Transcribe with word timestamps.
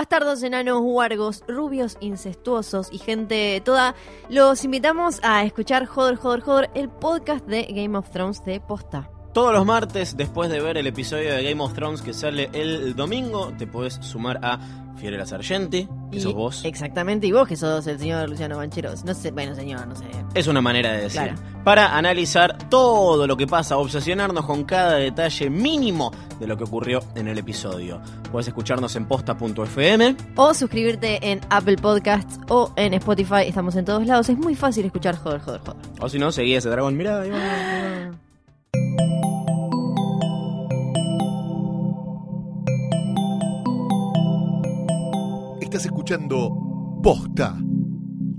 bastardos, 0.00 0.42
enanos, 0.42 0.80
huargos, 0.80 1.44
rubios, 1.46 1.98
incestuosos 2.00 2.88
y 2.90 2.96
gente 2.96 3.60
toda, 3.62 3.94
los 4.30 4.64
invitamos 4.64 5.20
a 5.22 5.44
escuchar 5.44 5.84
Joder, 5.84 6.16
Joder, 6.16 6.40
Joder, 6.40 6.70
el 6.72 6.88
podcast 6.88 7.44
de 7.44 7.64
Game 7.64 7.98
of 7.98 8.08
Thrones 8.08 8.42
de 8.46 8.60
Posta. 8.60 9.10
Todos 9.32 9.52
los 9.52 9.64
martes, 9.64 10.16
después 10.16 10.50
de 10.50 10.60
ver 10.60 10.76
el 10.76 10.86
episodio 10.88 11.32
de 11.32 11.42
Game 11.44 11.62
of 11.62 11.72
Thrones 11.72 12.02
que 12.02 12.12
sale 12.12 12.50
el 12.52 12.96
domingo, 12.96 13.52
te 13.56 13.66
puedes 13.68 13.94
sumar 13.94 14.40
a 14.42 14.58
Fiorella 14.96 15.24
Sargenti, 15.24 15.88
que 16.10 16.16
Y- 16.16 16.20
sos 16.20 16.34
vos. 16.34 16.64
Exactamente, 16.64 17.28
y 17.28 17.32
vos 17.32 17.46
que 17.46 17.56
sos 17.56 17.86
el 17.86 17.98
señor 17.98 18.28
Luciano 18.28 18.56
Bancheros. 18.56 19.04
No 19.04 19.14
sé, 19.14 19.30
bueno, 19.30 19.54
señor, 19.54 19.86
no 19.86 19.94
sé. 19.94 20.04
Es 20.34 20.48
una 20.48 20.60
manera 20.60 20.92
de 20.92 21.02
decir. 21.02 21.22
Claro. 21.22 21.38
Para 21.62 21.96
analizar 21.96 22.68
todo 22.68 23.26
lo 23.28 23.36
que 23.36 23.46
pasa, 23.46 23.78
obsesionarnos 23.78 24.44
con 24.44 24.64
cada 24.64 24.94
detalle 24.96 25.48
mínimo 25.48 26.10
de 26.40 26.46
lo 26.48 26.56
que 26.58 26.64
ocurrió 26.64 27.00
en 27.14 27.28
el 27.28 27.38
episodio. 27.38 28.00
Puedes 28.32 28.48
escucharnos 28.48 28.94
en 28.96 29.06
posta.fm. 29.06 30.16
O 30.36 30.52
suscribirte 30.54 31.30
en 31.30 31.40
Apple 31.50 31.76
Podcasts 31.76 32.38
o 32.48 32.72
en 32.76 32.94
Spotify. 32.94 33.42
Estamos 33.46 33.76
en 33.76 33.84
todos 33.84 34.04
lados. 34.06 34.28
Es 34.28 34.36
muy 34.36 34.56
fácil 34.56 34.84
escuchar 34.86 35.16
Joder, 35.16 35.40
Joder, 35.40 35.60
Joder. 35.60 35.76
O 36.00 36.08
si 36.08 36.18
no, 36.18 36.32
seguí 36.32 36.54
ese 36.56 36.68
dragón. 36.68 36.96
Mirá, 36.96 37.20
ahí 37.20 37.30
va, 37.30 37.36
ahí 37.38 38.08
va. 38.10 38.16
Estás 45.72 45.86
escuchando 45.86 47.00
Posta, 47.00 47.56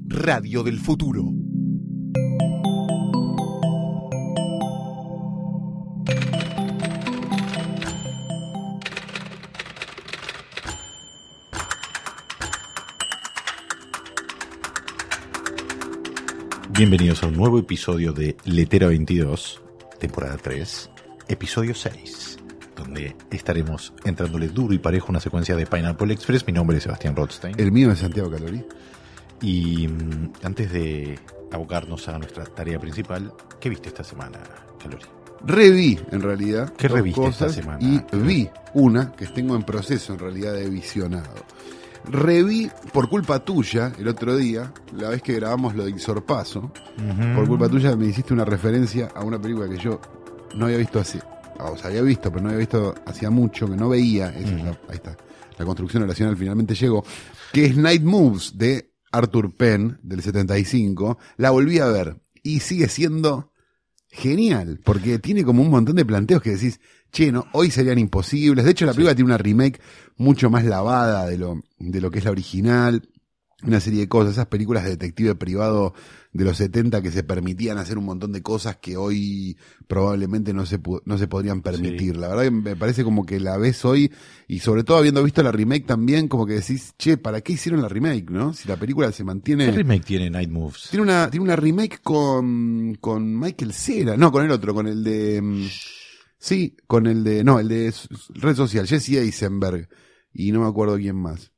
Radio 0.07 0.63
del 0.63 0.77
Futuro. 0.81 1.23
Bienvenidos 16.71 17.23
a 17.23 17.27
un 17.27 17.37
nuevo 17.37 17.59
episodio 17.59 18.11
de 18.11 18.35
Letera 18.43 18.87
22, 18.87 19.61
temporada 20.01 20.35
3, 20.35 20.91
episodio 21.29 21.73
6, 21.73 22.30
donde 22.81 23.15
estaremos 23.29 23.93
entrándole 24.03 24.47
duro 24.47 24.73
y 24.73 24.79
parejo 24.79 25.07
una 25.09 25.19
secuencia 25.19 25.55
de 25.55 25.65
Pineapple 25.65 26.13
Express. 26.13 26.45
Mi 26.47 26.53
nombre 26.53 26.77
es 26.77 26.83
Sebastián 26.83 27.15
Rothstein. 27.15 27.55
El 27.57 27.71
mío 27.71 27.91
es 27.91 27.99
Santiago 27.99 28.29
Calori. 28.29 28.65
Y 29.41 29.87
mm, 29.87 30.33
antes 30.43 30.71
de 30.71 31.19
abocarnos 31.51 32.07
a 32.07 32.17
nuestra 32.17 32.45
tarea 32.45 32.79
principal, 32.79 33.33
¿qué 33.59 33.69
viste 33.69 33.89
esta 33.89 34.03
semana, 34.03 34.39
Calori? 34.79 35.05
Reví, 35.43 35.99
en 36.11 36.21
realidad. 36.21 36.73
¿Qué 36.77 36.87
reviste 36.87 37.25
esta 37.27 37.49
semana? 37.49 37.79
Y 37.81 38.03
vi 38.17 38.49
una 38.73 39.11
que 39.11 39.27
tengo 39.27 39.55
en 39.55 39.63
proceso, 39.63 40.13
en 40.13 40.19
realidad, 40.19 40.53
de 40.53 40.69
visionado. 40.69 41.33
Reví 42.05 42.69
por 42.93 43.09
culpa 43.09 43.43
tuya 43.43 43.91
el 43.99 44.07
otro 44.07 44.35
día, 44.35 44.73
la 44.95 45.09
vez 45.09 45.21
que 45.21 45.33
grabamos 45.33 45.75
lo 45.75 45.85
de 45.85 45.97
Xorpaso. 45.99 46.71
Por 47.35 47.47
culpa 47.47 47.69
tuya 47.69 47.95
me 47.95 48.07
hiciste 48.07 48.33
una 48.33 48.45
referencia 48.45 49.09
a 49.15 49.23
una 49.23 49.39
película 49.39 49.67
que 49.69 49.77
yo 49.77 49.99
no 50.55 50.65
había 50.65 50.77
visto 50.77 50.99
hace. 50.99 51.19
O 51.65 51.77
sea, 51.77 51.87
había 51.87 52.01
visto, 52.01 52.29
pero 52.31 52.41
no 52.43 52.49
había 52.49 52.59
visto 52.59 52.95
hacía 53.05 53.29
mucho, 53.29 53.67
que 53.69 53.75
no 53.75 53.89
veía. 53.89 54.29
Esa 54.29 54.55
es 54.55 54.63
la- 54.63 54.69
ahí 54.89 54.95
está. 54.95 55.17
La 55.57 55.65
construcción 55.65 56.03
oracional 56.03 56.35
finalmente 56.37 56.73
llegó. 56.75 57.05
Que 57.53 57.65
es 57.65 57.77
Night 57.77 58.01
Moves 58.03 58.57
de 58.57 58.93
Arthur 59.11 59.55
Penn, 59.55 59.99
del 60.01 60.21
75. 60.21 61.17
La 61.37 61.51
volví 61.51 61.79
a 61.79 61.85
ver. 61.87 62.21
Y 62.43 62.61
sigue 62.61 62.87
siendo 62.87 63.51
genial. 64.09 64.79
Porque 64.83 65.19
tiene 65.19 65.43
como 65.43 65.61
un 65.61 65.69
montón 65.69 65.95
de 65.95 66.05
planteos 66.05 66.41
que 66.41 66.51
decís, 66.51 66.79
che, 67.11 67.31
no, 67.31 67.45
hoy 67.53 67.69
serían 67.71 67.99
imposibles. 67.99 68.65
De 68.65 68.71
hecho, 68.71 68.85
la 68.85 68.93
película 68.93 69.15
tiene 69.15 69.27
una 69.27 69.37
remake 69.37 69.79
mucho 70.17 70.49
más 70.49 70.63
lavada 70.65 71.25
de 71.27 71.37
lo, 71.37 71.61
de 71.77 72.01
lo 72.01 72.09
que 72.11 72.19
es 72.19 72.25
la 72.25 72.31
original 72.31 73.07
una 73.63 73.79
serie 73.79 74.01
de 74.01 74.07
cosas, 74.07 74.33
esas 74.33 74.47
películas 74.47 74.83
de 74.83 74.91
detective 74.91 75.35
privado 75.35 75.93
de 76.33 76.45
los 76.45 76.57
70 76.57 77.01
que 77.01 77.11
se 77.11 77.23
permitían 77.23 77.77
hacer 77.77 77.97
un 77.97 78.05
montón 78.05 78.31
de 78.31 78.41
cosas 78.41 78.77
que 78.77 78.95
hoy 78.97 79.57
probablemente 79.87 80.53
no 80.53 80.65
se, 80.65 80.79
no 81.05 81.17
se 81.17 81.27
podrían 81.27 81.61
permitir. 81.61 82.15
La 82.17 82.29
verdad 82.29 82.43
que 82.43 82.51
me 82.51 82.75
parece 82.75 83.03
como 83.03 83.25
que 83.25 83.39
la 83.39 83.57
ves 83.57 83.83
hoy 83.83 84.11
y 84.47 84.59
sobre 84.59 84.83
todo 84.83 84.97
habiendo 84.97 85.23
visto 85.23 85.43
la 85.43 85.51
remake 85.51 85.85
también, 85.85 86.27
como 86.27 86.45
que 86.45 86.53
decís, 86.53 86.93
che, 86.97 87.17
¿para 87.17 87.41
qué 87.41 87.53
hicieron 87.53 87.81
la 87.81 87.89
remake, 87.89 88.29
no? 88.29 88.53
Si 88.53 88.67
la 88.67 88.77
película 88.77 89.11
se 89.11 89.23
mantiene... 89.23 89.65
¿Qué 89.65 89.71
remake 89.73 90.05
tiene 90.05 90.29
Night 90.29 90.49
Moves? 90.49 90.87
Tiene 90.89 91.03
una, 91.03 91.29
tiene 91.29 91.43
una 91.43 91.55
remake 91.55 91.99
con, 92.01 92.95
con 93.01 93.37
Michael 93.37 93.73
Cera, 93.73 94.15
no, 94.15 94.31
con 94.31 94.45
el 94.45 94.51
otro, 94.51 94.73
con 94.73 94.87
el 94.87 95.03
de... 95.03 95.41
mm, 95.41 95.65
Sí, 96.37 96.75
con 96.87 97.05
el 97.05 97.23
de... 97.23 97.43
No, 97.43 97.59
el 97.59 97.67
de 97.67 97.93
Red 98.29 98.55
Social, 98.55 98.87
Jesse 98.87 99.09
Eisenberg. 99.17 99.87
Y 100.33 100.51
no 100.51 100.61
me 100.61 100.67
acuerdo 100.67 100.95
quién 100.95 101.15
más. 101.15 101.50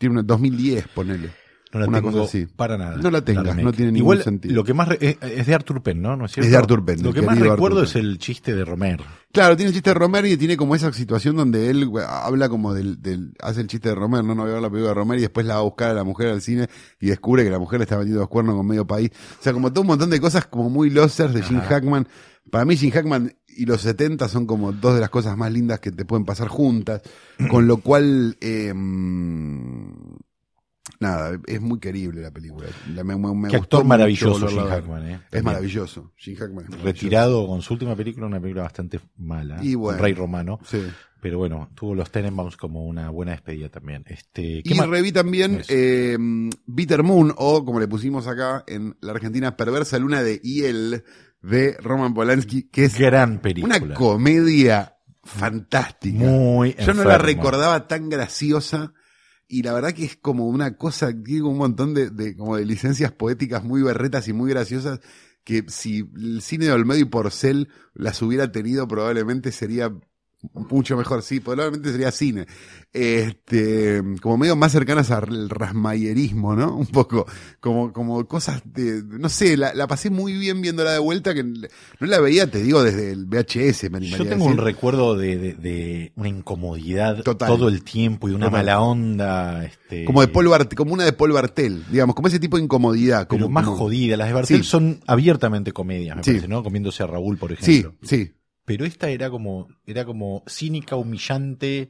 Tiene 0.00 0.14
una 0.14 0.22
2010, 0.24 0.88
ponele. 0.88 1.30
No 1.72 1.78
la 1.78 1.86
una 1.86 1.98
tengo 1.98 2.10
cosa 2.10 2.24
así. 2.24 2.46
para 2.46 2.76
nada. 2.76 2.96
No 2.96 3.12
la 3.12 3.20
tengas, 3.24 3.56
no 3.56 3.70
tiene 3.72 3.92
ningún 3.92 3.98
Igual, 4.14 4.22
sentido. 4.24 4.54
Lo 4.56 4.64
que 4.64 4.74
más 4.74 4.88
re- 4.88 4.98
es, 5.00 5.18
es 5.20 5.46
de 5.46 5.54
Arthur 5.54 5.80
Penn, 5.84 6.02
¿no? 6.02 6.16
¿No 6.16 6.24
es 6.24 6.32
cierto? 6.32 6.46
Es 6.46 6.50
de 6.50 6.56
Arthur 6.56 6.84
Penn, 6.84 7.00
Lo 7.04 7.12
que 7.12 7.22
más 7.22 7.38
recuerdo 7.38 7.84
es 7.84 7.94
el 7.94 8.18
chiste 8.18 8.56
de 8.56 8.64
Romer. 8.64 9.00
Claro, 9.30 9.54
tiene 9.56 9.68
el 9.68 9.74
chiste 9.74 9.90
de 9.90 9.94
Romer 9.94 10.26
y 10.26 10.36
tiene 10.36 10.56
como 10.56 10.74
esa 10.74 10.92
situación 10.92 11.36
donde 11.36 11.70
él 11.70 11.88
habla 12.08 12.48
como 12.48 12.74
del, 12.74 13.00
del, 13.00 13.34
hace 13.40 13.60
el 13.60 13.68
chiste 13.68 13.90
de 13.90 13.94
Romer, 13.94 14.24
no, 14.24 14.34
no 14.34 14.42
voy 14.42 14.50
a 14.50 14.54
ver 14.54 14.62
la 14.62 14.68
película 14.68 14.88
de 14.88 14.94
Romer 14.94 15.18
y 15.18 15.20
después 15.20 15.46
la 15.46 15.54
va 15.54 15.60
a 15.60 15.62
buscar 15.62 15.90
a 15.90 15.94
la 15.94 16.02
mujer 16.02 16.30
al 16.30 16.40
cine 16.42 16.66
y 16.98 17.06
descubre 17.06 17.44
que 17.44 17.50
la 17.50 17.60
mujer 17.60 17.78
le 17.78 17.84
está 17.84 17.96
metiendo 17.98 18.18
los 18.18 18.28
cuernos 18.28 18.56
con 18.56 18.66
medio 18.66 18.84
país. 18.84 19.10
O 19.38 19.42
sea, 19.42 19.52
como 19.52 19.72
todo 19.72 19.82
un 19.82 19.86
montón 19.88 20.10
de 20.10 20.18
cosas 20.20 20.46
como 20.46 20.70
muy 20.70 20.90
losers 20.90 21.32
de 21.32 21.42
Jim 21.42 21.60
Hackman. 21.60 22.08
Para 22.50 22.64
mí 22.64 22.76
Jim 22.76 22.90
Hackman 22.90 23.32
y 23.56 23.66
los 23.66 23.80
70 23.82 24.28
son 24.28 24.46
como 24.46 24.72
dos 24.72 24.94
de 24.94 25.00
las 25.00 25.10
cosas 25.10 25.36
más 25.36 25.52
lindas 25.52 25.80
que 25.80 25.90
te 25.92 26.04
pueden 26.04 26.24
pasar 26.24 26.48
juntas, 26.48 27.02
con 27.50 27.66
lo 27.66 27.78
cual, 27.78 28.36
eh, 28.40 28.72
nada, 31.00 31.38
es 31.46 31.60
muy 31.60 31.78
querible 31.78 32.20
la 32.20 32.30
película. 32.30 32.68
La- 32.94 33.04
me, 33.04 33.16
me- 33.16 33.34
me 33.34 33.48
Qué 33.48 33.58
gustó 33.58 33.78
actor 33.78 33.84
maravilloso 33.84 34.46
Jim 34.48 34.58
ver. 34.58 34.68
Hackman, 34.68 35.06
¿eh? 35.10 35.20
Es 35.30 35.42
maravilloso. 35.42 36.12
Jim 36.16 36.36
Hackman 36.36 36.64
es 36.64 36.70
maravilloso. 36.70 36.84
Retirado 36.84 37.46
con 37.46 37.62
su 37.62 37.74
última 37.74 37.96
película, 37.96 38.26
una 38.26 38.40
película 38.40 38.64
bastante 38.64 39.00
mala. 39.18 39.58
Y 39.62 39.74
bueno. 39.74 39.98
Un 39.98 40.04
Rey 40.04 40.14
Romano. 40.14 40.58
Sí. 40.64 40.82
Pero 41.22 41.36
bueno, 41.36 41.68
tuvo 41.74 41.94
los 41.94 42.10
Tenenbaums 42.10 42.56
como 42.56 42.86
una 42.86 43.10
buena 43.10 43.32
despedida 43.32 43.68
también. 43.68 44.04
Este, 44.06 44.62
¿qué 44.62 44.72
Y 44.72 44.74
más? 44.74 44.88
reví 44.88 45.12
también 45.12 45.60
eh, 45.68 46.16
Bitter 46.66 47.02
Moon, 47.02 47.34
o 47.36 47.62
como 47.64 47.78
le 47.78 47.86
pusimos 47.88 48.26
acá 48.26 48.64
en 48.66 48.96
la 49.02 49.12
Argentina, 49.12 49.54
Perversa 49.54 49.98
Luna 49.98 50.22
de 50.22 50.38
Hiel, 50.38 51.04
de 51.42 51.76
Roman 51.80 52.12
Polanski, 52.14 52.64
que 52.64 52.84
es 52.84 52.98
Gran 52.98 53.40
película. 53.40 53.78
una 53.78 53.94
comedia 53.94 54.96
fantástica. 55.22 56.18
Muy 56.18 56.74
Yo 56.78 56.94
no 56.94 57.04
la 57.04 57.18
recordaba 57.18 57.86
tan 57.88 58.08
graciosa 58.08 58.92
y 59.48 59.62
la 59.62 59.72
verdad 59.72 59.92
que 59.92 60.04
es 60.04 60.16
como 60.16 60.46
una 60.46 60.76
cosa, 60.76 61.12
tiene 61.24 61.42
un 61.42 61.58
montón 61.58 61.92
de, 61.94 62.10
de- 62.10 62.36
como 62.36 62.56
de 62.56 62.64
licencias 62.64 63.12
poéticas 63.12 63.64
muy 63.64 63.82
berretas 63.82 64.28
y 64.28 64.32
muy 64.32 64.50
graciosas 64.50 65.00
que 65.44 65.64
si 65.68 66.08
el 66.16 66.42
cine 66.42 66.66
de 66.66 66.72
Olmedo 66.72 67.00
y 67.00 67.04
Porcel 67.06 67.68
las 67.94 68.20
hubiera 68.22 68.52
tenido 68.52 68.86
probablemente 68.86 69.50
sería 69.52 69.90
mucho 70.70 70.96
mejor, 70.96 71.22
sí, 71.22 71.40
probablemente 71.40 71.90
sería 71.92 72.10
cine. 72.10 72.46
Este, 72.92 74.02
como 74.20 74.36
medio 74.38 74.56
más 74.56 74.72
cercanas 74.72 75.10
al 75.10 75.48
rasmayerismo, 75.48 76.56
¿no? 76.56 76.74
Un 76.76 76.86
poco, 76.86 77.26
como, 77.60 77.92
como 77.92 78.26
cosas 78.26 78.62
de, 78.64 79.02
no 79.04 79.28
sé, 79.28 79.56
la, 79.56 79.74
la 79.74 79.86
pasé 79.86 80.10
muy 80.10 80.32
bien 80.34 80.60
viéndola 80.60 80.92
de 80.92 80.98
vuelta, 80.98 81.34
que 81.34 81.42
no 81.44 81.66
la 82.00 82.20
veía, 82.20 82.50
te 82.50 82.62
digo, 82.62 82.82
desde 82.82 83.12
el 83.12 83.26
VHS, 83.26 83.90
me 83.90 83.98
animaría 83.98 84.18
Yo 84.18 84.26
tengo 84.28 84.44
un 84.46 84.56
recuerdo 84.58 85.16
de, 85.16 85.36
de- 85.38 85.54
de 85.54 86.12
una 86.16 86.28
incomodidad 86.28 87.22
Total. 87.22 87.48
todo 87.48 87.68
el 87.68 87.82
tiempo 87.84 88.28
y 88.28 88.32
una 88.32 88.46
Total. 88.46 88.60
mala 88.60 88.80
onda. 88.80 89.64
Este, 89.64 90.04
Como 90.04 90.20
de 90.20 90.28
Paul 90.28 90.48
como 90.76 90.94
una 90.94 91.04
de 91.04 91.12
Paul 91.12 91.32
Bartel, 91.32 91.84
digamos, 91.90 92.14
como 92.16 92.28
ese 92.28 92.38
tipo 92.40 92.56
de 92.56 92.64
incomodidad. 92.64 93.26
Pero 93.28 93.44
Como, 93.44 93.54
más 93.54 93.64
como- 93.64 93.76
jodida. 93.76 94.16
Las 94.16 94.28
de 94.28 94.34
Bartel 94.34 94.62
Sí. 94.64 94.68
son 94.68 95.00
abiertamente 95.06 95.72
comedias, 95.72 96.16
me 96.16 96.24
Sí. 96.24 96.30
parece, 96.30 96.48
¿no? 96.48 96.62
Comiéndose 96.62 97.02
a 97.02 97.06
Raúl, 97.06 97.36
por 97.38 97.56
Sí, 97.60 97.78
ejemplo. 97.80 97.94
sí. 98.02 98.32
Pero 98.70 98.84
esta 98.84 99.10
era 99.10 99.28
como, 99.30 99.66
era 99.84 100.04
como 100.04 100.44
cínica, 100.46 100.94
humillante, 100.94 101.88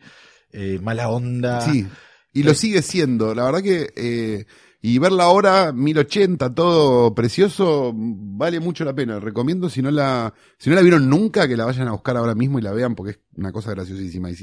eh, 0.50 0.78
mala 0.80 1.10
onda. 1.10 1.60
Sí, 1.60 1.86
y 2.32 2.42
lo 2.42 2.54
sigue 2.54 2.80
siendo. 2.80 3.34
La 3.34 3.44
verdad 3.44 3.60
que, 3.60 3.92
eh, 3.94 4.46
y 4.80 4.98
verla 4.98 5.24
ahora, 5.24 5.74
1080, 5.74 6.54
todo 6.54 7.14
precioso, 7.14 7.92
vale 7.94 8.60
mucho 8.60 8.86
la 8.86 8.94
pena. 8.94 9.20
Recomiendo, 9.20 9.68
si 9.68 9.82
no 9.82 9.90
la, 9.90 10.32
si 10.56 10.70
no 10.70 10.76
la 10.76 10.80
vieron 10.80 11.10
nunca, 11.10 11.46
que 11.46 11.54
la 11.54 11.66
vayan 11.66 11.86
a 11.86 11.92
buscar 11.92 12.16
ahora 12.16 12.34
mismo 12.34 12.58
y 12.58 12.62
la 12.62 12.72
vean, 12.72 12.94
porque 12.94 13.10
es 13.10 13.18
una 13.36 13.52
cosa 13.52 13.72
graciosísima. 13.72 14.30
Y 14.30 14.36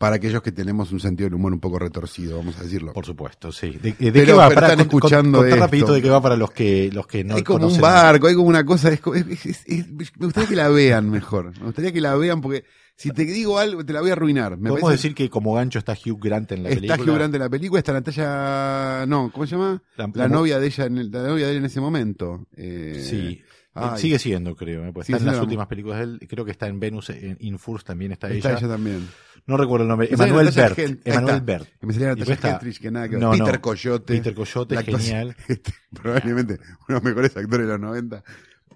para 0.00 0.16
aquellos 0.16 0.40
que 0.42 0.50
tenemos 0.50 0.92
un 0.92 0.98
sentido 1.00 1.26
del 1.26 1.34
humor 1.34 1.52
un 1.52 1.60
poco 1.60 1.78
retorcido, 1.78 2.38
vamos 2.38 2.58
a 2.58 2.62
decirlo. 2.62 2.94
Por 2.94 3.04
supuesto, 3.04 3.52
sí. 3.52 3.72
¿De, 3.82 3.92
de 3.92 4.12
Pero- 4.12 4.24
qué 4.24 4.32
va? 4.32 4.48
pero 4.48 4.54
Pará, 4.62 4.66
están 4.72 4.86
cont- 4.86 4.94
escuchando 4.94 5.38
contá 5.40 5.48
esto. 5.54 5.60
rapidito 5.66 5.92
de 5.92 6.00
qué 6.00 6.08
va 6.08 6.22
para 6.22 6.36
los 6.36 6.50
que, 6.52 6.90
los 6.90 7.06
que 7.06 7.22
no 7.22 7.36
hay 7.36 7.42
como 7.42 7.56
un 7.56 7.62
conocen. 7.64 7.82
barco, 7.82 8.26
hay 8.26 8.34
como 8.34 8.48
una 8.48 8.64
cosa, 8.64 8.88
es, 8.90 9.00
es- 9.44 9.62
es- 9.66 9.88
me 10.18 10.24
gustaría 10.24 10.48
que 10.48 10.56
la 10.56 10.70
vean 10.70 11.10
mejor. 11.10 11.52
Me 11.58 11.66
gustaría 11.66 11.92
que 11.92 12.00
la 12.00 12.14
vean 12.16 12.40
porque 12.40 12.64
si 12.96 13.10
te 13.10 13.26
digo 13.26 13.58
algo 13.58 13.84
te 13.84 13.92
la 13.92 14.00
voy 14.00 14.08
a 14.08 14.14
arruinar. 14.14 14.52
Me 14.56 14.70
Podemos 14.70 14.80
parece- 14.88 15.02
decir 15.08 15.14
que 15.14 15.28
como 15.28 15.52
gancho 15.52 15.78
está 15.78 15.92
Hugh 15.92 16.18
Grant 16.18 16.50
en 16.52 16.62
la 16.62 16.70
Está 16.70 16.80
película. 16.96 17.12
Hugh 17.12 17.16
Grant 17.18 17.34
en 17.34 17.40
la 17.42 17.48
película, 17.50 17.78
está 17.80 17.92
Natalia, 17.92 19.04
no, 19.06 19.30
¿cómo 19.30 19.44
se 19.46 19.52
llama? 19.56 19.82
La- 19.98 20.06
La, 20.06 20.12
la 20.14 20.28
novia 20.28 20.58
de 20.58 20.66
ella, 20.66 20.86
en 20.86 20.96
el- 20.96 21.10
la 21.10 21.24
novia 21.28 21.44
de 21.44 21.52
él 21.52 21.58
en 21.58 21.64
ese 21.66 21.78
momento. 21.80 22.46
Eh, 22.56 23.04
Sí. 23.06 23.42
Ay. 23.72 24.00
Sigue 24.00 24.18
siendo, 24.18 24.56
creo. 24.56 24.84
¿eh? 24.84 24.92
Pues 24.92 25.08
está 25.08 25.22
en 25.22 25.26
las 25.26 25.40
últimas 25.40 25.66
películas 25.68 25.98
de 25.98 26.04
él. 26.04 26.20
Creo 26.28 26.44
que 26.44 26.50
está 26.50 26.66
en 26.66 26.80
Venus, 26.80 27.10
en 27.10 27.36
In 27.40 27.58
Furs 27.58 27.84
también 27.84 28.12
está, 28.12 28.28
Está 28.28 28.50
ella. 28.50 28.58
ella 28.58 28.68
también. 28.68 29.08
No 29.46 29.56
recuerdo 29.56 29.84
el 29.84 29.88
nombre. 29.88 30.08
Emanuel 30.10 30.50
Bert. 30.50 30.78
Emanuel. 31.04 31.40
Bert. 31.40 31.68
Que 31.78 31.86
me 31.86 31.92
salía 31.92 32.14
Natasha 32.14 32.50
Hentrich, 32.50 32.80
que 32.80 32.90
nada 32.90 33.08
que 33.08 33.14
ver. 33.14 33.22
No, 33.22 33.30
Peter 33.30 33.54
no. 33.54 33.60
Coyote. 33.60 34.14
Peter 34.14 34.34
Coyote, 34.34 34.82
genial. 34.82 35.36
este, 35.48 35.72
probablemente 35.92 36.54
uno 36.54 36.78
de 36.88 36.94
los 36.94 37.02
mejores 37.02 37.36
actores 37.36 37.66
de 37.66 37.72
los 37.72 37.80
90. 37.80 38.24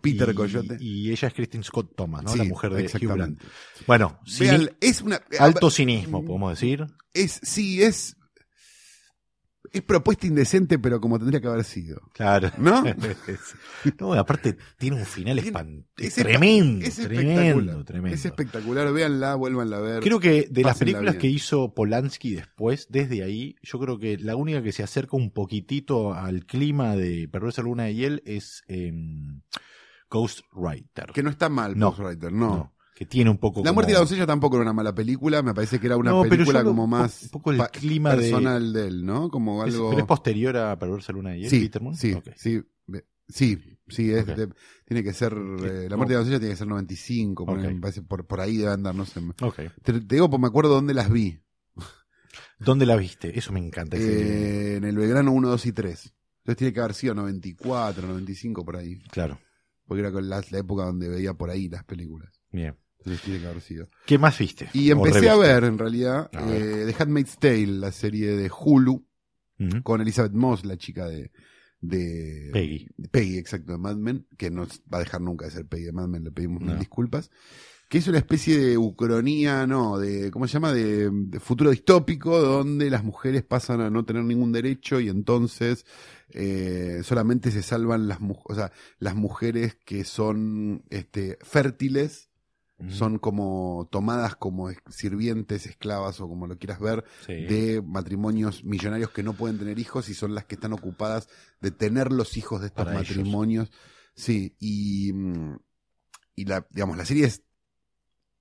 Peter 0.01 0.29
y, 0.29 0.35
Coyote. 0.35 0.77
Y 0.79 1.11
ella 1.11 1.29
es 1.29 1.35
Christine 1.35 1.65
Scott 1.65 1.95
Thomas, 1.97 2.23
¿no? 2.23 2.31
Sí, 2.31 2.39
la 2.39 2.45
mujer 2.45 2.73
de 2.75 2.85
Hugh 2.85 3.15
Grant. 3.15 3.43
Bueno, 3.87 4.21
Vean, 4.39 4.71
es 4.81 5.01
una. 5.01 5.21
alto 5.39 5.71
cinismo, 5.71 6.25
podemos 6.25 6.53
decir. 6.53 6.87
Es, 7.13 7.41
sí, 7.43 7.83
es. 7.83 8.17
Es 9.75 9.83
propuesta 9.83 10.27
indecente, 10.27 10.79
pero 10.79 11.01
como 11.01 11.19
tendría 11.19 11.41
que 11.41 11.49
haber 11.49 11.65
sido. 11.65 12.01
Claro. 12.13 12.51
¿No? 12.59 12.83
no, 14.01 14.13
aparte 14.15 14.57
tiene 14.79 14.97
un 14.97 15.05
final 15.05 15.37
Tiene- 15.41 15.51
espan- 15.59 15.85
es 15.99 16.15
tremendo, 16.15 16.87
Es 16.87 16.95
tremendo, 16.97 17.85
tremendo. 17.85 18.15
Es 18.15 18.25
espectacular. 18.25 18.93
Véanla, 18.93 19.35
vuélvanla 19.35 19.77
a 19.77 19.81
ver. 19.81 20.01
Creo 20.03 20.21
que 20.21 20.47
de 20.51 20.63
las 20.63 20.79
películas 20.79 21.15
bien. 21.15 21.21
que 21.21 21.27
hizo 21.29 21.75
Polanski 21.75 22.35
después, 22.37 22.87
desde 22.89 23.23
ahí, 23.25 23.57
yo 23.63 23.79
creo 23.81 23.99
que 23.99 24.17
la 24.19 24.37
única 24.37 24.63
que 24.63 24.73
se 24.73 24.83
acerca 24.85 25.17
un 25.17 25.31
poquitito 25.33 26.15
al 26.15 26.47
clima 26.47 26.95
de 26.97 27.29
Perversa 27.29 27.63
Luna 27.63 27.85
de 27.85 27.95
Hiel 27.95 28.23
es 28.27 28.63
em, 28.69 29.41
Ghost 30.09 30.41
Rider. 30.53 31.11
Que 31.13 31.23
no 31.25 31.31
está 31.31 31.49
mal, 31.49 31.77
No. 31.77 31.91
Ghostwriter, 31.91 32.33
no. 32.33 32.49
No, 32.49 32.74
que 32.95 33.05
tiene 33.07 33.29
un 33.29 33.39
poco 33.39 33.61
La 33.61 33.65
como- 33.65 33.75
muerte 33.75 33.91
y 33.91 33.95
la 33.95 33.99
doncella 34.01 34.25
tampoco 34.27 34.57
era 34.57 34.63
una 34.63 34.73
mala 34.73 34.95
película, 34.95 35.43
me 35.43 35.53
parece 35.53 35.81
que 35.81 35.87
era 35.87 35.97
una 35.97 36.13
No, 36.13 36.23
película 36.23 36.61
lo- 36.63 36.69
como 36.69 36.85
un 36.85 36.91
más 36.91 37.29
poco 37.33 37.51
el 37.51 37.61
clima 37.73 38.11
de- 38.15 38.17
personal 38.31 38.73
de... 38.73 38.87
él, 38.87 39.05
¿no? 39.05 39.29
Como 39.31 39.65
Es- 39.65 39.75
algo 39.75 39.91
¿Pero 39.91 40.01
es 40.03 40.07
posterior 40.07 40.57
a 40.57 40.79
Perversa 40.79 41.13
Luna 41.13 41.31
de 41.31 41.41
Hiel, 41.41 41.51
Sí, 41.51 41.61
Peter 41.61 41.83
Moon? 41.83 41.97
sí, 41.97 42.13
Ok. 42.13 42.29
sí, 42.37 42.63
sí, 43.29 43.59
sí, 43.89 44.13
es 44.13 44.23
Ok. 44.23 44.29
de- 44.37 44.49
tiene 44.87 45.03
que 45.03 45.13
ser 45.13 45.33
eh, 45.33 45.89
la 45.91 45.97
muerte 45.97 46.13
y 46.13 46.15
la 46.15 46.19
doncella 46.21 46.39
tiene 46.39 46.53
que 46.55 46.59
ser 46.59 46.67
95, 46.69 47.45
por, 47.47 47.59
Ok. 47.59 47.65
me 47.65 47.81
parece, 47.81 48.03
por, 48.03 48.27
por 48.27 48.41
ahí 48.41 48.59
debe 48.59 48.71
andar, 48.73 48.95
no 48.95 49.05
sé. 49.07 49.21
Te, 49.83 49.93
te 50.01 50.15
digo, 50.15 50.31
pues 50.31 50.41
me 50.41 50.47
acuerdo 50.47 50.71
dónde 50.75 50.95
las 50.95 51.11
vi. 51.11 51.41
¿Dónde 52.59 52.87
la 52.87 52.97
viste? 52.97 53.37
Eso 53.39 53.53
me 53.53 53.61
encanta. 53.61 53.97
Eh, 53.97 54.77
en 54.77 54.85
el 54.85 54.97
Belgrano 54.97 55.33
1, 55.33 55.49
2 55.49 55.67
y 55.67 55.73
3. 55.73 56.15
Entonces 56.39 56.57
tiene 56.59 56.73
que 56.73 56.81
haber 56.81 56.95
sido 56.95 57.15
94, 57.15 58.07
95 58.07 58.65
por 58.65 58.77
ahí, 58.77 58.99
Claro, 59.11 59.39
porque 59.87 60.01
era 60.03 60.11
la, 60.21 60.43
la 60.51 60.59
época 60.59 60.85
donde 60.85 61.09
veía 61.09 61.35
por 61.35 61.51
ahí 61.51 61.69
las 61.69 61.85
películas. 61.85 62.41
bien. 62.53 62.77
Que 63.05 63.47
haber 63.47 63.61
sido. 63.61 63.89
¿Qué 64.07 64.19
más 64.19 64.39
viste? 64.39 64.69
Y 64.73 64.91
empecé 64.91 65.29
a 65.29 65.37
ver, 65.37 65.65
en 65.65 65.79
realidad, 65.79 66.31
A 66.33 66.47
ver. 66.47 66.63
eh, 66.63 66.87
The 66.93 67.03
Handmaid's 67.03 67.39
Tale, 67.39 67.67
la 67.67 67.93
serie 67.93 68.37
de 68.37 68.51
Hulu, 68.51 69.05
con 69.83 70.01
Elizabeth 70.01 70.33
Moss, 70.33 70.65
la 70.65 70.77
chica 70.77 71.07
de, 71.07 71.31
de 71.81 72.51
Peggy. 72.53 72.89
de 72.97 73.09
Peggy, 73.09 73.39
exacto, 73.39 73.73
de 73.73 73.79
Mad 73.79 73.97
Men, 73.97 74.27
que 74.37 74.51
no 74.51 74.67
va 74.93 74.99
a 74.99 75.01
dejar 75.01 75.21
nunca 75.21 75.45
de 75.45 75.53
ser 75.53 75.67
Peggy 75.67 75.85
de 75.85 75.93
Mad 75.93 76.09
Men, 76.09 76.25
le 76.25 76.33
pedimos 76.33 76.61
No. 76.61 76.69
mil 76.69 76.79
disculpas. 76.79 77.31
Que 77.89 77.99
es 77.99 78.09
una 78.09 78.19
especie 78.19 78.59
de 78.59 78.79
ucronía, 78.79 79.67
no, 79.67 79.99
de, 79.99 80.31
¿cómo 80.31 80.49
se 80.49 80.55
llama? 80.55 80.73
De, 80.73 81.11
de 81.13 81.39
futuro 81.39 81.71
distópico, 81.71 82.41
donde 82.41 82.89
las 82.91 83.05
mujeres 83.05 83.45
pasan 83.45 83.83
a 83.83 83.91
no 83.91 84.05
tener 84.07 84.25
ningún 84.25 84.51
derecho 84.53 84.99
y 85.01 85.09
entonces 85.11 85.85
eh, 86.31 87.03
solamente 87.05 87.51
se 87.51 87.63
salvan 87.63 88.09
las, 88.09 88.19
o 88.23 88.55
sea, 88.55 88.73
las 88.99 89.15
mujeres 89.15 89.77
que 89.85 90.05
son 90.05 90.83
este, 90.89 91.39
fértiles 91.43 92.31
Son 92.89 93.19
como 93.19 93.89
tomadas 93.91 94.35
como 94.37 94.69
es- 94.69 94.79
sirvientes, 94.91 95.65
esclavas 95.67 96.21
o 96.21 96.29
como 96.29 96.47
lo 96.49 96.59
quieras 96.59 96.81
ver, 96.81 97.05
Sí. 97.25 97.33
de 97.47 97.81
matrimonios 97.83 98.65
millonarios 98.65 99.11
que 99.11 99.23
no 99.23 99.33
pueden 99.33 99.59
tener 99.59 99.79
hijos 99.79 100.09
y 100.09 100.15
son 100.15 100.35
las 100.35 100.45
que 100.45 100.57
están 100.57 100.73
ocupadas 100.73 101.29
de 101.61 101.71
tener 101.71 102.13
los 102.13 102.37
hijos 102.37 102.61
de 102.61 102.67
estos 102.67 102.85
Para 102.85 103.01
ellos. 103.01 103.17
matrimonios. 103.17 103.71
Sí, 104.15 104.57
y, 104.59 105.13
y 106.35 106.45
la, 106.47 106.67
digamos, 106.71 106.97
la 106.97 107.05
serie 107.07 107.27
es, 107.27 107.43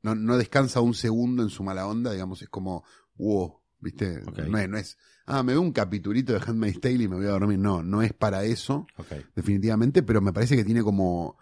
no, 0.01 0.15
no 0.15 0.35
descansa 0.37 0.81
un 0.81 0.93
segundo 0.95 1.43
en 1.43 1.49
su 1.49 1.63
mala 1.63 1.87
onda, 1.87 2.11
digamos, 2.11 2.41
es 2.41 2.49
como, 2.49 2.83
wow, 3.15 3.61
¿viste? 3.79 4.19
No, 4.49 4.57
es, 4.57 4.67
no 4.69 4.77
es, 4.77 4.97
ah, 5.27 5.43
me 5.43 5.53
veo 5.53 5.61
un 5.61 5.71
capitulito 5.71 6.33
de 6.33 6.39
Handmaid's 6.45 6.81
Tale 6.81 7.03
y 7.03 7.07
me 7.07 7.15
voy 7.17 7.25
a 7.27 7.29
dormir. 7.29 7.59
No, 7.59 7.81
no 7.83 8.01
es 8.01 8.13
para 8.13 8.43
eso 8.43 8.87
definitivamente, 9.35 10.03
pero 10.03 10.21
me 10.21 10.33
parece 10.33 10.55
que 10.57 10.65
tiene 10.65 10.81
como 10.83 11.37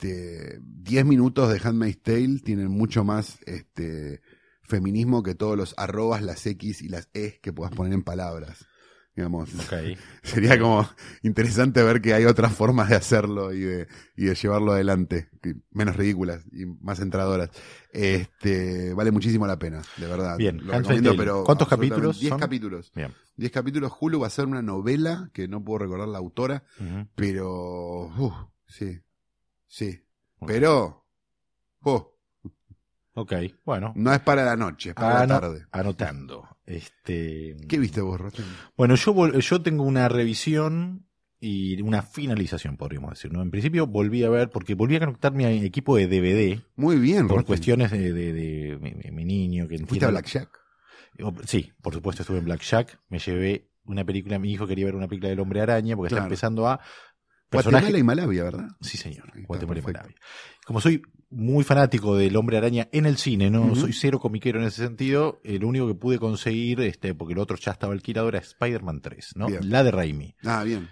este 0.00 0.60
10 0.62 1.04
minutos 1.04 1.52
de 1.52 1.60
Handmaid's 1.62 2.02
Tale 2.02 2.40
tienen 2.42 2.68
mucho 2.68 3.04
más 3.04 3.38
este 3.46 4.22
feminismo 4.62 5.22
que 5.22 5.34
todos 5.34 5.56
los 5.56 5.74
arrobas, 5.76 6.22
las 6.22 6.46
X 6.46 6.80
y 6.82 6.88
las 6.88 7.10
E 7.12 7.38
que 7.42 7.52
puedas 7.52 7.74
poner 7.74 7.92
en 7.92 8.02
palabras. 8.02 8.66
Digamos, 9.14 9.50
sería 10.22 10.58
como 10.58 10.88
interesante 11.22 11.82
ver 11.82 12.00
que 12.00 12.14
hay 12.14 12.24
otras 12.24 12.54
formas 12.54 12.88
de 12.88 12.96
hacerlo 12.96 13.52
y 13.52 13.60
de, 13.60 13.88
y 14.16 14.26
de 14.26 14.34
llevarlo 14.34 14.72
adelante, 14.72 15.28
menos 15.70 15.96
ridículas 15.96 16.46
y 16.50 16.64
más 16.64 17.00
entradoras. 17.00 17.50
Este, 17.92 18.94
vale 18.94 19.10
muchísimo 19.10 19.46
la 19.46 19.58
pena, 19.58 19.82
de 19.98 20.06
verdad. 20.06 20.38
Bien, 20.38 20.64
Lo 20.64 20.72
recomiendo, 20.72 21.14
pero 21.16 21.44
¿Cuántos 21.44 21.68
capítulos 21.68 22.20
10 22.20 22.30
son? 22.30 22.40
capítulos. 22.40 22.92
Bien. 22.94 23.12
10 23.36 23.52
capítulos. 23.52 23.92
Hulu 24.00 24.20
va 24.20 24.28
a 24.28 24.30
ser 24.30 24.46
una 24.46 24.62
novela 24.62 25.30
que 25.34 25.48
no 25.48 25.62
puedo 25.62 25.80
recordar 25.80 26.08
la 26.08 26.18
autora, 26.18 26.64
pero, 27.16 28.06
uf, 28.16 28.32
sí, 28.66 29.00
sí. 29.70 30.00
Pero, 30.46 31.06
oh, 31.82 32.16
Ok, 33.14 33.32
bueno. 33.64 33.92
no 33.96 34.12
es 34.12 34.20
para 34.20 34.44
la 34.44 34.56
noche, 34.56 34.90
es 34.90 34.94
para 34.94 35.20
Ano- 35.22 35.34
la 35.34 35.40
tarde. 35.40 35.66
Anotando. 35.72 36.48
Este. 36.64 37.56
¿Qué 37.68 37.78
viste 37.78 38.00
vos? 38.00 38.20
Bueno, 38.76 38.94
yo, 38.94 39.38
yo 39.38 39.62
tengo 39.62 39.82
una 39.82 40.08
revisión 40.08 41.06
y 41.40 41.80
una 41.82 42.02
finalización, 42.02 42.76
podríamos 42.76 43.10
decir. 43.10 43.32
¿no? 43.32 43.42
En 43.42 43.50
principio 43.50 43.86
volví 43.86 44.22
a 44.24 44.30
ver, 44.30 44.50
porque 44.50 44.74
volví 44.74 44.96
a 44.96 45.00
conectar 45.00 45.32
mi 45.32 45.44
equipo 45.44 45.96
de 45.96 46.06
DVD 46.06 46.62
Muy 46.76 46.96
bien, 46.98 47.26
por 47.28 47.44
cuestiones 47.44 47.90
de, 47.90 48.12
de- 48.12 48.32
de 48.32 49.10
mi, 49.12 49.24
niño. 49.24 49.66
que 49.68 49.78
¿Fuiste 49.78 50.04
a 50.06 50.10
Blackjack? 50.10 50.50
Sí, 51.46 51.72
por 51.82 51.92
supuesto 51.92 52.22
estuve 52.22 52.38
en 52.38 52.44
Blackjack. 52.44 53.00
Me 53.08 53.18
llevé 53.18 53.68
una 53.84 54.04
película, 54.04 54.38
mi 54.38 54.52
hijo 54.52 54.66
quería 54.66 54.84
ver 54.86 54.94
una 54.94 55.08
película 55.08 55.28
del 55.30 55.40
hombre 55.40 55.60
araña 55.60 55.96
porque 55.96 56.10
Claro. 56.10 56.20
está 56.22 56.26
empezando 56.28 56.68
a... 56.68 56.80
Guatemala 57.50 57.80
personaje- 57.86 57.98
y 57.98 58.02
Malavia, 58.04 58.44
¿verdad? 58.44 58.68
Sí, 58.80 58.96
señor. 58.96 59.26
Está, 59.28 59.40
Guatemala 59.46 59.78
y 59.78 59.82
perfecto. 59.82 60.02
Malawi. 60.08 60.20
Como 60.64 60.80
soy 60.80 61.02
muy 61.30 61.64
fanático 61.64 62.16
del 62.16 62.36
Hombre 62.36 62.56
Araña 62.58 62.88
en 62.92 63.06
el 63.06 63.16
cine, 63.16 63.50
no 63.50 63.74
soy 63.76 63.92
cero 63.92 64.18
comiquero 64.20 64.60
en 64.60 64.66
ese 64.66 64.82
sentido, 64.84 65.40
eh, 65.44 65.58
lo 65.58 65.68
único 65.68 65.86
que 65.86 65.94
pude 65.94 66.18
conseguir, 66.18 66.80
este, 66.80 67.14
porque 67.14 67.32
el 67.34 67.38
otro 67.38 67.56
ya 67.56 67.72
estaba 67.72 67.92
alquilado, 67.92 68.28
era 68.28 68.38
Spider-Man 68.38 69.00
3, 69.00 69.32
¿no? 69.36 69.46
Bien. 69.46 69.68
La 69.70 69.82
de 69.84 69.90
Raimi. 69.90 70.34
Ah, 70.44 70.62
bien. 70.64 70.88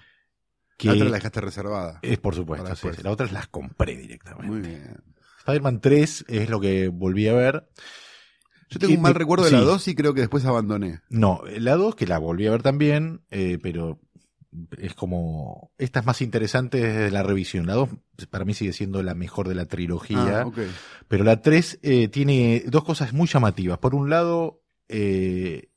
Que 0.76 0.88
La 0.88 0.94
otra 0.94 1.04
la 1.06 1.14
dejaste 1.16 1.40
reservada. 1.40 1.98
es 2.02 2.18
por 2.18 2.34
supuesto, 2.36 2.74
sí, 2.76 2.88
la 3.02 3.10
otra 3.10 3.26
las 3.32 3.48
compré 3.48 3.96
directamente. 3.96 4.46
Muy 4.48 4.60
bien. 4.60 4.96
Spider-Man 5.40 5.80
3 5.80 6.24
es 6.28 6.48
lo 6.50 6.60
que 6.60 6.88
volví 6.88 7.26
a 7.26 7.34
ver. 7.34 7.68
Yo 8.70 8.78
tengo 8.78 8.92
Y 8.92 8.96
un 8.96 9.02
mal 9.02 9.14
recuerdo 9.14 9.46
de 9.46 9.50
la 9.52 9.60
sí. 9.60 9.64
2 9.64 9.88
y 9.88 9.94
creo 9.94 10.12
que 10.14 10.20
después 10.20 10.44
abandoné. 10.44 11.00
No, 11.08 11.40
la 11.58 11.74
2 11.76 11.94
que 11.96 12.06
la 12.06 12.18
volví 12.18 12.46
a 12.46 12.50
ver 12.50 12.62
también, 12.62 13.22
eh, 13.30 13.58
pero 13.62 13.98
es 14.78 14.94
como... 14.94 15.72
Esta 15.78 16.00
es 16.00 16.06
más 16.06 16.22
interesante 16.22 16.78
desde 16.78 17.10
la 17.10 17.22
revisión. 17.22 17.66
La 17.66 17.74
2 17.74 17.90
para 18.30 18.44
mí 18.44 18.54
sigue 18.54 18.72
siendo 18.72 19.02
la 19.02 19.14
mejor 19.14 19.48
de 19.48 19.54
la 19.54 19.66
trilogía. 19.66 20.42
Ah. 20.42 20.50
Pero 21.06 21.24
la 21.24 21.40
3 21.42 21.80
eh, 21.82 22.08
tiene 22.08 22.64
dos 22.66 22.84
cosas 22.84 23.12
muy 23.12 23.26
llamativas. 23.26 23.78
Por 23.78 23.94
un 23.94 24.10
lado, 24.10 24.62
eh, 24.88 25.70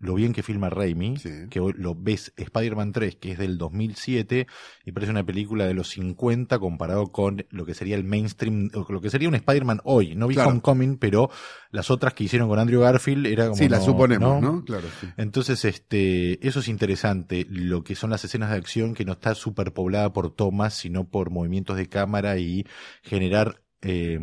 lo 0.00 0.14
bien 0.14 0.32
que 0.32 0.42
filma 0.42 0.70
Raimi, 0.70 1.18
Sí. 1.18 1.30
que 1.50 1.60
hoy 1.60 1.74
lo 1.76 1.94
ves 1.94 2.32
Spider-Man 2.36 2.92
3, 2.92 3.16
que 3.16 3.32
es 3.32 3.38
del 3.38 3.58
2007, 3.58 4.46
y 4.86 4.92
parece 4.92 5.10
una 5.12 5.24
película 5.24 5.66
de 5.66 5.74
los 5.74 5.88
50 5.90 6.58
comparado 6.58 7.12
con 7.12 7.46
lo 7.50 7.66
que 7.66 7.74
sería 7.74 7.96
el 7.96 8.04
mainstream, 8.04 8.70
o 8.74 8.86
lo 8.90 9.00
que 9.00 9.10
sería 9.10 9.28
un 9.28 9.34
Spider-Man 9.34 9.80
hoy. 9.84 10.14
No 10.16 10.26
vi 10.26 10.34
Claro. 10.34 10.50
Homecoming, 10.50 10.96
pero 10.96 11.30
las 11.70 11.90
otras 11.90 12.14
que 12.14 12.24
hicieron 12.24 12.48
con 12.48 12.58
Andrew 12.58 12.80
Garfield 12.80 13.26
era 13.26 13.44
como... 13.44 13.56
Sí, 13.56 13.68
la 13.68 13.80
suponemos, 13.80 14.40
¿no? 14.42 14.52
¿no? 14.52 14.64
Claro, 14.64 14.88
sí. 15.00 15.06
Entonces, 15.18 15.64
este, 15.64 16.46
eso 16.46 16.60
es 16.60 16.68
interesante, 16.68 17.46
lo 17.50 17.84
que 17.84 17.94
son 17.94 18.10
las 18.10 18.24
escenas 18.24 18.50
de 18.50 18.56
acción 18.56 18.94
que 18.94 19.04
no 19.04 19.12
está 19.12 19.34
superpoblada 19.34 20.12
por 20.12 20.34
tomas, 20.34 20.74
sino 20.74 21.04
por 21.08 21.30
movimientos 21.30 21.76
de 21.76 21.88
cámara 21.88 22.38
y 22.38 22.64
generar 23.02 23.60
eh, 23.82 24.18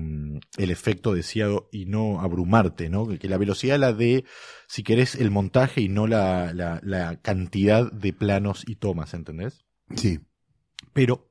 el 0.57 0.71
efecto 0.71 1.13
deseado 1.13 1.69
y 1.71 1.85
no 1.85 2.21
abrumarte, 2.21 2.89
¿no? 2.89 3.07
Que 3.07 3.27
la 3.29 3.37
velocidad 3.37 3.79
la 3.79 3.93
de, 3.93 4.25
si 4.67 4.83
querés, 4.83 5.15
el 5.15 5.31
montaje 5.31 5.81
y 5.81 5.89
no 5.89 6.07
la, 6.07 6.53
la, 6.53 6.79
la 6.83 7.19
cantidad 7.21 7.91
de 7.91 8.13
planos 8.13 8.63
y 8.67 8.75
tomas, 8.75 9.13
¿entendés? 9.13 9.65
Sí. 9.95 10.19
Pero 10.93 11.29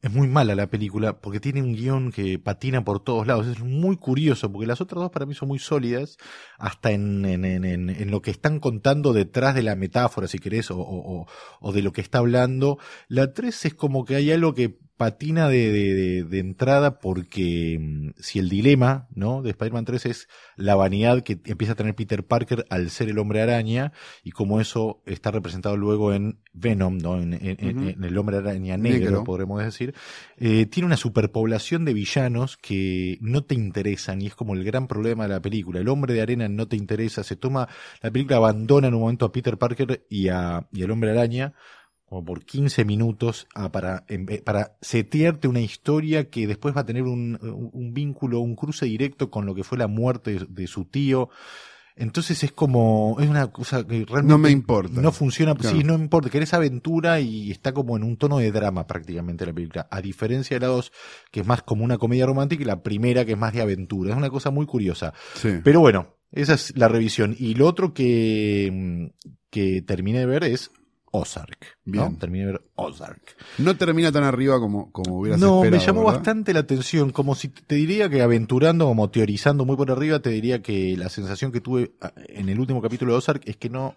es 0.00 0.12
muy 0.12 0.26
mala 0.26 0.56
la 0.56 0.66
película 0.68 1.20
porque 1.20 1.38
tiene 1.38 1.62
un 1.62 1.74
guion 1.74 2.10
que 2.10 2.36
patina 2.40 2.84
por 2.84 3.04
todos 3.04 3.24
lados. 3.26 3.46
Es 3.46 3.60
muy 3.60 3.96
curioso 3.96 4.50
porque 4.50 4.66
las 4.66 4.80
otras 4.80 5.00
dos 5.00 5.12
para 5.12 5.26
mí 5.26 5.34
son 5.34 5.46
muy 5.48 5.60
sólidas, 5.60 6.16
hasta 6.58 6.90
en, 6.90 7.24
en, 7.24 7.44
en, 7.64 8.10
lo 8.10 8.20
que 8.22 8.32
están 8.32 8.58
contando 8.58 9.12
detrás 9.12 9.54
de 9.54 9.62
la 9.62 9.76
metáfora, 9.76 10.26
si 10.26 10.38
querés, 10.40 10.70
o, 10.72 10.78
o, 10.78 11.20
o- 11.22 11.26
o 11.60 11.72
de 11.72 11.82
lo 11.82 11.92
que 11.92 12.00
está 12.00 12.18
hablando. 12.18 12.78
La 13.06 13.32
tres 13.32 13.64
es 13.64 13.74
como 13.74 14.04
que 14.04 14.16
hay 14.16 14.32
algo 14.32 14.54
que 14.54 14.76
patina 14.96 15.48
de, 15.48 15.72
de- 15.72 16.24
de- 16.24 16.38
entrada 16.38 16.98
porque 17.00 17.78
mm, 17.80 18.10
si 18.20 18.38
el 18.38 18.48
dilema 18.48 19.08
¿no? 19.14 19.42
de 19.42 19.50
Spider-Man 19.50 19.84
3 19.84 20.06
es 20.06 20.28
la 20.56 20.74
vanidad 20.74 21.22
que 21.22 21.40
empieza 21.44 21.72
a 21.72 21.76
tener 21.76 21.94
Peter 21.94 22.24
Parker 22.24 22.66
al 22.70 22.90
ser 22.90 23.08
el 23.08 23.18
hombre 23.18 23.40
araña 23.42 23.92
y 24.22 24.30
como 24.30 24.60
eso 24.60 25.02
está 25.06 25.30
representado 25.30 25.76
luego 25.76 26.12
en 26.12 26.38
Venom, 26.52 26.98
¿no? 26.98 27.20
en 27.20 27.32
el 28.04 28.18
hombre 28.18 28.36
araña 28.36 28.76
negro, 28.76 28.98
Negro. 29.06 29.24
podremos 29.24 29.62
decir, 29.64 29.94
eh, 30.36 30.66
tiene 30.66 30.86
una 30.86 30.96
superpoblación 30.96 31.84
de 31.84 31.94
villanos 31.94 32.56
que 32.56 33.18
no 33.20 33.42
te 33.44 33.54
interesan 33.54 34.20
y 34.22 34.26
es 34.26 34.34
como 34.34 34.54
el 34.54 34.62
gran 34.62 34.86
problema 34.88 35.24
de 35.24 35.30
la 35.30 35.40
película. 35.40 35.80
El 35.80 35.88
hombre 35.88 36.14
de 36.14 36.20
arena 36.22 36.48
no 36.48 36.68
te 36.68 36.76
interesa, 36.76 37.24
se 37.24 37.36
toma, 37.36 37.68
la 38.02 38.10
película 38.10 38.36
abandona 38.36 38.88
en 38.88 38.94
un 38.94 39.00
momento 39.00 39.24
a 39.24 39.32
Peter 39.32 39.56
Parker 39.58 40.04
y, 40.08 40.28
a, 40.28 40.68
y 40.72 40.82
al 40.82 40.90
hombre 40.90 41.10
araña 41.10 41.54
como 42.12 42.26
por 42.26 42.44
15 42.44 42.84
minutos 42.84 43.46
ah, 43.54 43.72
para, 43.72 44.04
em- 44.06 44.26
eh, 44.28 44.42
para 44.44 44.76
setearte 44.82 45.48
una 45.48 45.60
historia 45.62 46.28
que 46.28 46.46
después 46.46 46.76
va 46.76 46.82
a 46.82 46.84
tener 46.84 47.04
un, 47.04 47.38
vínculo, 47.94 48.40
un 48.40 48.54
cruce 48.54 48.84
directo 48.84 49.30
con 49.30 49.46
lo 49.46 49.54
que 49.54 49.64
fue 49.64 49.78
la 49.78 49.86
muerte 49.86 50.32
de, 50.40 50.46
de 50.46 50.66
su 50.66 50.84
tío. 50.84 51.30
Entonces 51.96 52.42
es 52.44 52.52
como, 52.52 53.16
es 53.18 53.30
una 53.30 53.46
cosa 53.46 53.86
que 53.86 54.04
realmente 54.04 54.28
No 54.28 54.36
me 54.36 54.50
importa. 54.50 55.00
no 55.00 55.10
funciona, 55.10 55.54
Claro. 55.54 55.74
sí, 55.74 55.84
no 55.84 55.94
importa, 55.94 56.28
querés 56.28 56.52
aventura 56.52 57.18
y 57.20 57.50
está 57.50 57.72
como 57.72 57.96
en 57.96 58.02
un 58.02 58.18
tono 58.18 58.36
de 58.38 58.52
drama 58.52 58.86
prácticamente 58.86 59.46
la 59.46 59.54
película, 59.54 59.88
a 59.90 60.02
diferencia 60.02 60.56
de 60.56 60.60
la 60.66 60.66
dos, 60.72 60.92
que 61.30 61.40
es 61.40 61.46
más 61.46 61.62
como 61.62 61.82
una 61.82 61.96
comedia 61.96 62.26
romántica, 62.26 62.62
y 62.62 62.66
la 62.66 62.82
primera 62.82 63.24
que 63.24 63.32
es 63.32 63.38
más 63.38 63.54
de 63.54 63.62
aventura, 63.62 64.10
es 64.10 64.16
una 64.18 64.28
cosa 64.28 64.50
muy 64.50 64.66
curiosa. 64.66 65.14
Sí. 65.34 65.48
Pero 65.64 65.80
bueno, 65.80 66.14
esa 66.30 66.52
es 66.54 66.76
la 66.76 66.88
revisión. 66.88 67.34
Y 67.38 67.54
lo 67.54 67.66
otro 67.68 67.94
que, 67.94 69.12
que 69.48 69.80
terminé 69.80 70.18
de 70.20 70.26
ver 70.26 70.44
es 70.44 70.70
Ozark. 71.12 71.78
¿no? 71.84 71.92
Bien. 72.08 72.18
Terminé 72.18 72.46
de 72.46 72.52
ver 72.52 72.62
Ozark. 72.74 73.20
No 73.58 73.76
termina 73.76 74.10
tan 74.10 74.24
arriba 74.24 74.58
como, 74.58 74.90
como 74.90 75.18
hubieras 75.20 75.38
No, 75.40 75.58
esperado. 75.62 75.80
me 75.80 75.86
llamó 75.86 76.00
¿verdad? 76.06 76.14
bastante 76.18 76.52
la 76.54 76.60
atención, 76.60 77.10
como 77.10 77.34
si 77.34 77.48
te 77.48 77.74
diría 77.76 78.08
que 78.08 78.22
aventurando, 78.22 78.86
como 78.86 79.10
teorizando 79.10 79.64
muy 79.64 79.76
por 79.76 79.90
arriba, 79.90 80.20
te 80.20 80.30
diría 80.30 80.62
que 80.62 80.96
la 80.96 81.08
sensación 81.10 81.52
que 81.52 81.60
tuve 81.60 81.92
ah, 82.00 82.12
en 82.28 82.48
el 82.48 82.58
último 82.58 82.80
capítulo 82.82 83.12
de 83.12 83.18
Ozark 83.18 83.42
es 83.46 83.56
que 83.58 83.68
no, 83.68 83.94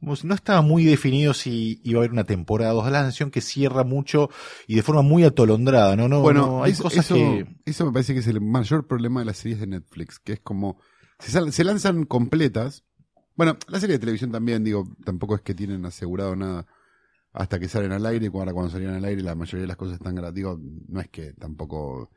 no 0.00 0.34
estaba 0.34 0.62
muy 0.62 0.84
definido 0.84 1.34
si 1.34 1.80
iba 1.84 1.98
a 1.98 2.00
haber 2.00 2.12
una 2.12 2.24
temporada 2.24 2.72
2. 2.72 2.84
Da 2.86 2.90
la 2.90 2.98
sensación 3.02 3.30
que 3.30 3.40
cierra 3.42 3.84
mucho 3.84 4.30
y 4.66 4.74
de 4.74 4.82
forma 4.82 5.02
muy 5.02 5.22
atolondrada, 5.24 5.96
¿no? 5.96 6.08
no 6.08 6.20
Bueno, 6.22 6.46
no, 6.46 6.64
hay 6.64 6.72
eso, 6.72 6.82
cosas 6.84 7.04
eso, 7.04 7.14
que... 7.14 7.46
eso 7.66 7.84
me 7.86 7.92
parece 7.92 8.14
que 8.14 8.20
es 8.20 8.26
el 8.26 8.40
mayor 8.40 8.86
problema 8.86 9.20
de 9.20 9.26
las 9.26 9.36
series 9.36 9.60
de 9.60 9.66
Netflix, 9.66 10.18
que 10.18 10.32
es 10.34 10.40
como 10.40 10.78
se, 11.18 11.30
sal- 11.30 11.52
se 11.52 11.62
lanzan 11.62 12.04
completas. 12.06 12.84
Bueno, 13.36 13.56
la 13.68 13.80
serie 13.80 13.94
de 13.94 14.00
televisión 14.00 14.30
también, 14.30 14.62
digo, 14.64 14.84
tampoco 15.04 15.34
es 15.34 15.40
que 15.42 15.54
tienen 15.54 15.84
asegurado 15.86 16.36
nada 16.36 16.66
hasta 17.32 17.58
que 17.58 17.68
salen 17.68 17.90
al 17.92 18.06
aire, 18.06 18.30
cuando, 18.30 18.52
cuando 18.54 18.70
salían 18.70 18.94
al 18.94 19.04
aire 19.04 19.22
la 19.22 19.34
mayoría 19.34 19.62
de 19.62 19.66
las 19.68 19.76
cosas 19.76 19.94
están 19.94 20.14
gratis. 20.14 20.36
Digo, 20.36 20.60
no 20.88 21.00
es 21.00 21.08
que 21.08 21.32
tampoco 21.32 22.10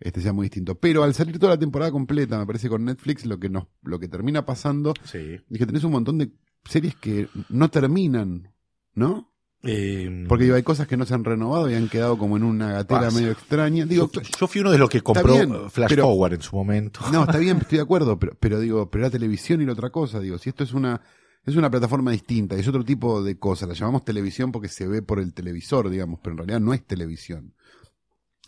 este 0.00 0.20
sea 0.20 0.32
muy 0.32 0.46
distinto. 0.46 0.74
Pero 0.78 1.04
al 1.04 1.14
salir 1.14 1.38
toda 1.38 1.52
la 1.54 1.58
temporada 1.58 1.92
completa, 1.92 2.38
me 2.38 2.46
parece 2.46 2.68
con 2.68 2.84
Netflix 2.84 3.24
lo 3.26 3.38
que 3.38 3.48
nos, 3.48 3.68
lo 3.82 3.98
que 4.00 4.08
termina 4.08 4.44
pasando 4.44 4.92
Sí. 5.04 5.38
es 5.48 5.58
que 5.58 5.66
tenés 5.66 5.84
un 5.84 5.92
montón 5.92 6.18
de 6.18 6.32
series 6.64 6.96
que 6.96 7.28
no 7.48 7.70
terminan, 7.70 8.52
¿no? 8.94 9.32
Eh, 9.66 10.24
Porque 10.28 10.44
digo, 10.44 10.56
hay 10.56 10.62
cosas 10.62 10.86
que 10.86 10.96
no 10.96 11.04
se 11.06 11.14
han 11.14 11.24
renovado 11.24 11.70
y 11.70 11.74
han 11.74 11.88
quedado 11.88 12.16
como 12.18 12.36
en 12.36 12.42
una 12.44 12.72
gatera 12.72 13.00
Pasa. 13.02 13.16
medio 13.18 13.32
extraña. 13.32 13.84
Digo, 13.86 14.10
yo, 14.12 14.20
yo 14.22 14.46
fui 14.46 14.60
uno 14.60 14.70
de 14.70 14.78
los 14.78 14.88
que 14.88 15.00
compró 15.00 15.34
bien, 15.34 15.52
eh, 15.52 15.70
Flash 15.70 15.88
pero- 15.88 16.26
en 16.26 16.42
su 16.42 16.56
momento. 16.56 17.00
No, 17.12 17.22
está 17.24 17.38
bien, 17.38 17.56
estoy 17.60 17.78
de 17.78 17.82
acuerdo, 17.82 18.18
pero, 18.18 18.36
pero 18.38 18.60
digo, 18.60 18.90
pero 18.90 19.02
la 19.02 19.10
televisión 19.10 19.60
y 19.60 19.66
la 19.66 19.72
otra 19.72 19.90
cosa, 19.90 20.20
digo, 20.20 20.38
si 20.38 20.48
esto 20.50 20.64
es 20.64 20.72
una, 20.72 21.00
es 21.44 21.56
una 21.56 21.70
plataforma 21.70 22.10
distinta, 22.10 22.56
es 22.56 22.66
otro 22.68 22.84
tipo 22.84 23.22
de 23.22 23.38
cosa, 23.38 23.66
la 23.66 23.74
llamamos 23.74 24.04
televisión 24.04 24.52
porque 24.52 24.68
se 24.68 24.86
ve 24.86 25.02
por 25.02 25.18
el 25.20 25.32
televisor, 25.34 25.88
digamos, 25.90 26.20
pero 26.22 26.32
en 26.34 26.38
realidad 26.38 26.60
no 26.60 26.72
es 26.74 26.84
televisión. 26.84 27.54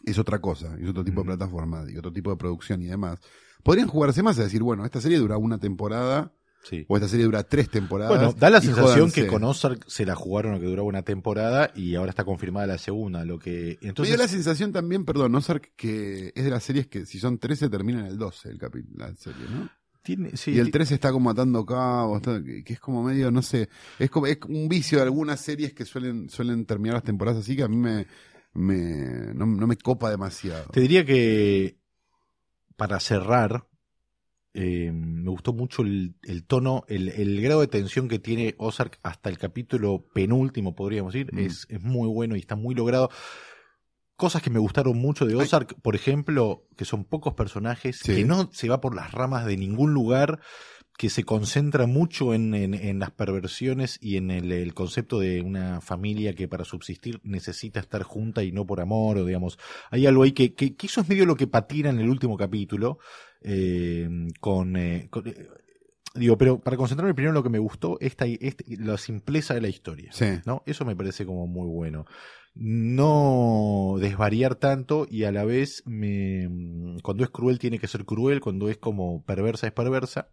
Es 0.05 0.19
otra 0.19 0.41
cosa, 0.41 0.77
es 0.81 0.89
otro 0.89 1.05
tipo 1.05 1.21
de 1.23 1.27
plataforma, 1.27 1.85
y 1.91 1.97
otro 1.97 2.13
tipo 2.13 2.31
de 2.31 2.37
producción 2.37 2.81
y 2.83 2.87
demás. 2.87 3.19
Podrían 3.63 3.89
jugarse 3.89 4.23
más 4.23 4.39
a 4.39 4.45
decir, 4.45 4.63
bueno, 4.63 4.85
esta 4.85 5.01
serie 5.01 5.19
dura 5.19 5.37
una 5.37 5.59
temporada, 5.59 6.33
Sí. 6.65 6.85
o 6.89 6.97
esta 6.97 7.09
serie 7.09 7.25
dura 7.25 7.45
tres 7.45 7.71
temporadas. 7.71 8.17
Bueno, 8.19 8.35
da 8.39 8.51
la 8.51 8.61
sensación 8.61 9.11
que 9.11 9.27
con 9.27 9.43
Ozark 9.45 9.85
se 9.89 10.05
la 10.05 10.15
jugaron 10.15 10.55
a 10.55 10.59
que 10.61 10.67
duraba 10.67 10.87
una 10.87 11.03
temporada 11.03 11.71
y 11.75 11.95
ahora 11.95 12.11
está 12.11 12.25
confirmada 12.25 12.67
la 12.67 12.79
segunda, 12.79 13.25
lo 13.25 13.39
que 13.39 13.79
Me 13.81 13.89
entonces 13.89 14.15
dio 14.15 14.23
la 14.23 14.29
sensación 14.29 14.73
también, 14.73 15.05
perdón, 15.05 15.35
Ozark, 15.35 15.73
que 15.77 16.33
es 16.35 16.45
de 16.45 16.51
las 16.51 16.63
series 16.65 16.87
que 16.89 17.07
si 17.07 17.19
son 17.19 17.39
13 17.39 17.71
termina 17.71 18.01
en 18.01 18.07
el 18.07 18.19
12 18.19 18.51
el 18.51 18.59
la 18.97 19.15
serie, 19.15 19.45
¿no? 19.51 19.71
tiene, 20.03 20.37
sí, 20.37 20.53
y 20.53 20.59
el 20.59 20.67
ti- 20.67 20.73
13 20.73 20.95
está 20.95 21.13
como 21.13 21.29
atando 21.31 21.65
cabos, 21.67 22.23
que, 22.23 22.63
que 22.65 22.73
es 22.73 22.81
como 22.81 23.03
medio, 23.03 23.31
no 23.31 23.43
sé, 23.43 23.69
es 23.99 24.11
como 24.11 24.27
es 24.27 24.39
un 24.49 24.69
vicio 24.69 24.99
de 24.99 25.05
algunas 25.05 25.41
series 25.41 25.73
que 25.75 25.85
suelen 25.85 26.29
suelen 26.31 26.65
terminar 26.67 26.95
las 26.95 27.05
temporadas 27.05 27.41
así 27.41 27.57
que 27.57 27.63
a 27.63 27.69
mí 27.69 27.77
me, 27.77 28.07
me 28.55 29.33
no, 29.35 29.45
no 29.47 29.67
me 29.67 29.77
copa 29.77 30.11
demasiado. 30.11 30.67
te 30.73 30.81
diría 30.81 31.05
que 31.05 31.79
para 32.77 33.01
cerrar 33.01 33.67
eh, 34.55 34.91
me 34.93 35.31
gustó 35.31 35.53
mucho 35.53 35.83
el, 35.83 36.15
el 36.23 36.45
tono, 36.45 36.85
el, 36.89 37.09
el 37.11 37.41
grado 37.43 37.61
de 37.61 37.67
tensión 37.69 38.09
que 38.09 38.19
tiene 38.19 38.55
Ozark 38.59 38.99
hasta 39.03 39.29
el 39.31 39.39
capítulo 39.39 40.07
penúltimo, 40.15 40.75
podríamos 40.75 41.13
decir, 41.13 41.33
Mm. 41.33 41.39
es, 41.39 41.67
es 41.69 41.83
muy 41.83 42.09
bueno 42.09 42.35
y 42.37 42.41
está 42.41 42.57
muy 42.57 42.75
logrado. 42.75 43.11
Cosas 44.17 44.43
que 44.43 44.51
me 44.51 44.59
gustaron 44.59 44.99
mucho 44.99 45.27
de 45.27 45.35
Ay. 45.35 45.41
Ozark, 45.43 45.81
por 45.81 45.95
ejemplo, 45.95 46.67
que 46.77 46.85
son 46.85 47.05
pocos 47.05 47.35
personajes, 47.35 48.01
Sí. 48.03 48.17
que 48.17 48.25
no 48.25 48.51
se 48.53 48.69
va 48.69 48.81
por 48.81 48.97
las 48.97 49.13
ramas 49.13 49.47
de 49.47 49.57
ningún 49.57 49.95
lugar, 49.95 50.41
que 50.99 51.09
se 51.11 51.23
concentra 51.25 51.87
mucho 51.87 52.35
en, 52.35 52.55
en- 52.55 52.75
en 52.75 52.99
las 52.99 53.13
perversiones 53.13 53.99
y 54.03 54.17
en 54.17 54.31
el, 54.33 54.51
el 54.53 54.75
concepto 54.75 55.21
de 55.21 55.41
una 55.41 55.81
familia 55.81 56.35
que 56.35 56.49
para 56.49 56.65
subsistir 56.65 57.21
necesita 57.23 57.79
estar 57.81 58.03
junta 58.03 58.43
y 58.43 58.51
no 58.53 58.67
por 58.67 58.81
amor, 58.81 59.17
o 59.17 59.25
digamos, 59.25 59.59
hay 59.91 60.07
algo 60.07 60.25
ahí 60.25 60.33
que, 60.33 60.55
que, 60.55 60.75
que 60.75 60.87
eso 60.89 61.01
es 61.01 61.09
medio 61.09 61.25
lo 61.25 61.37
que 61.37 61.47
patina 61.47 61.89
en 61.91 62.01
el 62.01 62.11
último 62.11 62.37
capítulo, 62.37 62.99
eh, 63.43 64.09
con, 64.41 64.77
eh, 64.77 65.07
con- 65.09 65.29
eh, 65.29 65.49
digo, 66.17 66.37
pero 66.37 66.59
para 66.59 66.77
concentrarme 66.77 67.15
primero 67.15 67.31
en 67.31 67.35
lo 67.37 67.45
que 67.45 67.49
me 67.51 67.61
gustó, 67.61 67.97
esta, 68.01 68.27
este- 68.27 68.65
la 68.79 68.99
simpleza 68.99 69.55
de 69.55 69.61
la 69.61 69.69
historia. 69.69 70.11
Sí. 70.13 70.27
¿no? 70.47 70.65
Eso 70.67 70.85
me 70.85 70.97
parece 70.97 71.25
como 71.25 71.47
muy 71.47 71.69
bueno. 71.69 72.07
No 72.57 73.97
desvariar 74.01 74.57
tanto 74.57 75.07
y 75.09 75.25
a 75.25 75.31
la 75.33 75.45
vez 75.45 75.85
me, 75.87 76.49
cuando 77.05 77.23
es 77.23 77.31
cruel 77.31 77.61
tiene 77.61 77.79
que 77.79 77.87
ser 77.87 78.05
cruel, 78.05 78.41
cuando 78.41 78.69
es 78.69 78.79
como 78.79 79.25
perversa 79.25 79.69
es 79.69 79.73
perversa. 79.73 80.31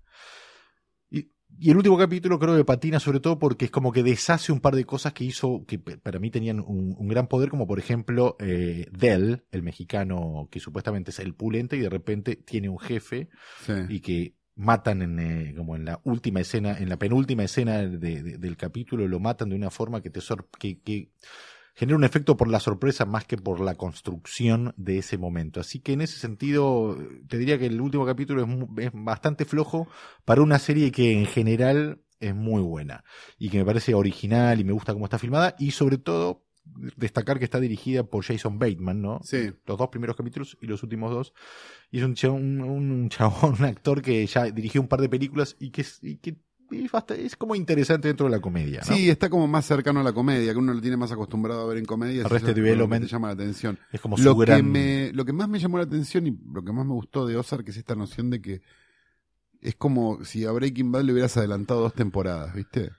Y, 1.58 1.70
el 1.72 1.78
último 1.78 1.98
capítulo 1.98 2.38
creo 2.40 2.56
que 2.56 2.66
patina 2.66 3.00
sobre 3.00 3.20
todo 3.20 3.40
porque 3.40 3.66
es 3.66 3.72
como 3.72 3.92
que 3.92 4.04
deshace 4.04 4.52
un 4.52 4.60
par 4.60 4.76
de 4.76 4.86
cosas 4.86 5.14
que 5.14 5.24
hizo 5.24 5.64
que 5.66 5.80
para 5.80 6.20
mí 6.20 6.30
tenían 6.32 6.60
un, 6.60 6.96
un 6.98 7.08
gran 7.08 7.28
poder, 7.28 7.50
como 7.50 7.66
por 7.68 7.80
ejemplo 7.80 8.36
eh, 8.40 8.88
Del, 8.92 9.44
el 9.52 9.64
mexicano 9.64 10.48
que 10.52 10.60
supuestamente 10.60 11.12
es 11.12 11.20
el 11.20 11.34
pulente 11.34 11.78
y 11.78 11.80
de 11.80 11.90
repente 11.90 12.36
tiene 12.36 12.70
un 12.70 12.80
jefe 12.80 13.30
sí. 13.66 13.74
y 13.90 14.00
que 14.02 14.36
matan 14.56 15.02
en 15.02 15.20
eh, 15.20 15.54
como 15.56 15.76
en 15.76 15.84
la 15.86 16.00
última 16.06 16.40
escena, 16.40 16.78
en 16.78 16.88
la 16.90 16.98
penúltima 16.98 17.44
escena 17.44 17.80
de- 17.80 17.98
de- 18.24 18.38
del 18.38 18.56
capítulo, 18.58 19.08
lo 19.08 19.20
matan 19.20 19.50
de 19.50 19.56
una 19.56 19.70
forma 19.70 20.02
que 20.02 20.10
te 20.10 20.22
sor- 20.22 20.48
que, 20.58 20.80
que 20.80 21.10
genera 21.76 21.98
un 21.98 22.04
efecto 22.04 22.38
por 22.38 22.48
la 22.48 22.60
sorpresa 22.60 23.06
más 23.06 23.26
que 23.26 23.38
por 23.38 23.60
la 23.60 23.76
construcción 23.76 24.74
de 24.78 25.00
ese 25.00 25.18
momento. 25.18 25.60
Así 25.60 25.80
que 25.80 25.94
en 25.94 26.02
ese 26.02 26.18
sentido, 26.18 26.98
te 27.28 27.38
diría 27.38 27.60
que 27.60 27.68
el 27.68 27.82
último 27.82 28.06
capítulo 28.06 28.44
es, 28.44 28.86
es 28.86 28.92
bastante 28.94 29.46
flojo 29.46 29.88
para 30.24 30.42
una 30.42 30.58
serie 30.60 30.92
que 30.92 31.12
en 31.12 31.26
general 31.26 32.02
es 32.20 32.34
muy 32.34 32.62
buena 32.62 33.04
y 33.38 33.50
que 33.50 33.58
me 33.58 33.66
parece 33.66 33.94
original 33.94 34.60
y 34.60 34.64
me 34.64 34.72
gusta 34.72 34.94
cómo 34.94 35.06
está 35.06 35.20
filmada 35.20 35.56
y 35.60 35.72
sobre 35.72 35.98
todo 35.98 36.46
destacar 36.96 37.38
que 37.40 37.46
está 37.46 37.60
dirigida 37.60 38.04
por 38.04 38.24
Jason 38.24 38.58
Bateman, 38.58 39.02
¿no? 39.02 39.20
Sí. 39.24 39.52
Los 39.66 39.78
dos 39.78 39.90
primeros 39.90 40.16
capítulos 40.16 40.58
y 40.62 40.68
los 40.68 40.82
últimos 40.84 41.12
dos. 41.12 41.34
Y 41.92 42.00
es 42.00 42.04
un 42.06 42.16
chabón, 42.16 42.62
un, 42.62 42.92
un 42.92 43.10
chabón, 43.10 43.56
un 43.60 43.66
actor 43.66 44.02
que 44.02 44.26
ya 44.26 44.46
dirigió 44.46 44.82
un 44.82 44.88
par 44.88 45.02
de 45.02 45.10
películas 45.10 45.56
y 45.60 45.72
que 45.72 45.82
es, 45.82 46.00
y 46.02 46.18
que 46.18 46.38
es, 46.72 47.36
como 47.36 47.56
interesante 47.56 48.08
dentro 48.08 48.26
de 48.26 48.32
la 48.32 48.40
comedia, 48.40 48.82
¿no? 48.88 48.96
Sí, 48.96 49.10
está 49.10 49.30
como 49.30 49.48
más 49.48 49.66
cercano 49.66 50.00
a 50.00 50.04
la 50.04 50.14
comedia, 50.14 50.52
que 50.52 50.60
uno 50.60 50.74
lo 50.74 50.82
tiene 50.82 50.98
más 50.98 51.12
acostumbrado 51.12 51.62
a 51.62 51.66
ver 51.66 51.78
en 51.78 51.86
comedia. 51.86 52.26
Arrested 52.26 52.56
Development. 52.56 53.06
te 53.06 53.12
llama 53.12 53.28
la 53.28 53.34
atención. 53.34 53.80
Es 53.92 54.02
como 54.02 54.18
Lo 54.18 54.34
su 54.34 54.40
que, 54.40 54.46
gran... 54.46 54.72
me, 54.72 55.12
lo 55.14 55.26
que 55.26 55.34
más 55.34 55.48
me 55.48 55.60
llamó 55.60 55.78
la 55.78 55.84
atención 55.84 56.28
y 56.28 56.38
lo 56.54 56.64
que 56.64 56.72
más 56.72 56.86
me 56.86 56.94
gustó 56.94 57.26
de 57.26 57.38
Ozark 57.38 57.68
es 57.70 57.78
esta 57.78 57.96
noción 57.96 58.30
de 58.30 58.42
que 58.42 58.62
es 59.62 59.76
como 59.76 60.24
si 60.24 60.46
a 60.46 60.52
Breaking 60.52 60.92
Bad 60.92 61.04
le 61.04 61.14
hubieras 61.14 61.36
adelantado 61.38 61.82
dos 61.82 61.94
temporadas, 61.94 62.54
¿viste? 62.54 62.92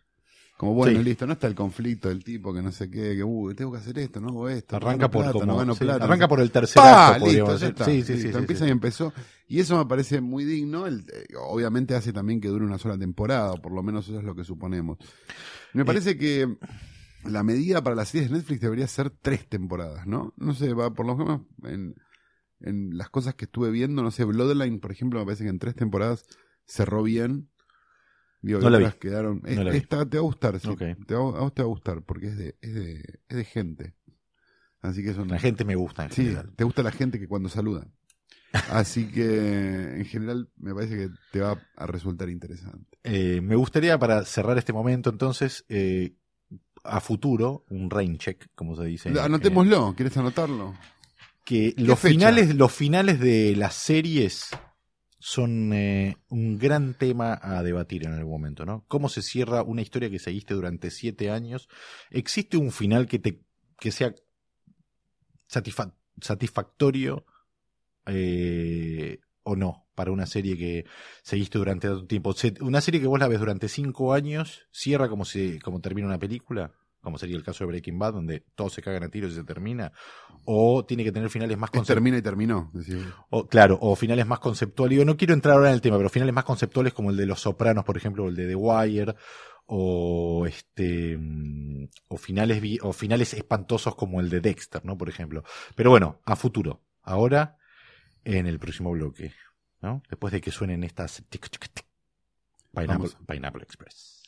Como 0.57 0.73
bueno, 0.75 0.99
Sí. 1.01 1.05
listo, 1.05 1.27
no 1.27 1.35
está 1.35 1.47
el 1.49 1.55
conflicto 1.55 2.09
del 2.09 2.25
tipo 2.25 2.53
que 2.55 2.63
no 2.63 2.73
sé 2.73 2.91
qué, 2.91 3.15
que 3.15 3.23
uh, 3.23 3.55
tengo 3.55 3.73
que 3.73 3.79
hacer 3.79 3.99
esto, 3.99 4.21
no 4.21 4.29
hago 4.29 4.49
esto. 4.49 4.77
Arranca 4.77 5.11
por 5.11 5.23
plata, 5.25 5.33
como, 5.41 5.47
no 5.53 5.59
gano 5.59 5.75
sí, 5.75 5.85
plata, 5.85 6.05
arranca 6.05 6.17
no 6.17 6.23
sé 6.23 6.29
por 6.29 6.41
el 6.41 6.51
tercer 6.51 6.83
acto, 6.83 7.27
Listo, 7.27 7.57
ya 7.59 7.69
está. 7.69 7.85
Sí, 7.85 8.03
sí, 8.03 8.07
sí, 8.07 8.15
Listo, 8.15 8.39
empieza 8.39 8.67
y 8.67 8.71
empezó. 8.71 9.13
Y 9.49 9.61
eso 9.61 9.77
me 9.77 9.87
parece 9.87 10.21
muy 10.21 10.45
digno. 10.45 10.87
El- 10.87 11.01
eh, 11.13 11.27
obviamente 11.39 11.95
hace 11.95 12.13
también 12.13 12.41
que 12.41 12.49
dure 12.49 12.65
una 12.65 12.79
sola 12.79 12.97
temporada, 12.99 13.53
o 13.53 13.61
por 13.61 13.73
lo 13.73 13.83
menos 13.83 14.09
eso 14.09 14.19
es 14.19 14.25
lo 14.25 14.35
que 14.35 14.45
suponemos. 14.45 14.99
Me 15.75 15.83
Eh, 15.83 15.85
parece 15.85 16.17
que 16.17 16.57
la 17.25 17.43
medida 17.43 17.83
para 17.83 17.97
las 17.97 18.09
series 18.09 18.31
de 18.31 18.37
Netflix 18.39 18.61
debería 18.61 18.87
ser 18.87 19.11
tres 19.11 19.47
temporadas, 19.49 20.07
¿no? 20.07 20.33
No 20.37 20.55
sé, 20.55 20.73
va 20.73 20.93
por 20.95 21.07
lo 21.07 21.17
menos 21.17 21.43
en, 21.65 21.95
en 22.61 22.97
las 22.97 23.11
cosas 23.11 23.35
que 23.35 23.47
estuve 23.47 23.71
viendo, 23.71 24.03
no 24.03 24.11
sé, 24.11 24.25
Bloodline, 24.25 24.81
por 24.81 24.93
ejemplo, 24.93 25.19
me 25.21 25.27
parece 25.27 25.45
que 25.45 25.51
en 25.51 25.59
tres 25.59 25.75
temporadas 25.75 26.25
cerró 26.65 27.03
bien. 27.03 27.51
Digo, 28.47 28.61
No 28.61 28.71
la 28.71 28.79
vi. 28.79 28.87
quedaron. 29.01 29.43
No 29.45 29.65
la 29.65 29.71
vi. 29.73 29.79
esta 29.79 30.09
te 30.09 30.17
va 30.19 30.21
a 30.23 30.25
gustar, 30.25 30.61
sí. 30.61 30.69
Te 31.07 31.15
va- 31.15 31.21
a 31.39 31.41
vos 31.41 31.53
te 31.55 31.63
va 31.63 31.67
a 31.67 31.69
gustar, 31.69 32.03
porque 32.03 32.29
es 32.29 32.37
de, 32.39 32.57
es 32.61 32.75
de, 32.75 33.21
es 33.29 33.37
de 33.37 33.45
gente. 33.45 33.95
Así 34.81 35.03
que 35.03 35.13
La 35.15 35.39
gente 35.39 35.65
me 35.65 35.75
gusta 35.75 36.05
en 36.05 36.13
Sí, 36.13 36.23
general. 36.25 36.53
te 36.55 36.63
gusta 36.65 36.83
la 36.83 36.93
gente 36.93 37.19
que 37.19 37.27
cuando 37.27 37.49
saluda. 37.49 37.89
Así 38.71 39.11
que 39.11 39.97
en 39.99 40.05
general 40.05 40.49
me 40.57 40.73
parece 40.75 40.97
que 40.97 41.09
te 41.33 41.41
va 41.41 41.61
a 41.77 41.87
resultar 41.87 42.29
interesante. 42.31 42.97
Eh, 43.03 43.41
me 43.43 43.57
gustaría, 43.57 43.99
para 43.99 44.25
cerrar 44.25 44.57
este 44.59 44.73
momento, 44.73 45.11
entonces, 45.11 45.65
eh, 45.69 46.15
a 46.85 47.01
futuro, 47.01 47.65
un 47.69 47.91
rain 47.91 48.17
check, 48.17 48.47
como 48.55 48.77
se 48.77 48.85
dice. 48.85 49.09
eh, 49.11 49.21
Anotémoslo, 49.21 49.95
¿quieres 49.97 50.17
anotarlo? 50.17 50.75
que 51.45 51.75
los 51.79 51.99
fecha? 51.99 52.13
finales, 52.13 52.55
los 52.55 52.73
finales 52.73 53.19
de 53.21 53.55
las 53.57 53.75
series 53.75 54.51
son 55.19 55.73
eh, 55.73 56.17
un 56.29 56.59
gran 56.59 56.95
tema 56.95 57.39
a 57.43 57.63
debatir 57.63 58.05
en 58.07 58.13
algún 58.13 58.33
momento, 58.33 58.67
¿no? 58.67 58.85
¿Cómo 58.89 59.09
se 59.09 59.23
cierra 59.23 59.63
una 59.63 59.83
historia 59.83 60.11
que 60.11 60.19
seguiste 60.19 60.55
durante 60.55 60.91
siete 60.91 61.31
años? 61.31 61.69
¿Existe 62.11 62.57
un 62.57 62.71
final 62.73 63.07
que 63.07 63.19
te 63.19 63.43
que 63.79 63.93
sea 63.93 64.15
satisfa- 65.49 65.95
satisfactorio 66.21 67.25
eh, 68.07 69.19
o 69.43 69.57
no 69.57 69.87
para 69.95 70.11
una 70.13 70.27
serie 70.27 70.57
que 70.57 70.85
seguiste 71.23 71.59
durante 71.59 71.89
tanto 71.89 72.07
tiempo? 72.07 72.33
Se- 72.33 72.55
Una 72.61 72.81
serie 72.81 73.01
que 73.01 73.07
vos 73.07 73.19
la 73.21 73.29
ves 73.29 73.41
durante 73.41 73.69
cinco 73.69 74.13
años 74.13 74.67
cierra 74.73 75.09
como 75.09 75.25
si 75.25 75.59
como 75.61 75.81
termina 75.81 76.07
una 76.09 76.19
película, 76.19 76.73
como 77.07 77.19
sería 77.19 77.37
el 77.37 77.45
caso 77.45 77.63
de 77.63 77.69
Breaking 77.69 78.01
Bad, 78.01 78.15
donde 78.15 78.41
todos 78.57 78.73
se 78.73 78.83
cagan 78.83 79.05
a 79.05 79.09
tiros 79.09 79.31
y 79.31 79.37
se 79.37 79.45
termina, 79.45 79.93
o 80.45 80.85
tiene 80.85 81.05
que 81.05 81.13
tener 81.13 81.31
finales 81.31 81.57
más 81.57 81.69
Es 81.69 81.77
conceptuales. 81.79 81.87
termina 81.87 82.19
y 82.19 82.23
terminó. 82.23 82.73
O, 83.31 83.47
claro, 83.47 83.79
o 83.81 83.95
finales 83.95 84.27
más 84.27 84.41
conceptuales. 84.41 84.99
Yo 84.99 85.05
no 85.05 85.17
quiero 85.17 85.33
entrar 85.33 85.55
ahora 85.55 85.69
en 85.69 85.75
el 85.75 85.81
tema, 85.81 85.99
pero 85.99 86.09
finales 86.09 86.35
más 86.35 86.43
conceptuales 86.43 86.93
como 86.93 87.11
el 87.11 87.17
de 87.17 87.27
Los 87.27 87.43
Sopranos, 87.43 87.85
por 87.85 87.97
ejemplo, 87.97 88.25
o 88.25 88.29
el 88.29 88.35
de 88.35 88.49
The 88.49 88.57
Wire, 88.57 89.15
o 89.67 90.47
este 90.49 91.17
mm, 91.17 91.87
o 92.09 92.17
finales 92.17 92.61
o 92.83 92.93
finales 92.93 93.35
espantosos 93.35 93.95
como 93.95 94.21
el 94.21 94.29
de 94.29 94.41
Dexter, 94.41 94.85
¿no? 94.85 94.99
Por 94.99 95.09
ejemplo. 95.09 95.45
Pero 95.77 95.91
bueno, 95.91 96.21
a 96.25 96.35
futuro. 96.35 96.83
Ahora, 97.05 97.57
en 98.25 98.49
el 98.49 98.59
próximo 98.59 98.91
bloque, 98.91 99.33
¿no? 99.81 100.03
Después 100.11 100.33
de 100.33 100.41
que 100.41 100.51
suenen 100.51 100.83
estas. 100.83 101.23
Pineapple. 102.75 103.11
Pineapple 103.29 103.63
Express. 103.63 104.25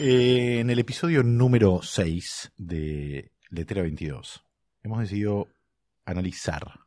Eh, 0.00 0.60
en 0.60 0.70
el 0.70 0.78
episodio 0.78 1.24
número 1.24 1.80
6 1.82 2.52
de 2.56 3.32
Letera 3.50 3.82
22, 3.82 4.44
hemos 4.84 5.00
decidido 5.00 5.48
analizar 6.04 6.78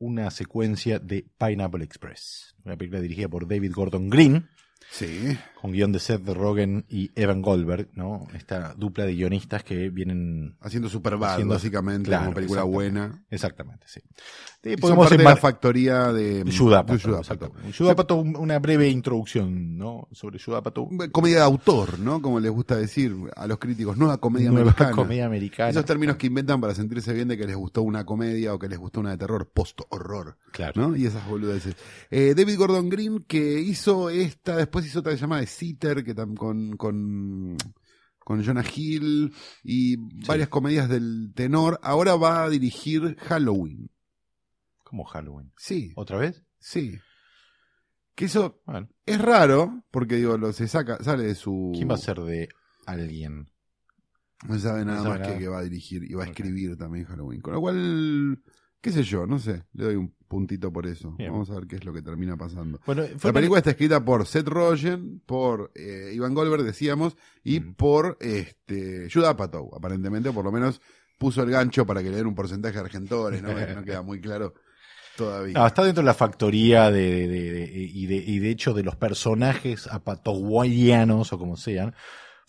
una 0.00 0.32
secuencia 0.32 0.98
de 0.98 1.24
Pineapple 1.38 1.84
Express, 1.84 2.56
una 2.64 2.76
película 2.76 3.00
dirigida 3.00 3.28
por 3.28 3.46
David 3.46 3.70
Gordon 3.72 4.10
Green, 4.10 4.48
Sí. 4.90 5.38
con 5.60 5.72
guion 5.72 5.92
de 5.92 5.98
Seth 6.00 6.26
Rogen 6.26 6.84
y 6.88 7.10
Evan 7.14 7.42
Goldberg, 7.42 7.88
¿no? 7.94 8.26
Esta 8.34 8.74
dupla 8.74 9.04
de 9.04 9.14
guionistas 9.14 9.62
que 9.62 9.88
vienen 9.90 10.56
Haciendo 10.60 10.88
Superbad, 10.88 11.34
Haciendo- 11.34 11.54
básicamente, 11.54 12.08
claro, 12.08 12.24
como 12.24 12.34
película 12.34 12.60
exactamente. 12.62 13.00
buena. 13.00 13.24
exactamente, 13.30 13.86
sí. 13.86 14.00
Y 14.64 14.76
podemos 14.76 15.04
parte 15.08 15.16
de 15.18 15.24
la 15.24 15.36
factoría 15.36 16.12
de 16.12 16.40
exactamente. 16.40 17.72
Judapato, 17.76 18.16
un- 18.16 18.36
una 18.36 18.58
breve 18.58 18.88
introducción, 18.88 19.76
¿no? 19.78 20.08
Sobre 20.12 20.38
Judapato. 20.38 20.88
Comedia 21.12 21.36
de 21.38 21.42
autor, 21.44 21.98
¿no? 21.98 22.20
Como 22.22 22.40
les 22.40 22.50
gusta 22.50 22.76
decir 22.76 23.14
a 23.36 23.46
los 23.46 23.58
críticos, 23.58 23.96
nueva 23.96 24.18
comedia 24.18 24.50
Nueva 24.50 24.70
americana. 24.72 24.92
comedia 24.96 25.26
americana. 25.26 25.70
Esos 25.70 25.84
términos 25.84 26.16
que 26.16 26.26
inventan 26.26 26.60
para 26.60 26.74
sentirse 26.74 27.12
bien 27.12 27.28
de 27.28 27.36
que 27.38 27.46
les 27.46 27.56
gustó 27.56 27.82
una 27.82 28.04
comedia 28.04 28.52
o 28.54 28.58
que 28.58 28.68
les 28.68 28.78
gustó 28.78 29.00
una 29.00 29.10
de 29.10 29.18
terror, 29.18 29.48
post-horror, 29.52 30.36
Claro. 30.52 30.88
¿no? 30.88 30.96
Y 30.96 31.06
esas 31.06 31.26
boludeces. 31.28 31.74
Eh, 32.10 32.34
David 32.36 32.56
Gordon 32.58 32.88
Green, 32.88 33.24
que 33.26 33.60
hizo 33.60 34.10
esta, 34.10 34.56
después 34.56 34.79
hizo 34.88 35.00
otra 35.00 35.12
que 35.12 35.18
se 35.18 35.22
llama 35.22 35.40
The 35.40 35.46
Sitter, 35.46 36.04
que 36.04 36.14
tam- 36.14 36.36
con, 36.36 36.76
con, 36.76 37.56
con 38.18 38.44
Jonah 38.44 38.64
Hill 38.74 39.32
y 39.64 39.96
varias 40.26 40.48
comedias 40.48 40.88
del 40.88 41.32
tenor. 41.34 41.78
Ahora 41.82 42.16
va 42.16 42.44
a 42.44 42.48
dirigir 42.50 43.16
Halloween. 43.20 43.90
Como 44.84 45.04
Halloween. 45.04 45.52
Sí, 45.56 45.92
¿Otra 45.96 46.18
vez? 46.18 46.42
sí. 46.58 46.98
Que 48.16 48.26
eso 48.26 48.60
Bueno, 48.66 48.86
es 49.06 49.18
raro, 49.18 49.82
porque 49.90 50.16
digo, 50.16 50.36
lo, 50.36 50.52
se 50.52 50.68
saca, 50.68 51.02
sale 51.02 51.22
de 51.24 51.34
su... 51.34 51.72
¿quién 51.74 51.88
va 51.88 51.94
a 51.94 51.98
ser 51.98 52.18
de 52.20 52.48
alguien? 52.84 53.50
No 54.46 54.54
se 54.56 54.60
sabe 54.60 54.84
nada 54.84 54.98
No 54.98 55.02
sabe 55.04 55.18
más 55.18 55.20
nada. 55.20 55.32
que 55.38 55.44
que 55.44 55.48
va 55.48 55.58
a 55.60 55.62
dirigir 55.62 56.04
y 56.04 56.12
va 56.14 56.24
a 56.24 56.26
escribir 56.26 56.76
también 56.76 57.06
Halloween. 57.06 57.40
Con 57.40 57.54
lo 57.54 57.60
cual, 57.60 58.42
qué 58.82 58.92
sé 58.92 59.04
yo, 59.04 59.26
no 59.26 59.38
sé, 59.38 59.64
le 59.72 59.84
doy 59.84 59.94
un 59.96 60.14
puntito 60.30 60.72
por 60.72 60.86
eso. 60.86 61.10
Bien. 61.18 61.32
Vamos 61.32 61.50
a 61.50 61.54
ver 61.56 61.66
qué 61.66 61.76
es 61.76 61.84
lo 61.84 61.92
que 61.92 62.00
termina 62.02 62.36
pasando. 62.36 62.80
Bueno, 62.86 63.02
La 63.22 63.32
película 63.32 63.58
está 63.58 63.70
escrita 63.70 64.02
por 64.04 64.24
Seth 64.26 64.46
Rogen, 64.48 65.20
por 65.26 65.72
eh, 65.74 66.12
Ivan 66.14 66.32
Goldberg, 66.34 66.62
decíamos, 66.62 67.16
y 67.44 67.60
Mm. 67.60 67.74
por 67.74 68.16
este, 68.20 69.08
Judah 69.12 69.30
Apatow, 69.30 69.74
aparentemente, 69.76 70.30
por 70.32 70.44
lo 70.44 70.52
menos 70.52 70.80
puso 71.18 71.42
el 71.42 71.50
gancho 71.50 71.84
para 71.84 72.02
que 72.02 72.08
le 72.10 72.16
den 72.16 72.26
un 72.28 72.34
porcentaje 72.34 72.74
de 72.74 72.80
argentores, 72.80 73.42
¿no? 73.42 73.48
no 73.52 73.84
queda 73.84 74.00
muy 74.02 74.20
claro 74.20 74.54
todavía. 75.16 75.52
No, 75.58 75.66
está 75.66 75.84
dentro 75.84 76.00
de 76.02 76.06
la 76.06 76.14
factoría 76.14 76.90
de, 76.90 77.28
de- 77.28 77.28
de- 77.28 77.52
de- 77.66 77.90
y, 77.92 78.06
de, 78.06 78.14
y 78.16 78.38
de 78.38 78.50
hecho 78.50 78.72
de 78.72 78.84
los 78.84 78.96
personajes 78.96 79.86
apatoguayanos 79.88 81.32
o 81.32 81.38
como 81.38 81.56
sean, 81.56 81.94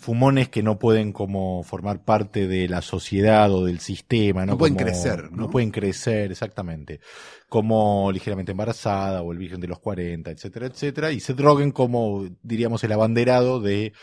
fumones 0.01 0.49
que 0.49 0.63
no 0.63 0.79
pueden 0.79 1.13
como 1.13 1.61
formar 1.63 2.03
parte 2.03 2.47
de 2.47 2.67
la 2.67 2.81
sociedad 2.81 3.51
o 3.53 3.65
del 3.65 3.79
sistema, 3.79 4.45
¿no? 4.45 4.53
No 4.53 4.57
pueden 4.57 4.73
Como- 4.73 4.85
crecer, 4.87 5.31
¿no? 5.31 5.49
pueden 5.49 5.69
crecer, 5.71 6.31
exactamente. 6.31 6.99
Como 7.47 8.11
ligeramente 8.11 8.51
embarazada 8.51 9.21
o 9.21 9.31
el 9.31 9.37
virgen 9.37 9.59
de 9.61 9.67
los 9.67 9.79
40, 9.79 10.31
etcétera, 10.31 10.65
etcétera. 10.65 11.11
Y 11.11 11.19
Seth 11.19 11.39
Rogen 11.39 11.71
como, 11.71 12.27
diríamos, 12.41 12.83
el 12.83 12.91
abanderado 12.93 13.59
de 13.61 13.93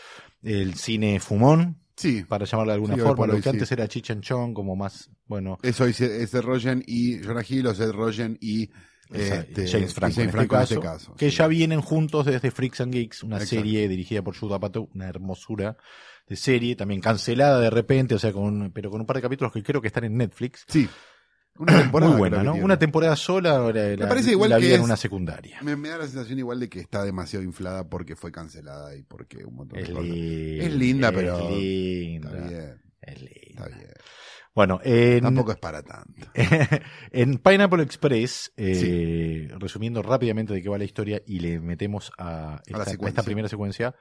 el 0.41 0.75
cine 0.75 1.19
fumón, 1.19 1.77
sí, 1.97 2.23
para 2.23 2.45
llamarlo 2.45 2.71
de 2.71 2.75
alguna 2.75 2.95
Sí, 2.95 3.01
forma, 3.01 3.27
lo 3.27 3.35
que 3.35 3.41
sí. 3.41 3.49
antes 3.49 3.71
era 3.71 3.87
Chong, 3.87 4.53
como 4.53 4.75
más, 4.77 5.09
bueno, 5.27 5.57
eso 5.61 5.85
dice 5.85 6.25
Seth 6.25 6.41
Rogen 6.43 6.81
y 6.87 7.21
Jonah 7.21 7.43
Hill, 7.47 7.67
o 7.67 7.75
Seth 7.75 7.91
Rogen 7.91 8.37
y 8.39 8.69
este, 9.11 9.67
James 9.67 9.93
Franco, 9.93 10.21
en, 10.21 10.29
este 10.29 10.79
caso, 10.79 11.15
que 11.15 11.31
sí. 11.31 11.37
ya 11.37 11.47
vienen 11.47 11.81
juntos 11.81 12.25
desde 12.25 12.51
Freaks 12.51 12.81
and 12.81 12.93
Geeks, 12.93 13.23
una 13.23 13.37
Exacto. 13.37 13.55
serie 13.55 13.87
dirigida 13.87 14.21
por 14.21 14.35
Judah 14.37 14.57
Apatow, 14.57 14.89
una 14.93 15.07
hermosura 15.07 15.77
de 16.27 16.35
serie, 16.35 16.75
también 16.75 17.01
cancelada 17.01 17.59
de 17.59 17.69
repente, 17.71 18.13
o 18.15 18.19
sea, 18.19 18.31
con 18.31 18.71
pero 18.71 18.91
con 18.91 19.01
un 19.01 19.07
par 19.07 19.15
de 19.15 19.21
capítulos 19.23 19.51
que 19.51 19.63
creo 19.63 19.81
que 19.81 19.87
están 19.87 20.03
en 20.03 20.15
Netflix. 20.17 20.63
Sí. 20.67 20.87
Una 21.57 21.77
temporada. 21.81 22.11
Muy 22.11 22.19
buena, 22.19 22.43
¿no? 22.43 22.51
tiene. 22.53 22.63
Una 22.65 22.79
temporada 22.79 23.15
sola, 23.17 23.57
la, 23.73 23.95
la- 23.97 24.07
parece 24.07 24.31
igual 24.31 24.51
la 24.51 24.59
que 24.59 24.67
vi 24.67 24.73
en 24.73 24.79
es- 24.79 24.85
una 24.85 24.95
secundaria. 24.95 25.59
Me, 25.61 25.75
me 25.75 25.89
da 25.89 25.97
la 25.97 26.05
sensación 26.05 26.39
igual 26.39 26.57
de 26.59 26.69
que 26.69 26.79
está 26.79 27.03
demasiado 27.03 27.43
inflada 27.43 27.89
porque 27.89 28.15
fue 28.15 28.31
cancelada 28.31 28.95
y 28.95 29.01
porque 29.03 29.43
un 29.43 29.55
montón 29.55 29.77
de 29.79 29.83
Es 29.83 29.89
cosas. 29.89 30.05
linda, 30.05 30.63
Es 30.65 30.73
linda, 30.75 31.07
es 31.09 31.13
pero 31.15 31.49
linda, 31.49 32.29
Está 32.29 32.47
bien, 32.47 32.81
es 33.01 33.21
linda. 33.21 33.65
está 33.65 33.67
bien. 33.67 33.89
Bueno, 34.55 34.79
en, 34.83 35.21
Tampoco 35.21 35.51
es 35.51 35.57
para 35.57 35.81
tanto. 35.83 36.27
en 37.11 37.37
Pineapple 37.37 37.83
Express, 37.83 38.51
eh, 38.57 39.47
resumiendo 39.57 40.01
rápidamente 40.01 40.53
de 40.53 40.61
qué 40.61 40.69
va 40.69 40.77
la 40.77 40.83
historia 40.85 41.21
y 41.25 41.39
le 41.39 41.59
metemos 41.59 42.11
a 42.17 42.59
esta, 42.65 42.81
a 42.81 42.85
secuencia. 42.85 43.07
esta 43.09 43.23
primera 43.23 43.47
secuencia. 43.47 43.95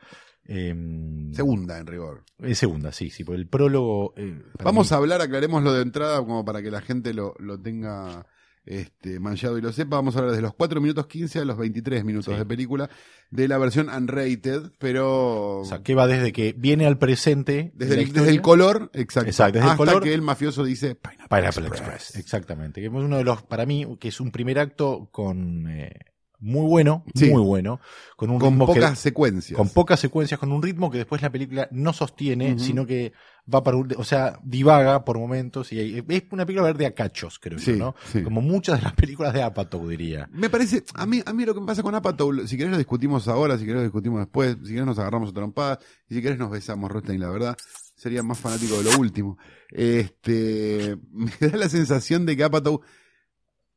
em, 0.44 1.32
Segunda, 1.32 1.78
en 1.78 1.86
rigor. 1.86 2.24
eh, 2.42 2.54
segunda, 2.54 2.90
sí, 2.92 3.10
sí, 3.10 3.24
porque 3.24 3.40
el 3.40 3.46
prólogo. 3.48 4.14
eh, 4.16 4.42
Vamos 4.64 4.90
mí- 4.90 4.94
a 4.94 4.98
hablar, 4.98 5.20
aclarémoslo 5.20 5.72
de 5.72 5.82
entrada 5.82 6.18
como 6.24 6.44
para 6.44 6.62
que 6.62 6.70
la 6.70 6.80
gente 6.80 7.12
lo, 7.14 7.34
lo 7.38 7.60
tenga 7.60 8.26
este, 8.68 9.18
manchado 9.20 9.56
y 9.58 9.62
lo 9.62 9.72
sepa. 9.72 9.96
Vamos 9.96 10.14
a 10.14 10.18
hablar 10.18 10.32
desde 10.32 10.42
los 10.42 10.54
4 10.54 10.80
minutos 10.80 11.06
15 11.06 11.38
a 11.40 11.44
los 11.44 11.56
23 11.56 12.04
minutos 12.04 12.32
Sí. 12.34 12.38
de 12.38 12.46
película 12.46 12.90
de 13.30 13.48
la 13.48 13.58
versión 13.58 13.88
unrated, 13.88 14.72
pero 14.78 15.60
O 15.60 15.64
sea, 15.64 15.82
que 15.82 15.94
va 15.94 16.06
desde 16.06 16.32
que 16.32 16.54
viene 16.56 16.86
al 16.86 16.98
presente. 16.98 17.72
desde, 17.74 18.00
el, 18.02 18.12
desde 18.12 18.30
el 18.30 18.40
color, 18.42 18.90
exacto, 18.94 19.28
Exacto, 19.30 19.52
desde 19.54 19.66
el 19.66 19.72
hasta 19.72 19.76
color- 19.84 20.02
que 20.02 20.14
el 20.14 20.22
mafioso 20.22 20.64
dice 20.64 20.94
Pineapple, 20.94 21.26
Pineapple 21.38 21.66
Express. 21.68 21.90
Express. 22.02 22.16
Exactamente. 22.16 22.80
Que 22.80 22.86
es 22.86 22.92
uno 22.92 23.16
de 23.16 23.24
los, 23.24 23.42
para 23.42 23.66
mí, 23.66 23.86
que 23.98 24.08
es 24.08 24.20
un 24.20 24.30
primer 24.30 24.58
acto 24.58 25.08
con. 25.10 25.66
eh, 25.68 25.92
muy 26.40 26.66
bueno, 26.68 27.04
Sí. 27.14 27.30
muy 27.30 27.42
bueno. 27.42 27.80
Con 28.16 28.30
un 28.30 28.38
Con 28.38 28.50
ritmo 28.50 28.66
que- 28.66 28.74
pocas 28.80 28.98
secuencias. 28.98 29.56
con 29.56 29.68
pocas 29.70 29.98
secuencias, 30.00 30.38
con 30.38 30.52
un 30.52 30.62
ritmo 30.62 30.90
que 30.90 30.98
después 30.98 31.20
la 31.22 31.30
película 31.30 31.68
no 31.72 31.92
sostiene, 31.92 32.58
sino 32.58 32.86
que 32.86 33.12
va 33.52 33.62
para 33.62 33.76
un, 33.78 33.92
o 33.96 34.04
sea, 34.04 34.38
divaga 34.44 35.04
por 35.04 35.18
momentos 35.18 35.72
y 35.72 35.78
hay- 35.80 36.04
es 36.06 36.22
una 36.30 36.44
película 36.46 36.66
verde 36.68 36.86
a 36.86 36.94
cachos, 36.94 37.38
creo 37.38 37.58
Sí, 37.58 37.72
yo, 37.72 37.76
¿no? 37.78 37.94
sí. 38.12 38.22
Como 38.22 38.40
muchas 38.40 38.78
de 38.78 38.82
las 38.84 38.92
películas 38.92 39.32
de 39.34 39.42
Apatow, 39.42 39.88
diría. 39.88 40.28
Me 40.32 40.50
parece, 40.50 40.84
a 40.94 41.06
mí, 41.06 41.22
a 41.24 41.32
mí 41.32 41.44
lo 41.44 41.54
que 41.54 41.60
me 41.60 41.66
pasa 41.66 41.82
con 41.82 41.94
Apatow, 41.94 42.46
si 42.46 42.56
querés 42.56 42.70
lo 42.72 42.78
discutimos 42.78 43.26
ahora, 43.26 43.56
si 43.56 43.62
querés 43.64 43.76
lo 43.78 43.82
discutimos 43.84 44.20
después, 44.20 44.56
si 44.62 44.70
querés 44.72 44.86
nos 44.86 44.98
agarramos 44.98 45.30
a 45.30 45.32
trompadas, 45.32 45.78
y 46.08 46.14
si 46.14 46.22
querés 46.22 46.38
nos 46.38 46.50
besamos, 46.50 46.90
Rostein, 46.92 47.20
la 47.20 47.30
verdad, 47.30 47.56
sería 47.96 48.22
más 48.22 48.38
fanático 48.38 48.76
de 48.78 48.84
lo 48.92 48.98
último. 48.98 49.38
Este, 49.70 50.96
me 51.12 51.32
da 51.40 51.56
la 51.56 51.68
sensación 51.68 52.26
de 52.26 52.36
que 52.36 52.44
Apatow, 52.44 52.80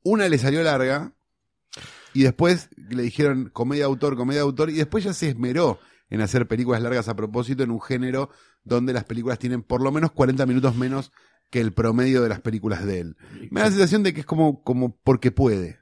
una 0.03 0.27
le 0.27 0.37
salió 0.37 0.61
larga, 0.63 1.13
y 2.13 2.23
después 2.23 2.69
le 2.89 3.03
dijeron 3.03 3.49
comedia 3.53 3.85
autor, 3.85 4.15
comedia 4.15 4.41
autor, 4.41 4.69
y 4.69 4.73
después 4.73 5.03
ya 5.03 5.13
se 5.13 5.29
esmeró 5.29 5.79
en 6.09 6.21
hacer 6.21 6.47
películas 6.47 6.81
largas 6.81 7.07
a 7.07 7.15
propósito 7.15 7.63
en 7.63 7.71
un 7.71 7.81
género 7.81 8.29
donde 8.63 8.93
las 8.93 9.05
películas 9.05 9.39
tienen 9.39 9.63
por 9.63 9.81
lo 9.81 9.91
menos 9.91 10.11
40 10.11 10.45
minutos 10.45 10.75
menos 10.75 11.11
que 11.49 11.59
el 11.61 11.73
promedio 11.73 12.21
de 12.21 12.29
las 12.29 12.41
películas 12.41 12.85
de 12.85 12.99
él. 12.99 13.17
Me 13.49 13.61
da 13.61 13.67
la 13.67 13.71
sensación 13.71 14.03
de 14.03 14.13
que 14.13 14.21
es 14.21 14.25
como, 14.25 14.63
como 14.63 14.95
porque 15.03 15.31
puede. 15.31 15.79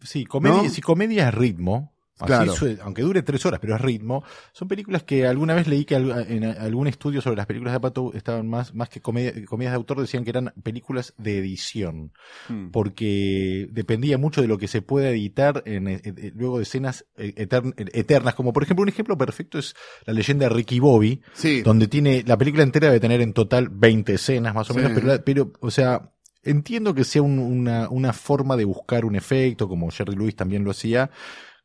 Sí, 0.00 0.24
comedia, 0.24 0.62
¿No? 0.62 0.68
si 0.68 0.82
comedia 0.82 1.28
es 1.28 1.34
ritmo, 1.34 1.95
Claro. 2.24 2.54
aunque 2.82 3.02
dure 3.02 3.22
tres 3.22 3.44
horas, 3.44 3.60
pero 3.60 3.74
es 3.74 3.80
ritmo. 3.80 4.24
Son 4.52 4.66
películas 4.68 5.02
que 5.02 5.26
alguna 5.26 5.52
vez 5.54 5.66
leí 5.68 5.84
que 5.84 5.96
en 5.96 6.44
algún 6.44 6.86
estudio 6.86 7.20
sobre 7.20 7.36
las 7.36 7.46
películas 7.46 7.72
de 7.72 7.76
Apatow 7.76 8.12
estaban 8.14 8.48
más, 8.48 8.74
más 8.74 8.88
que 8.88 9.02
comedia- 9.02 9.34
comedias 9.44 9.72
de 9.72 9.76
autor, 9.76 10.00
decían 10.00 10.24
que 10.24 10.30
eran 10.30 10.52
películas 10.62 11.12
de 11.18 11.38
edición. 11.38 12.12
Mm. 12.48 12.70
Porque 12.70 13.68
dependía 13.70 14.16
mucho 14.18 14.40
de 14.40 14.48
lo 14.48 14.56
que 14.58 14.68
se 14.68 14.80
pueda 14.82 15.10
editar 15.10 15.62
en, 15.66 15.88
eh, 15.88 16.00
eh, 16.04 16.32
luego 16.34 16.56
de 16.56 16.62
escenas 16.62 17.04
eh, 17.18 17.34
etern- 17.36 17.74
eternas. 17.76 18.34
Como 18.34 18.52
por 18.52 18.62
ejemplo, 18.62 18.82
un 18.82 18.88
ejemplo 18.88 19.18
perfecto 19.18 19.58
es 19.58 19.74
la 20.06 20.12
leyenda 20.14 20.48
de 20.48 20.54
Ricky 20.54 20.80
Bobby, 20.80 21.20
Sí. 21.34 21.60
donde 21.62 21.86
tiene, 21.86 22.24
la 22.26 22.38
película 22.38 22.62
entera 22.62 22.86
debe 22.88 23.00
tener 23.00 23.20
en 23.20 23.32
total 23.34 23.68
20 23.70 24.14
escenas 24.14 24.54
más 24.54 24.70
o 24.70 24.72
Sí. 24.72 24.78
menos, 24.78 24.92
pero, 24.94 25.06
la- 25.06 25.18
pero, 25.22 25.52
o 25.60 25.70
sea, 25.70 26.12
entiendo 26.42 26.94
que 26.94 27.04
sea 27.04 27.22
un- 27.22 27.38
una, 27.38 27.88
una 27.90 28.12
forma 28.12 28.56
de 28.56 28.64
buscar 28.64 29.04
un 29.04 29.16
efecto, 29.16 29.68
como 29.68 29.90
Jerry 29.90 30.14
Lewis 30.16 30.36
también 30.36 30.64
lo 30.64 30.70
hacía, 30.70 31.10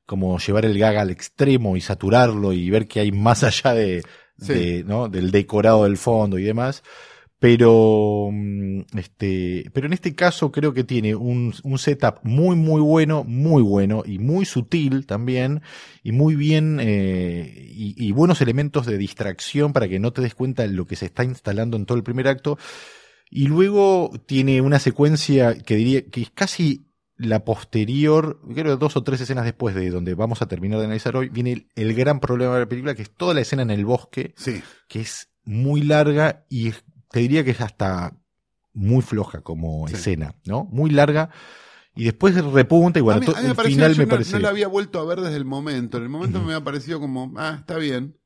como 0.06 0.38
llevar 0.40 0.66
el 0.66 0.78
gag 0.78 0.98
al 0.98 1.10
extremo 1.12 1.78
y 1.78 1.82
saturarlo 1.82 2.54
y 2.54 2.70
ver 2.70 2.88
que 2.88 3.00
hay 3.02 3.12
más 3.12 3.44
allá 3.44 3.74
de, 3.74 4.04
Sí. 4.38 4.54
de, 4.54 4.84
¿no? 4.84 5.08
del 5.08 5.30
decorado 5.32 5.84
del 5.84 5.98
fondo 5.98 6.40
y 6.40 6.44
demás. 6.44 6.84
Pero, 7.40 8.30
mm, 8.32 8.82
este, 8.98 9.70
pero 9.74 9.88
en 9.88 9.94
este 9.94 10.14
caso 10.14 10.52
creo 10.52 10.74
que 10.74 10.84
tiene 10.84 11.16
un, 11.16 11.54
un 11.64 11.78
setup 11.80 12.20
muy, 12.24 12.56
muy 12.56 12.82
bueno, 12.82 13.24
muy 13.24 13.64
bueno 13.64 14.04
y 14.06 14.20
muy 14.20 14.46
sutil 14.46 15.06
también 15.08 15.62
y 16.04 16.12
muy 16.12 16.36
bien, 16.36 16.80
eh, 16.82 17.68
y, 17.72 17.96
y 17.98 18.12
buenos 18.12 18.42
elementos 18.42 18.86
de 18.86 18.98
distracción 19.00 19.74
para 19.74 19.88
que 19.88 20.00
no 20.00 20.14
te 20.14 20.22
des 20.22 20.36
cuenta 20.36 20.64
de 20.64 20.70
lo 20.70 20.86
que 20.86 20.96
se 20.96 21.06
está 21.08 21.24
instalando 21.24 21.78
en 21.78 21.86
todo 21.88 21.98
el 21.98 22.04
primer 22.04 22.28
acto. 22.28 22.58
Y 23.30 23.48
luego 23.48 24.12
tiene 24.28 24.62
una 24.62 24.78
secuencia 24.80 25.56
que 25.58 25.76
diría 25.76 26.04
que 26.10 26.22
es 26.22 26.32
casi 26.32 26.91
la 27.22 27.44
posterior, 27.46 28.40
creo 28.54 28.78
dos 28.78 28.96
o 28.98 29.04
tres 29.04 29.22
escenas 29.22 29.46
después 29.46 29.76
de 29.76 29.90
donde 29.90 30.14
vamos 30.16 30.42
a 30.42 30.48
terminar 30.48 30.80
de 30.80 30.86
analizar 30.86 31.16
hoy, 31.16 31.30
viene 31.30 31.52
el, 31.54 31.68
el 31.76 31.94
gran 31.94 32.20
problema 32.20 32.54
de 32.56 32.60
la 32.62 32.66
película, 32.70 32.96
que 32.96 33.02
es 33.04 33.12
toda 33.12 33.34
la 33.34 33.42
escena 33.42 33.62
en 33.64 33.72
el 33.72 33.86
bosque, 33.86 34.34
Sí. 34.38 34.62
que 34.88 35.02
es 35.02 35.30
muy 35.44 35.82
larga 35.84 36.46
y 36.50 36.70
es- 36.70 36.84
te 37.10 37.20
diría 37.22 37.44
que 37.44 37.52
es 37.52 37.62
hasta 37.62 38.16
muy 38.74 39.02
floja 39.02 39.42
como 39.42 39.88
Sí. 39.88 39.96
escena, 39.96 40.36
¿no? 40.46 40.66
Muy 40.72 40.90
larga. 40.92 41.30
Y 41.96 42.06
después 42.06 42.34
repunta 42.44 43.00
y 43.00 43.02
bueno, 43.02 43.18
a 43.18 43.20
mí, 43.22 43.28
a 43.28 43.42
mí 43.42 43.44
me 43.44 43.50
el 43.50 43.56
pareció, 43.56 43.76
final 43.76 43.98
me 43.98 44.06
no, 44.06 44.10
parece... 44.10 44.32
no 44.34 44.40
la 44.40 44.50
había 44.50 44.68
vuelto 44.68 45.00
a 45.00 45.06
ver 45.06 45.20
desde 45.20 45.36
el 45.36 45.44
momento. 45.46 45.98
En 45.98 46.04
el 46.04 46.10
momento 46.10 46.42
me 46.42 46.54
ha 46.54 46.64
parecido 46.64 47.00
como, 47.02 47.34
ah, 47.38 47.58
está 47.60 47.78
bien. 47.78 48.18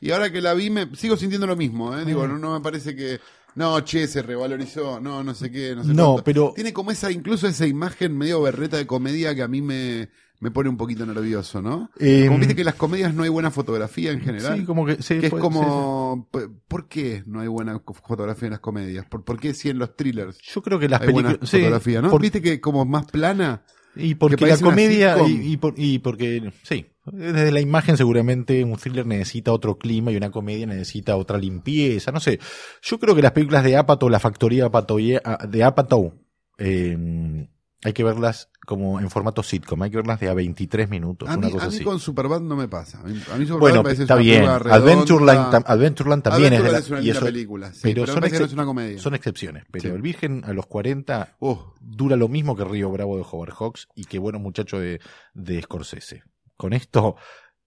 Y 0.00 0.12
ahora 0.12 0.30
que 0.30 0.40
la 0.40 0.54
vi, 0.54 0.70
me 0.70 0.94
sigo 0.94 1.16
sintiendo 1.16 1.48
lo 1.48 1.56
mismo, 1.56 1.96
¿eh? 1.98 2.04
Digo, 2.04 2.28
no, 2.28 2.38
no 2.38 2.54
me 2.54 2.60
parece 2.60 2.94
que, 2.94 3.18
no, 3.58 3.80
che, 3.80 4.06
se 4.06 4.22
revalorizó, 4.22 5.00
no, 5.00 5.22
no 5.22 5.34
sé 5.34 5.50
qué, 5.50 5.74
no 5.74 5.82
sé 5.84 5.92
No, 5.92 6.06
cuánto. 6.12 6.24
pero 6.24 6.52
Tiene 6.54 6.72
como 6.72 6.90
esa, 6.90 7.10
incluso 7.12 7.46
esa 7.46 7.66
imagen 7.66 8.16
medio 8.16 8.40
berreta 8.40 8.76
de 8.76 8.86
comedia 8.86 9.34
que 9.34 9.42
a 9.42 9.48
mí 9.48 9.60
me, 9.60 10.08
me 10.40 10.50
pone 10.50 10.68
un 10.70 10.76
poquito 10.76 11.04
nervioso, 11.04 11.60
¿no? 11.60 11.90
eh, 11.98 12.24
Como 12.26 12.38
viste 12.38 12.54
que 12.54 12.60
en 12.62 12.66
las 12.66 12.76
comedias 12.76 13.12
no 13.12 13.24
hay 13.24 13.28
buena 13.28 13.50
fotografía 13.50 14.12
en 14.12 14.20
general. 14.20 14.58
sí, 14.58 14.64
como 14.64 14.86
que, 14.86 15.02
sí, 15.02 15.18
que 15.18 15.26
es 15.26 15.30
puede- 15.30 15.42
como, 15.42 16.28
p- 16.30 16.48
¿por 16.68 16.86
qué 16.88 17.22
no 17.26 17.40
hay 17.40 17.48
buena 17.48 17.78
co- 17.80 17.94
fotografía 17.94 18.46
en 18.46 18.52
las 18.52 18.60
comedias? 18.60 19.04
¿Por, 19.06 19.24
por 19.24 19.38
qué 19.40 19.52
sí 19.54 19.68
en 19.68 19.78
los 19.78 19.96
thrillers 19.96 20.36
sí. 20.36 20.42
Yo 20.54 20.62
creo 20.62 20.78
que 20.78 20.88
las 20.88 21.00
hay 21.02 21.12
buena 21.12 21.28
películas... 21.30 21.50
sí, 21.50 21.56
fotografía, 21.58 22.00
no? 22.02 22.10
por- 22.10 22.22
¿Viste 22.22 22.40
que 22.40 22.60
como 22.60 22.84
más 22.84 23.06
plana? 23.06 23.62
Y 23.98 24.14
porque 24.14 24.36
Que 24.36 24.46
la 24.46 24.56
comedia, 24.58 25.16
y, 25.28 25.52
y 25.52 25.56
por- 25.56 25.74
y 25.76 25.98
porque, 25.98 26.52
sí, 26.62 26.86
desde 27.04 27.50
la 27.52 27.60
imagen 27.60 27.96
seguramente 27.96 28.62
un 28.64 28.76
thriller 28.76 29.06
necesita 29.06 29.52
otro 29.52 29.76
clima 29.78 30.12
y 30.12 30.16
una 30.16 30.30
comedia 30.30 30.66
necesita 30.66 31.16
otra 31.16 31.36
limpieza, 31.38 32.12
no 32.12 32.20
sé. 32.20 32.38
Yo 32.82 32.98
creo 32.98 33.14
que 33.14 33.22
las 33.22 33.32
películas 33.32 33.64
de 33.64 33.76
Apatow, 33.76 34.08
la 34.08 34.20
factoría 34.20 34.66
Apatow, 34.66 34.98
de 34.98 35.64
Apatow, 35.64 36.14
eh, 36.58 37.48
hay 37.84 37.92
que 37.92 38.04
verlas 38.04 38.50
como 38.68 39.00
en 39.00 39.08
formato 39.08 39.42
sitcom, 39.42 39.80
hay 39.82 39.90
que 39.90 39.96
verlas 39.96 40.20
de 40.20 40.28
a 40.28 40.34
23 40.34 40.90
minutos, 40.90 41.26
A 41.26 41.38
una 41.38 41.46
mí, 41.46 41.52
cosa 41.54 41.64
a 41.64 41.68
mí 41.70 41.74
así. 41.76 41.84
con 41.84 41.98
Superbad 41.98 42.42
no 42.42 42.54
me 42.54 42.68
pasa. 42.68 42.98
A 43.00 43.04
mí, 43.04 43.12
a 43.32 43.36
mí 43.36 43.46
Superbad 43.46 43.60
Bueno, 43.60 43.76
me 43.78 43.82
parece 43.84 44.02
está 44.02 44.14
una 44.16 44.22
bien. 44.22 44.42
redonda. 44.42 44.74
Adventureland, 44.74 45.54
tam- 45.54 45.64
Adventureland 45.66 46.22
también 46.22 46.52
Adventureland 46.52 46.78
es 46.78 46.84
de 46.84 46.90
la, 46.90 46.94
una 46.96 47.00
y 47.00 47.04
linda 47.06 47.18
eso- 47.18 47.24
película, 47.26 47.72
sí, 47.72 47.80
pero 47.82 47.94
pero, 47.94 48.06
son 48.08 48.14
me 48.16 48.20
parece 48.20 48.34
que 48.34 48.38
no 48.40 48.44
excep- 48.44 48.48
es 48.48 48.52
una 48.52 48.64
comedia. 48.66 48.98
son 48.98 49.14
excepciones. 49.14 49.64
Pero 49.72 49.82
Sí. 49.82 49.88
El 49.88 50.02
Virgen 50.02 50.42
a 50.44 50.52
los 50.52 50.66
40 50.66 51.36
Uh, 51.40 51.56
dura 51.80 52.16
lo 52.16 52.28
mismo 52.28 52.54
que 52.54 52.64
Río 52.64 52.90
Bravo 52.90 53.16
de 53.16 53.24
Howard 53.30 53.54
Hawks 53.58 53.88
y 53.94 54.04
que 54.04 54.18
Buenos 54.18 54.42
Muchachos 54.42 54.80
de, 54.80 55.00
de 55.32 55.62
Scorsese. 55.62 56.22
Con 56.58 56.74
esto, 56.74 57.16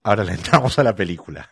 ahora 0.04 0.22
le 0.22 0.34
entramos 0.34 0.78
a 0.78 0.84
la 0.84 0.94
película. 0.94 1.50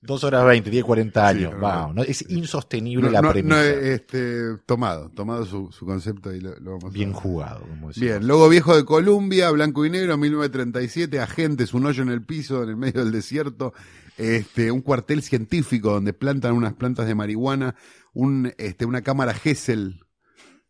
Dos 0.00 0.22
horas 0.22 0.46
veinte, 0.46 0.70
tiene 0.70 0.84
40 0.84 1.20
Sí, 1.32 1.36
años. 1.38 1.60
wow. 1.60 1.92
¿no? 1.92 2.02
Es 2.02 2.24
insostenible 2.30 3.06
no, 3.06 3.12
la 3.12 3.20
no- 3.22 3.32
premisa. 3.32 3.64
este, 3.64 4.56
tomado, 4.64 5.10
tomado 5.10 5.44
su, 5.44 5.72
su 5.72 5.84
concepto 5.86 6.32
y 6.32 6.40
lo, 6.40 6.54
lo 6.60 6.72
vamos 6.78 6.92
Bien 6.92 7.12
jugado, 7.12 7.60
como 7.62 7.88
decimos. 7.88 7.96
Bien, 8.08 8.26
Logo 8.28 8.48
Viejo 8.48 8.76
de 8.76 8.84
Colombia, 8.84 9.50
blanco 9.50 9.84
y 9.84 9.90
negro, 9.90 10.16
1937, 10.16 11.18
agentes, 11.20 11.74
un 11.74 11.84
hoyo 11.86 12.02
en 12.04 12.10
el 12.10 12.22
piso, 12.24 12.62
en 12.62 12.68
el 12.70 12.76
medio 12.76 13.02
del 13.02 13.12
desierto, 13.12 13.74
este, 14.16 14.70
un 14.70 14.82
cuartel 14.82 15.20
científico 15.22 15.90
donde 15.92 16.12
plantan 16.12 16.52
unas 16.54 16.74
plantas 16.74 17.06
de 17.08 17.14
marihuana, 17.16 17.74
un, 18.14 18.52
este, 18.58 18.84
una 18.84 19.02
cámara 19.02 19.34
Hessel 19.44 20.00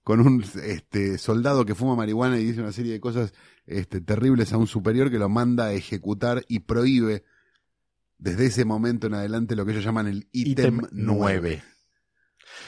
con 0.02 0.20
un 0.20 0.42
este, 0.64 1.18
soldado 1.18 1.66
que 1.66 1.74
fuma 1.74 1.94
marihuana 1.94 2.38
y 2.38 2.44
dice 2.46 2.60
una 2.62 2.72
serie 2.72 2.92
de 2.94 3.00
cosas 3.00 3.34
este, 3.66 4.00
terribles 4.00 4.54
a 4.54 4.56
un 4.56 4.66
superior 4.66 5.10
que 5.10 5.18
lo 5.18 5.28
manda 5.28 5.66
a 5.66 5.72
ejecutar 5.74 6.44
y 6.48 6.60
prohíbe 6.60 7.24
desde 8.18 8.46
ese 8.46 8.64
momento 8.64 9.06
en 9.06 9.14
adelante 9.14 9.56
lo 9.56 9.64
que 9.64 9.72
ellos 9.72 9.84
llaman 9.84 10.08
el 10.08 10.28
ítem 10.32 10.78
Ítem 10.78 10.88
9, 10.92 10.92
9. 10.92 11.62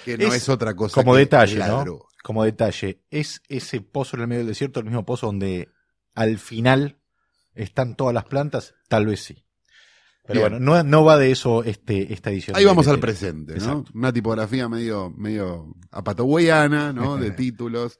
que 0.04 0.18
no 0.18 0.28
es, 0.28 0.34
Es 0.34 0.48
otra 0.48 0.74
cosa 0.74 0.94
Como 0.94 1.14
que 1.14 1.20
detalle, 1.20 1.58
la 1.58 1.84
¿no? 1.84 2.06
Como 2.22 2.44
detalle, 2.44 3.02
es 3.10 3.42
ese 3.48 3.80
pozo 3.80 4.16
en 4.16 4.22
el 4.22 4.28
medio 4.28 4.40
del 4.40 4.48
desierto, 4.48 4.80
el 4.80 4.86
mismo 4.86 5.04
pozo 5.04 5.26
donde 5.26 5.68
al 6.14 6.38
final 6.38 7.00
están 7.54 7.96
todas 7.96 8.14
las 8.14 8.24
plantas, 8.24 8.74
tal 8.88 9.06
vez 9.06 9.20
sí. 9.20 9.44
Pero 10.26 10.40
Bien. 10.40 10.52
bueno, 10.52 10.76
no, 10.76 10.82
no 10.84 11.04
va 11.04 11.16
de 11.16 11.30
eso 11.30 11.64
este, 11.64 12.12
esta 12.12 12.30
edición. 12.30 12.56
Ahí 12.56 12.62
de 12.62 12.68
vamos 12.68 12.86
al 12.88 13.00
presente, 13.00 13.54
¿no? 13.54 13.58
Exacto. 13.58 13.90
Una 13.94 14.12
tipografía 14.12 14.68
medio, 14.68 15.10
medio 15.10 15.74
apatogueyana, 15.90 16.92
¿no? 16.92 17.16
De 17.18 17.30
títulos, 17.32 17.98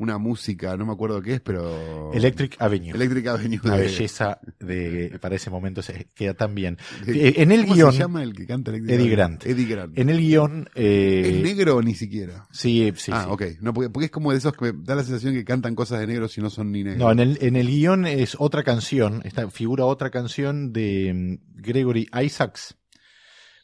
una 0.00 0.16
música, 0.16 0.76
no 0.78 0.86
me 0.86 0.92
acuerdo 0.92 1.20
qué 1.20 1.34
es, 1.34 1.40
pero... 1.40 2.10
Electric 2.14 2.56
Avenue. 2.58 2.90
Electric 2.94 3.26
Avenue. 3.26 3.60
De- 3.62 3.70
belleza 3.70 4.40
de, 4.58 5.18
para 5.20 5.36
ese 5.36 5.50
momento 5.50 5.82
se 5.82 6.08
queda 6.14 6.32
tan 6.32 6.54
bien. 6.54 6.78
Eh, 7.06 7.34
en 7.36 7.52
el 7.52 7.62
¿Cómo 7.62 7.74
guion, 7.74 7.92
se 7.92 7.98
llama 7.98 8.22
el 8.22 8.34
que 8.34 8.46
canta 8.46 8.70
Electric 8.70 8.98
Eddie? 8.98 9.10
Grant. 9.10 9.46
Eddie 9.46 9.66
Grant. 9.66 9.98
en 9.98 10.08
el 10.08 10.18
guion, 10.18 10.68
eh, 10.74 11.34
¿Es 11.36 11.42
negro 11.42 11.82
ni 11.82 11.94
siquiera? 11.94 12.48
sí, 12.50 12.90
sí, 12.96 13.12
ah, 13.14 13.24
sí. 13.24 13.30
ok. 13.30 13.42
No, 13.60 13.74
porque, 13.74 13.90
porque 13.90 14.06
es 14.06 14.10
como 14.10 14.32
de 14.32 14.38
esos 14.38 14.54
que 14.54 14.72
me 14.72 14.84
da 14.84 14.94
la 14.94 15.04
sensación 15.04 15.34
que 15.34 15.44
cantan 15.44 15.74
cosas 15.74 16.00
de 16.00 16.06
negros 16.06 16.36
y 16.38 16.40
no 16.40 16.48
son 16.48 16.72
ni 16.72 16.82
negros. 16.82 16.98
No, 16.98 17.12
en 17.12 17.20
el, 17.20 17.38
en 17.42 17.56
el 17.56 17.66
guion 17.68 18.06
es 18.06 18.36
otra 18.38 18.62
canción, 18.62 19.20
esta 19.24 19.50
figura 19.50 19.84
otra 19.84 20.10
canción 20.10 20.72
de 20.72 21.12
mm, 21.14 21.60
Gregory 21.60 22.08
Isaacs. 22.24 22.74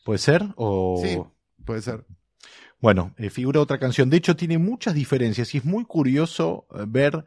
¿Puede 0.05 0.19
ser? 0.19 0.45
O... 0.57 1.01
Sí, 1.03 1.19
puede 1.65 1.81
ser. 1.81 2.05
Bueno, 2.87 3.15
eh, 3.17 3.31
figura 3.31 3.61
otra 3.61 3.79
canción. 3.81 4.11
De 4.11 4.17
hecho, 4.17 4.37
tiene 4.37 4.59
muchas 4.59 4.95
diferencias 4.95 5.53
y 5.53 5.59
es 5.59 5.65
muy 5.65 5.85
curioso 5.85 6.69
eh, 6.73 6.85
ver 6.87 7.25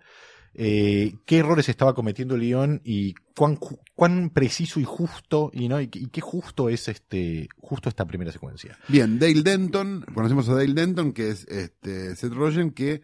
eh, 0.54 1.16
qué 1.26 1.40
errores 1.40 1.68
estaba 1.68 1.94
cometiendo 1.94 2.36
el 2.36 2.42
guion 2.44 2.82
y 2.86 3.14
cuán, 3.36 3.60
cuán 3.94 4.30
preciso 4.30 4.80
y 4.80 4.86
justo, 4.86 5.52
y, 5.54 5.68
¿no? 5.68 5.82
y, 5.82 5.90
qué- 5.90 6.00
y 6.00 6.06
qué 6.08 6.22
justo 6.22 6.70
es 6.70 6.88
este, 6.88 7.50
justo 7.58 7.90
esta 7.90 8.06
primera 8.06 8.32
secuencia. 8.32 8.78
Bien, 8.88 9.20
Dale 9.20 9.42
Denton, 9.42 10.06
conocemos 10.14 10.48
a 10.48 10.54
Dale 10.56 10.74
Denton, 10.74 11.12
que 11.12 11.30
es 11.32 11.46
este 11.50 12.16
Seth 12.16 12.32
Rogen, 12.34 12.72
que 12.72 13.02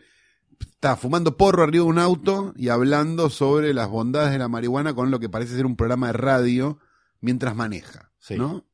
está 0.61 0.95
fumando 0.95 1.35
porro 1.35 1.61
arriba 1.61 1.83
de 1.83 1.89
un 1.89 1.99
auto 1.99 2.53
y 2.55 2.69
hablando 2.69 3.29
sobre 3.29 3.73
las 3.73 3.89
bondades 3.89 4.31
de 4.31 4.39
la 4.39 4.47
marihuana 4.47 4.93
con 4.95 5.11
lo 5.11 5.19
que 5.19 5.27
parece 5.27 5.57
ser 5.57 5.65
un 5.65 5.75
programa 5.75 6.07
de 6.07 6.13
radio 6.13 6.79
mientras 7.19 7.53
maneja, 7.53 8.13
Sí. 8.17 8.35
¿no? 8.37 8.65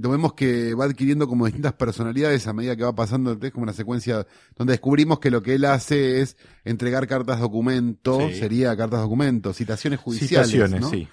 Lo 0.00 0.10
vemos 0.10 0.34
que 0.34 0.74
va 0.74 0.84
adquiriendo 0.84 1.26
como 1.26 1.46
distintas 1.46 1.72
personalidades 1.72 2.46
a 2.46 2.52
medida 2.52 2.76
que 2.76 2.84
va 2.84 2.94
pasando, 2.94 3.36
es 3.42 3.50
como 3.50 3.64
una 3.64 3.72
secuencia 3.72 4.26
donde 4.56 4.74
descubrimos 4.74 5.18
que 5.18 5.30
lo 5.30 5.42
que 5.42 5.54
él 5.56 5.64
hace 5.64 6.20
es 6.20 6.36
entregar 6.64 7.08
cartas 7.08 7.40
documento, 7.40 8.28
Sí. 8.28 8.36
sería 8.38 8.76
cartas 8.76 9.00
documento, 9.00 9.52
citaciones 9.52 9.98
judiciales, 9.98 10.48
Citaciones, 10.50 10.80
¿no? 10.82 10.90
sí. 10.90 11.08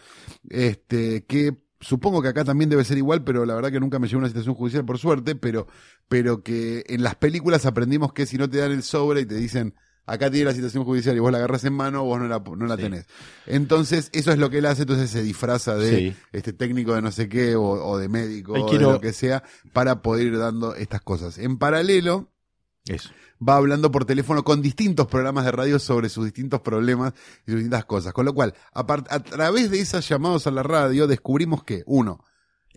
este 0.49 1.25
que 1.25 1.57
supongo 1.79 2.21
que 2.21 2.27
acá 2.29 2.43
también 2.43 2.69
debe 2.69 2.83
ser 2.83 2.97
igual, 2.97 3.23
pero 3.23 3.45
la 3.45 3.55
verdad 3.55 3.71
que 3.71 3.79
nunca 3.79 3.99
me 3.99 4.07
llegó 4.07 4.19
una 4.19 4.27
situación 4.27 4.55
judicial 4.55 4.85
por 4.85 4.97
suerte, 4.97 5.35
pero 5.35 5.67
pero 6.07 6.43
que 6.43 6.83
en 6.87 7.03
las 7.03 7.15
películas 7.15 7.65
aprendimos 7.65 8.13
que 8.13 8.25
si 8.25 8.37
no 8.37 8.49
te 8.49 8.57
dan 8.59 8.71
el 8.71 8.83
sobre 8.83 9.21
y 9.21 9.25
te 9.25 9.35
dicen 9.35 9.73
acá 10.05 10.29
tiene 10.29 10.45
la 10.45 10.53
situación 10.53 10.83
judicial 10.83 11.15
y 11.15 11.19
vos 11.19 11.31
la 11.31 11.37
agarras 11.39 11.63
en 11.65 11.73
mano, 11.73 12.03
vos 12.03 12.19
no 12.19 12.27
la, 12.27 12.39
no 12.39 12.65
la 12.65 12.75
Sí. 12.75 12.81
tenés. 12.83 13.05
Entonces, 13.45 14.09
eso 14.13 14.31
es 14.31 14.37
lo 14.37 14.49
que 14.49 14.59
él 14.59 14.65
hace, 14.65 14.83
entonces 14.83 15.09
se 15.09 15.21
disfraza 15.23 15.75
de 15.75 15.97
Sí. 15.97 16.15
este 16.31 16.53
técnico 16.53 16.93
de 16.93 17.01
no 17.01 17.11
sé 17.11 17.27
qué 17.29 17.55
o, 17.55 17.63
o 17.63 17.97
de 17.97 18.07
médico 18.09 18.53
o 18.53 18.67
quiero- 18.69 18.87
de 18.87 18.93
lo 18.93 19.01
que 19.01 19.13
sea 19.13 19.43
para 19.73 20.01
poder 20.01 20.27
ir 20.27 20.37
dando 20.37 20.75
estas 20.75 21.01
cosas. 21.01 21.37
En 21.37 21.57
paralelo, 21.57 22.29
Eso. 22.85 23.09
va 23.45 23.57
hablando 23.57 23.91
por 23.91 24.05
teléfono 24.05 24.43
con 24.43 24.61
distintos 24.61 25.07
programas 25.07 25.45
de 25.45 25.51
radio 25.51 25.79
sobre 25.79 26.09
sus 26.09 26.25
distintos 26.25 26.61
problemas 26.61 27.13
y 27.45 27.51
sus 27.51 27.55
distintas 27.55 27.85
cosas. 27.85 28.13
Con 28.13 28.25
lo 28.25 28.33
cual, 28.33 28.53
a, 28.73 28.79
a 28.81 29.19
través 29.23 29.71
de 29.71 29.79
esas 29.79 30.07
llamadas 30.07 30.47
a 30.47 30.51
la 30.51 30.63
radio, 30.63 31.07
descubrimos 31.07 31.63
que, 31.63 31.83
uno, 31.85 32.23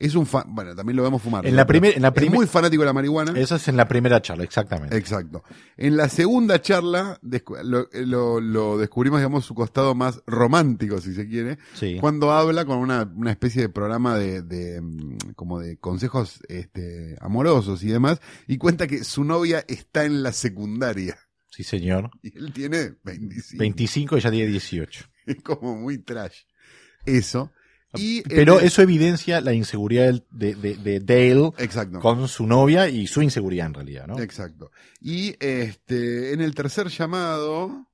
Es 0.00 0.14
un 0.14 0.26
fan, 0.26 0.44
bueno, 0.48 0.74
también 0.74 0.96
lo 0.96 1.02
vemos 1.02 1.20
fumar. 1.22 1.46
En 1.46 1.56
la 1.56 1.66
pero 1.66 1.80
primer- 1.80 1.96
en 1.96 2.02
la 2.02 2.12
es 2.14 2.30
muy 2.30 2.46
fanático 2.46 2.82
de 2.82 2.86
la 2.86 2.92
marihuana. 2.92 3.32
Eso 3.38 3.56
es 3.56 3.68
en 3.68 3.76
la 3.76 3.86
primera 3.88 4.20
charla, 4.22 4.44
exactamente. 4.44 4.96
Exacto. 4.96 5.42
En 5.76 5.96
la 5.96 6.08
segunda 6.08 6.60
charla 6.62 7.18
lo, 7.62 7.88
lo- 7.92 8.40
lo 8.40 8.78
descubrimos, 8.78 9.20
digamos, 9.20 9.44
su 9.44 9.54
costado 9.54 9.94
más 9.94 10.22
romántico, 10.26 11.00
si 11.00 11.14
se 11.14 11.28
quiere, 11.28 11.58
Sí. 11.74 11.98
cuando 12.00 12.32
habla 12.32 12.64
con 12.64 12.78
una, 12.78 13.02
una 13.14 13.30
especie 13.30 13.62
de 13.62 13.68
programa 13.68 14.16
de, 14.16 14.42
de, 14.42 14.80
mm, 14.80 15.18
como 15.34 15.58
de 15.60 15.76
consejos 15.78 16.40
este, 16.48 17.16
amorosos 17.20 17.82
y 17.82 17.88
demás, 17.88 18.20
y 18.46 18.58
cuenta 18.58 18.86
que 18.86 19.04
su 19.04 19.24
novia 19.24 19.64
está 19.68 20.04
en 20.04 20.22
la 20.22 20.32
secundaria. 20.32 21.16
Sí, 21.50 21.64
señor. 21.64 22.10
Y 22.22 22.36
él 22.38 22.52
tiene 22.52 22.94
25. 23.04 23.58
25 23.60 24.16
y 24.18 24.20
ya 24.20 24.30
tiene 24.30 24.46
18. 24.50 25.04
Es 25.26 25.42
como 25.42 25.76
muy 25.76 25.98
trash. 25.98 26.42
Eso. 27.04 27.50
Y 27.94 28.20
Pero 28.22 28.60
el- 28.60 28.66
eso 28.66 28.82
evidencia 28.82 29.40
la 29.40 29.54
inseguridad 29.54 30.12
de, 30.30 30.54
de- 30.54 30.76
de 30.76 31.00
Dale 31.00 31.52
Exacto. 31.58 32.00
con 32.00 32.28
su 32.28 32.46
novia 32.46 32.88
y 32.88 33.06
su 33.06 33.22
inseguridad 33.22 33.66
en 33.66 33.74
realidad, 33.74 34.06
¿no? 34.06 34.18
Exacto. 34.20 34.70
Y 35.00 35.34
este, 35.40 36.32
en 36.34 36.40
el 36.42 36.54
tercer 36.54 36.88
llamado, 36.88 37.86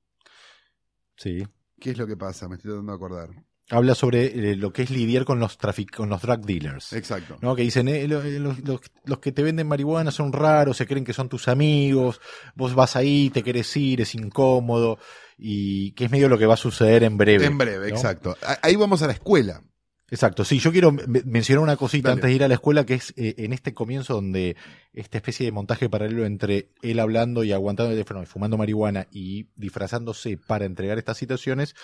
Sí. 1.17 1.43
¿qué 1.79 1.91
es 1.91 1.97
lo 1.97 2.07
que 2.07 2.17
pasa? 2.17 2.47
Me 2.49 2.55
estoy 2.55 2.71
tratando 2.71 2.91
de 2.91 2.95
acordar. 2.97 3.29
Habla 3.71 3.95
sobre 3.95 4.25
eh, 4.51 4.55
lo 4.55 4.71
que 4.71 4.83
es 4.83 4.91
lidiar 4.91 5.25
con 5.25 5.39
los 5.39 5.57
trafic 5.57 5.95
con 5.95 6.07
los 6.09 6.21
drug 6.21 6.41
dealers. 6.45 6.93
Exacto. 6.93 7.37
¿no? 7.41 7.55
Que 7.55 7.63
dicen, 7.63 7.87
eh, 7.87 8.03
eh, 8.03 8.07
los, 8.07 8.59
los- 8.59 8.81
los 9.05 9.19
que 9.19 9.31
te 9.31 9.41
venden 9.41 9.65
marihuana 9.67 10.11
son 10.11 10.33
raros, 10.33 10.77
se 10.77 10.85
creen 10.85 11.03
que 11.05 11.13
son 11.13 11.29
tus 11.29 11.47
amigos, 11.47 12.21
vos 12.53 12.75
vas 12.75 12.95
ahí, 12.95 13.29
te 13.31 13.41
querés 13.43 13.75
ir, 13.77 14.01
es 14.01 14.13
incómodo, 14.13 14.99
y 15.37 15.93
que 15.93 16.05
es 16.05 16.11
medio 16.11 16.29
lo 16.29 16.37
que 16.37 16.45
va 16.45 16.53
a 16.55 16.57
suceder 16.57 17.03
en 17.03 17.17
breve. 17.17 17.45
En 17.45 17.57
breve, 17.57 17.89
¿no? 17.89 17.95
exacto. 17.95 18.37
Ahí 18.61 18.75
vamos 18.75 19.01
a 19.01 19.07
la 19.07 19.13
escuela. 19.13 19.63
Exacto, 20.11 20.45
sí, 20.45 20.59
yo 20.59 20.71
quiero 20.71 20.91
me- 20.91 21.23
mencionar 21.25 21.63
una 21.63 21.77
cosita 21.77 22.09
Dale. 22.09 22.19
antes 22.19 22.29
de 22.29 22.35
ir 22.35 22.43
a 22.43 22.47
la 22.47 22.53
escuela, 22.53 22.85
que 22.85 22.93
es 22.93 23.11
eh, 23.17 23.33
en 23.39 23.53
este 23.53 23.73
comienzo 23.73 24.13
donde 24.13 24.55
esta 24.93 25.17
especie 25.17 25.45
de 25.47 25.51
montaje 25.51 25.89
paralelo 25.89 26.25
entre 26.25 26.69
él 26.83 26.99
hablando 26.99 27.43
y 27.43 27.51
aguantando 27.51 27.91
el 27.91 27.95
teléfono 27.97 28.21
y 28.21 28.27
fumando 28.27 28.55
marihuana 28.57 29.07
y 29.11 29.47
disfrazándose 29.55 30.37
para 30.37 30.65
entregar 30.65 30.99
estas 30.99 31.17
situaciones, 31.17 31.75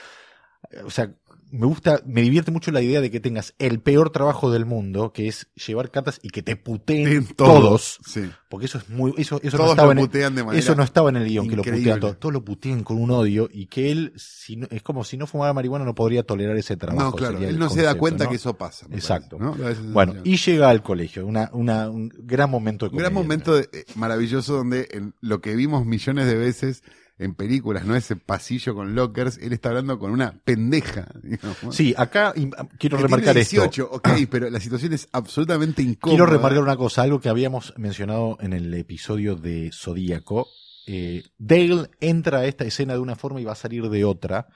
eh, 0.70 0.82
o 0.86 0.92
sea, 0.92 1.16
me 1.52 1.66
gusta, 1.68 2.02
me 2.06 2.22
divierte 2.22 2.50
mucho 2.52 2.72
la 2.72 2.82
idea 2.82 3.02
de 3.02 3.12
que 3.12 3.20
tengas 3.20 3.54
el 3.60 3.80
peor 3.80 4.10
trabajo 4.10 4.52
del 4.52 4.66
mundo, 4.66 5.12
que 5.14 5.28
es 5.28 5.48
llevar 5.56 5.92
cartas 5.92 6.20
y 6.24 6.30
que 6.30 6.42
te 6.42 6.56
puteen 6.56 7.08
En 7.08 7.26
todos, 7.28 8.00
Sí. 8.06 8.22
porque 8.50 8.66
eso 8.68 8.78
es 8.78 8.90
muy, 8.90 9.14
eso, 9.18 9.40
eso 9.44 9.58
no 9.58 9.64
Todos 9.64 9.70
estaba 9.72 9.94
lo 9.94 10.00
en 10.02 10.08
putean 10.08 10.36
de 10.36 10.44
manera. 10.44 10.60
eso 10.60 10.76
no 10.76 10.84
estaba 10.84 11.10
en 11.10 11.18
el 11.18 11.28
guion, 11.28 11.48
que 11.50 11.56
lo 11.56 11.64
putean 11.64 12.00
todos. 12.00 12.20
Todos 12.20 12.34
lo 12.34 12.44
putean 12.46 12.84
con 12.84 12.98
un 13.02 13.12
odio 13.12 13.50
y 13.52 13.68
que 13.68 13.92
él, 13.92 14.14
si 14.16 14.56
no- 14.56 14.68
es 14.72 14.82
como 14.82 15.04
si 15.04 15.18
no 15.18 15.28
fumara 15.28 15.54
marihuana, 15.54 15.86
no 15.86 15.94
podría 15.96 16.24
tolerar 16.24 16.56
ese 16.58 16.78
trabajo. 16.78 17.10
No, 17.12 17.16
claro. 17.16 17.38
él 17.40 17.60
no 17.60 17.70
se 17.70 17.82
da 17.82 17.96
cuenta 17.96 18.24
¿no? 18.26 18.30
que 18.30 18.38
eso 18.38 18.54
pasa. 18.56 18.88
Exacto. 18.92 19.38
parece, 19.38 19.82
¿no? 19.84 19.92
Bueno, 19.94 20.16
y 20.24 20.38
llega 20.38 20.70
al 20.70 20.82
colegio, 20.82 21.26
una, 21.26 21.50
una, 21.54 21.90
un 21.90 22.10
gran 22.24 22.50
momento 22.50 22.86
de 22.86 22.92
Un 22.92 22.98
gran 23.00 23.14
comedia. 23.14 23.24
momento 23.24 23.56
de- 23.56 23.70
eh, 23.74 23.86
maravilloso 23.96 24.54
donde 24.56 24.88
lo 25.22 25.42
que 25.42 25.56
vimos 25.56 25.86
millones 25.86 26.28
de 26.28 26.36
veces 26.36 26.84
en 27.22 27.36
películas, 27.36 27.86
¿no? 27.86 27.96
Ese 27.96 28.16
pasillo 28.16 28.74
con 28.74 28.96
lockers, 28.96 29.38
él 29.38 29.54
está 29.54 29.70
hablando 29.70 30.00
con 30.00 30.12
una 30.12 30.34
pendeja. 30.44 31.08
digamos, 31.24 31.76
Sí, 31.76 31.94
acá 31.98 32.34
ah, 32.58 32.68
quiero 32.78 32.98
que 32.98 33.04
remarcar 33.04 33.34
tiene 33.34 33.42
esto. 33.42 33.62
18, 33.62 33.90
ok, 33.92 34.10
pero 34.30 34.50
la 34.50 34.60
situación 34.60 34.94
es 34.94 35.08
absolutamente 35.12 35.82
incómoda. 35.82 36.18
Quiero 36.18 36.26
remarcar 36.26 36.64
una 36.64 36.76
cosa, 36.76 37.04
algo 37.04 37.20
que 37.20 37.30
habíamos 37.30 37.74
mencionado 37.78 38.38
en 38.42 38.54
el 38.54 38.74
episodio 38.74 39.36
de 39.36 39.72
Zodíaco. 39.74 40.48
Eh, 40.88 41.24
Dale 41.38 41.90
entra 42.00 42.40
a 42.40 42.46
esta 42.46 42.66
escena 42.66 42.94
de 42.94 43.00
una 43.00 43.16
forma 43.16 43.40
y 43.40 43.46
va 43.46 43.52
a 43.52 43.56
salir 43.56 43.88
de 43.90 44.04
otra, 44.04 44.48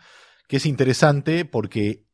que 0.47 0.57
es 0.57 0.65
interesante 0.65 1.45
porque 1.45 2.04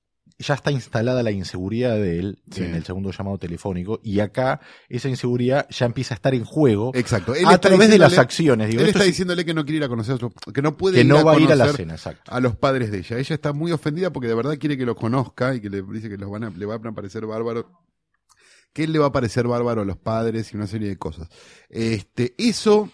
ya 0.42 0.54
está 0.56 0.72
instalada 0.72 1.24
la 1.24 1.32
inseguridad 1.32 1.96
de 1.96 2.20
él 2.20 2.40
Sí. 2.52 2.64
en 2.64 2.76
el 2.76 2.84
segundo 2.84 3.12
llamado 3.12 3.38
telefónico 3.38 4.00
y 4.04 4.20
acá 4.20 4.60
esa 4.90 5.08
inseguridad 5.10 5.68
ya 5.70 5.86
empieza 5.86 6.14
a 6.14 6.18
estar 6.18 6.34
en 6.36 6.44
juego 6.44 6.92
Exacto. 6.96 7.34
Él 7.34 7.46
a 7.48 7.58
través 7.60 7.90
de 7.90 7.98
las 7.98 8.18
acciones. 8.18 8.70
Digo, 8.70 8.82
él 8.82 8.90
está 8.90 9.00
es- 9.02 9.06
diciéndole 9.08 9.46
que 9.46 9.54
no 9.54 9.64
quiere 9.64 9.78
ir 9.78 9.84
a 9.84 9.90
conocer 9.90 10.16
a 10.16 10.18
su, 10.18 10.32
que 10.54 10.62
no 10.62 10.76
puede 10.78 10.96
que 10.96 11.02
ir 11.02 11.08
no 11.08 11.18
a 11.20 11.24
va 11.24 11.34
a 11.34 11.40
ir 11.40 11.52
a 11.52 11.56
la 11.56 11.72
cena, 11.72 11.94
exacto. 11.94 12.32
a 12.32 12.40
los 12.40 12.56
padres 12.56 12.92
de 12.92 12.98
ella. 13.00 13.18
Ella 13.18 13.36
está 13.36 13.54
muy 13.54 13.72
ofendida 13.72 14.12
porque 14.12 14.28
de 14.28 14.36
verdad 14.36 14.58
quiere 14.58 14.78
que 14.78 14.86
los 14.86 14.96
conozca 14.96 15.56
y 15.56 15.62
que 15.62 15.70
le 15.70 15.82
dice 15.84 16.10
que 16.10 16.18
los 16.18 16.30
van 16.30 16.44
a, 16.44 16.50
le 16.50 16.66
van 16.66 16.86
a 16.86 16.92
parecer 16.94 17.26
bárbaros. 17.26 17.66
Que 18.74 18.86
él 18.86 18.94
le 18.94 19.00
va 19.00 19.08
a 19.08 19.12
parecer 19.12 19.48
bárbaro 19.48 19.82
a 19.82 19.86
los 19.86 19.98
padres 19.98 20.54
y 20.54 20.56
una 20.58 20.66
serie 20.68 20.88
de 20.88 20.98
cosas. 20.98 21.28
Este, 21.70 22.34
eso 22.38 22.90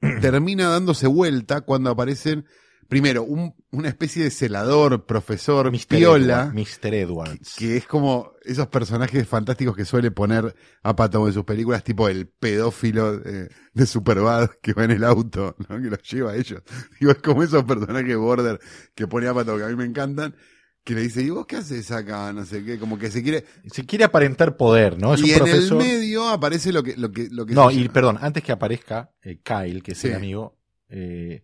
termina 0.20 0.68
dándose 0.68 1.06
vuelta 1.06 1.62
cuando 1.62 1.90
aparecen, 1.90 2.44
primero, 2.88 3.22
un- 3.24 3.54
una 3.70 3.88
especie 3.88 4.22
de 4.24 4.30
celador, 4.30 5.06
profesor, 5.06 5.70
Mr. 5.70 5.86
piola, 5.88 6.50
Edward- 6.52 6.54
Mr. 6.54 6.94
Edwards. 6.94 7.54
que 7.56 7.76
es 7.76 7.86
como 7.86 8.32
esos 8.44 8.66
personajes 8.68 9.26
fantásticos 9.26 9.76
que 9.76 9.84
suele 9.84 10.10
poner 10.10 10.54
a 10.82 10.96
Pato 10.96 11.26
en 11.26 11.32
sus 11.34 11.44
películas, 11.44 11.82
tipo 11.84 12.08
el 12.08 12.28
pedófilo 12.28 13.18
de, 13.18 13.50
de 13.74 13.86
Superbad 13.86 14.50
que 14.62 14.72
va 14.72 14.84
en 14.84 14.92
el 14.92 15.04
auto, 15.04 15.56
¿no? 15.68 15.76
que 15.82 15.90
los 15.90 16.02
lleva 16.02 16.32
a 16.32 16.36
ellos. 16.36 16.62
Digo, 17.00 17.12
es 17.12 17.18
como 17.18 17.42
esos 17.42 17.64
personajes 17.64 18.16
border 18.16 18.58
que 18.94 19.06
pone 19.06 19.26
a 19.28 19.34
Pato 19.34 19.56
que 19.56 19.64
a 19.64 19.68
mí 19.68 19.76
me 19.76 19.84
encantan, 19.84 20.34
que 20.84 20.94
le 20.94 21.00
dice, 21.00 21.20
¿y 21.20 21.30
vos 21.30 21.46
qué 21.46 21.56
haces 21.56 21.90
acá? 21.90 22.32
No 22.32 22.44
sé 22.44 22.64
qué, 22.64 22.78
como 22.78 22.96
que 22.96 23.10
se 23.10 23.20
quiere. 23.20 23.44
Se 23.72 23.84
quiere 23.84 24.04
aparentar 24.04 24.56
poder, 24.56 24.96
¿no? 25.00 25.14
Es 25.14 25.20
y 25.20 25.24
un 25.24 25.30
en 25.30 25.36
profesor. 25.38 25.82
el 25.82 25.88
medio 25.88 26.28
aparece 26.28 26.72
lo 26.72 26.84
que, 26.84 26.96
lo 26.96 27.10
que, 27.10 27.28
lo 27.28 27.44
que 27.44 27.54
No, 27.54 27.72
y 27.72 27.78
llama- 27.82 27.92
perdón, 27.92 28.18
antes 28.20 28.44
que 28.44 28.52
aparezca 28.52 29.10
eh, 29.22 29.40
Kyle, 29.42 29.82
que 29.82 29.92
es 29.92 29.98
Sí. 29.98 30.06
el 30.06 30.14
amigo, 30.14 30.56
eh, 30.88 31.42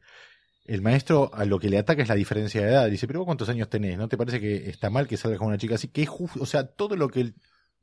el 0.65 0.81
maestro 0.83 1.31
a 1.35 1.45
lo 1.45 1.59
que 1.59 1.69
le 1.69 1.79
ataca 1.79 2.03
es 2.03 2.09
la 2.09 2.15
diferencia 2.15 2.63
de 2.63 2.69
edad. 2.71 2.89
Dice, 2.91 3.07
pero 3.07 3.21
vos 3.21 3.27
cuántos 3.27 3.49
años 3.49 3.69
tenés, 3.69 3.99
¿no 3.99 4.09
te 4.09 4.17
parece 4.17 4.41
que 4.41 4.69
está 4.71 4.91
mal 4.91 5.07
que 5.09 5.17
salgas 5.17 5.39
con 5.39 5.49
una 5.49 5.59
chica 5.59 5.75
así? 5.75 5.89
Que 5.89 6.03
es 6.03 6.09
justo, 6.09 6.41
o 6.43 6.47
sea, 6.47 6.67
todo 6.67 6.97
lo 6.97 7.09
que 7.09 7.21
el 7.21 7.35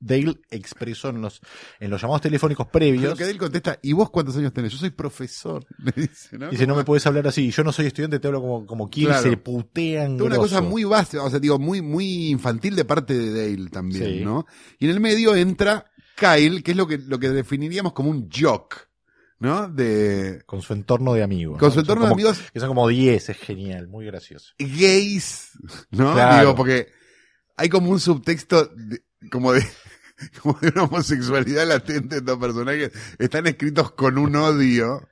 Dale 0.02 0.36
expresó 0.50 1.10
en 1.10 1.22
los, 1.22 1.42
en 1.82 1.90
los 1.90 2.02
llamados 2.02 2.22
telefónicos 2.22 2.68
Lo 2.68 2.72
previos. 2.72 3.18
que 3.18 3.30
él 3.30 3.38
contesta, 3.38 3.80
¿y 3.82 3.92
vos 3.92 4.10
cuántos 4.10 4.38
años 4.38 4.54
tenés? 4.54 4.72
Yo 4.72 4.78
soy 4.78 4.92
profesor, 4.92 5.66
le 5.78 5.92
dice, 5.94 6.38
¿no? 6.38 6.50
Dice, 6.50 6.66
no 6.66 6.74
me 6.78 6.86
puedes 6.86 7.06
hablar 7.06 7.28
así, 7.28 7.52
yo 7.52 7.66
no 7.66 7.74
soy 7.74 7.88
estudiante, 7.88 8.18
te 8.18 8.28
hablo 8.28 8.40
como, 8.40 8.66
como 8.66 8.90
Claro. 8.90 9.22
se 9.30 9.36
putean. 9.36 10.14
Una 10.14 10.36
grosso. 10.36 10.42
cosa 10.42 10.62
muy 10.62 10.86
básica, 10.86 11.22
o 11.24 11.30
sea, 11.30 11.40
digo, 11.40 11.60
muy, 11.60 11.82
muy 11.82 12.30
infantil 12.30 12.78
de 12.78 12.86
parte 12.86 13.14
de 13.14 13.52
Dale 13.56 13.70
también, 13.70 14.06
Sí. 14.06 14.24
¿no? 14.24 14.46
Y 14.80 14.86
en 14.86 14.92
el 14.92 15.02
medio 15.02 15.36
entra 15.36 15.84
Kyle, 16.16 16.64
que 16.64 16.72
es 16.72 16.78
lo 16.78 16.88
que, 16.88 16.98
lo 16.98 17.20
que 17.20 17.30
definiríamos 17.30 17.92
como 17.92 18.10
un 18.10 18.30
jock, 18.32 18.88
¿no? 19.40 19.68
De, 19.70 20.44
Con 20.46 20.62
su 20.62 20.74
entorno 20.74 21.14
de 21.14 21.24
amigos. 21.24 21.58
con 21.60 21.70
¿no? 21.70 21.74
su 21.74 21.80
entorno 21.80 22.06
de 22.06 22.12
amigos 22.14 22.40
Que 22.54 22.60
son 22.60 22.70
como 22.70 22.88
10, 22.88 23.30
es 23.30 23.38
genial, 23.38 23.88
muy 23.88 24.06
gracioso. 24.06 24.54
gays, 24.60 25.52
¿no? 25.92 26.14
Claro. 26.14 26.40
Digo, 26.42 26.56
porque 26.56 26.88
hay 27.58 27.70
como 27.70 27.90
un 27.92 28.00
subtexto 28.00 28.66
de- 28.76 29.04
como 29.32 29.52
de, 29.54 29.66
como 30.42 30.58
de 30.60 30.70
una 30.70 30.84
homosexualidad 30.84 31.68
latente 31.68 32.18
en 32.18 32.22
estos 32.24 32.38
personajes. 32.38 32.92
Están 33.18 33.48
escritos 33.48 33.92
con 33.94 34.18
un 34.18 34.36
odio 34.36 35.08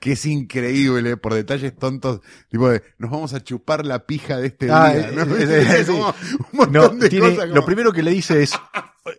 que 0.00 0.12
es 0.12 0.26
increíble 0.26 1.16
por 1.16 1.32
detalles 1.34 1.74
tontos, 1.76 2.20
tipo 2.50 2.68
de, 2.68 2.82
nos 2.98 3.10
vamos 3.10 3.32
a 3.34 3.42
chupar 3.42 3.84
la 3.86 4.04
pija 4.06 4.36
de 4.38 4.48
este 4.48 4.70
Ah, 4.70 4.92
día, 4.92 5.10
¿no? 5.12 5.36
eh, 5.36 5.66
eh, 5.80 5.84
como 5.86 6.08
un 6.08 6.46
montón 6.52 6.72
No, 6.98 7.02
de 7.02 7.08
tiene- 7.08 7.30
cosas 7.30 7.44
como- 7.46 7.54
lo 7.54 7.64
primero 7.64 7.92
que 7.92 8.02
le 8.02 8.10
dice 8.10 8.42
es, 8.42 8.52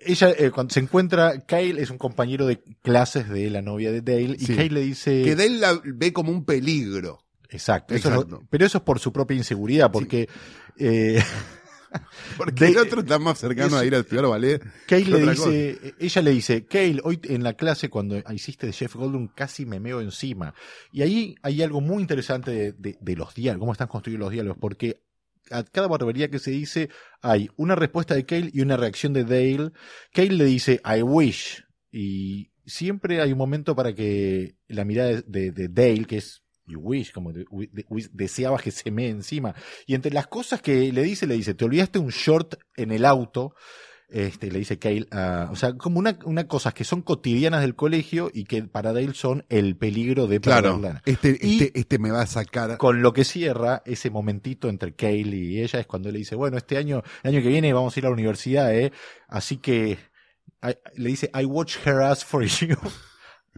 ella 0.02 0.30
eh, 0.38 0.52
cuando 0.52 0.74
se 0.74 0.80
encuentra, 0.80 1.40
Kyle 1.46 1.80
es 1.80 1.90
un 1.90 1.98
compañero 1.98 2.46
de 2.46 2.62
clases 2.84 3.28
de 3.30 3.50
la 3.50 3.62
novia 3.62 3.92
de 3.92 4.02
Dale, 4.02 4.36
y 4.40 4.46
Sí. 4.46 4.56
Kyle 4.56 4.74
le 4.74 4.82
dice, 4.82 5.24
que 5.24 5.36
Dale 5.36 5.58
la 5.58 5.82
ve 5.84 6.14
como 6.14 6.32
un 6.32 6.46
peligro. 6.46 7.24
exacto, 7.50 7.96
eso 7.96 8.10
es 8.10 8.16
lo- 8.16 8.22
Exacto. 8.22 8.46
pero 8.50 8.66
eso 8.66 8.78
es 8.78 8.84
por 8.84 9.00
su 9.00 9.12
propia 9.12 9.36
inseguridad, 9.38 9.92
porque 9.92 10.30
eh, 10.78 11.22
Porque 12.38 12.66
De- 12.66 12.72
el 12.72 12.78
otro 12.78 13.02
está 13.02 13.20
más 13.20 13.40
cercano 13.40 13.76
es- 13.78 13.82
a 13.82 13.86
ir 13.86 13.96
al 13.96 14.02
estudiar 14.02 14.26
ballet. 14.28 14.62
Que 14.88 15.00
le 15.06 15.20
dice, 15.32 15.96
ella 16.00 16.22
le 16.22 16.32
dice, 16.32 16.66
Kyle, 16.66 17.02
hoy 17.04 17.20
en 17.24 17.44
la 17.44 17.54
clase 17.54 17.90
cuando 17.90 18.18
hiciste 18.34 18.68
de 18.68 18.74
Jeff 18.74 18.96
Goldblum 18.96 19.30
casi 19.36 19.66
me 19.66 19.80
meo 19.80 20.02
encima. 20.02 20.54
Y 20.92 21.02
ahí 21.02 21.36
hay 21.42 21.62
algo 21.64 21.82
muy 21.82 22.02
interesante 22.02 22.52
de, 22.52 22.72
de- 22.74 22.98
de 23.00 23.16
los 23.16 23.34
diálogos, 23.34 23.62
cómo 23.62 23.72
están 23.72 23.88
construidos 23.88 24.20
los 24.20 24.32
diálogos, 24.32 24.58
porque 24.60 25.02
a 25.50 25.64
cada 25.64 25.88
barbaridad 25.88 26.30
que 26.30 26.40
se 26.40 26.52
dice 26.52 26.90
hay 27.22 27.50
una 27.56 27.74
respuesta 27.76 28.14
de 28.16 28.26
Kyle 28.26 28.52
y 28.54 28.62
una 28.62 28.76
reacción 28.78 29.14
de 29.14 29.24
Dale. 29.24 29.72
Kyle 30.12 30.38
le 30.38 30.46
dice, 30.46 30.82
I 30.86 31.02
wish. 31.04 31.64
Y 31.92 32.52
siempre 32.66 33.22
hay 33.22 33.32
un 33.32 33.38
momento 33.38 33.74
para 33.76 33.96
que 33.96 34.58
la 34.68 34.84
mirada 34.84 35.22
de 35.26 35.52
Dale, 35.70 36.04
que 36.06 36.18
es 36.18 36.44
You 36.68 36.80
wish, 36.80 37.12
como 37.14 37.32
de- 37.32 37.46
deseabas 38.12 38.62
que 38.62 38.72
se 38.72 38.92
me 38.92 39.08
encima. 39.08 39.56
Y 39.86 39.96
entre 39.96 40.12
las 40.12 40.28
cosas 40.28 40.62
que 40.62 40.92
le 40.92 41.02
dice, 41.04 41.26
le 41.26 41.36
dice, 41.36 41.54
te 41.54 41.64
olvidaste 41.66 41.98
un 42.00 42.10
short 42.10 42.56
en 42.76 42.92
el 42.92 43.06
auto. 43.06 43.56
Este, 44.10 44.50
le 44.52 44.60
dice 44.60 44.80
Kyle, 44.80 45.06
ah, 45.12 45.50
o 45.52 45.56
sea, 45.58 45.74
como 45.74 46.00
una, 46.00 46.18
una 46.24 46.48
cosas 46.48 46.74
que 46.74 46.86
son 46.86 47.02
cotidianas 47.02 47.60
del 47.60 47.76
colegio 47.76 48.32
y 48.34 48.46
que 48.46 48.64
para 48.64 48.94
Dale 48.94 49.14
son 49.14 49.46
el 49.50 49.76
peligro 49.76 50.28
de 50.28 50.40
Claro, 50.40 50.82
este, 51.06 51.38
Y- 51.42 51.62
este, 51.62 51.78
este 51.80 52.00
me 52.00 52.12
va 52.12 52.22
a 52.22 52.26
sacar. 52.28 52.78
Con 52.78 53.02
lo 53.02 53.12
que 53.12 53.26
cierra 53.26 53.82
ese 53.86 54.10
momentito 54.10 54.70
entre 54.70 54.94
Kyle 54.96 55.34
y 55.34 55.62
ella 55.62 55.80
es 55.82 55.88
cuando 55.88 56.10
le 56.10 56.20
dice, 56.20 56.36
bueno, 56.36 56.56
este 56.56 56.78
año, 56.78 57.04
el 57.24 57.34
año 57.36 57.42
que 57.44 57.50
viene 57.50 57.74
vamos 57.74 57.96
a 57.96 58.00
ir 58.00 58.06
a 58.06 58.10
la 58.10 58.14
universidad, 58.14 58.74
eh. 58.74 58.94
Así 59.28 59.58
que 59.58 59.98
I- 60.64 60.78
le 60.96 61.10
dice, 61.10 61.30
I 61.38 61.44
watch 61.44 61.76
her 61.86 62.02
ass 62.02 62.24
for 62.24 62.46
you. 62.46 62.78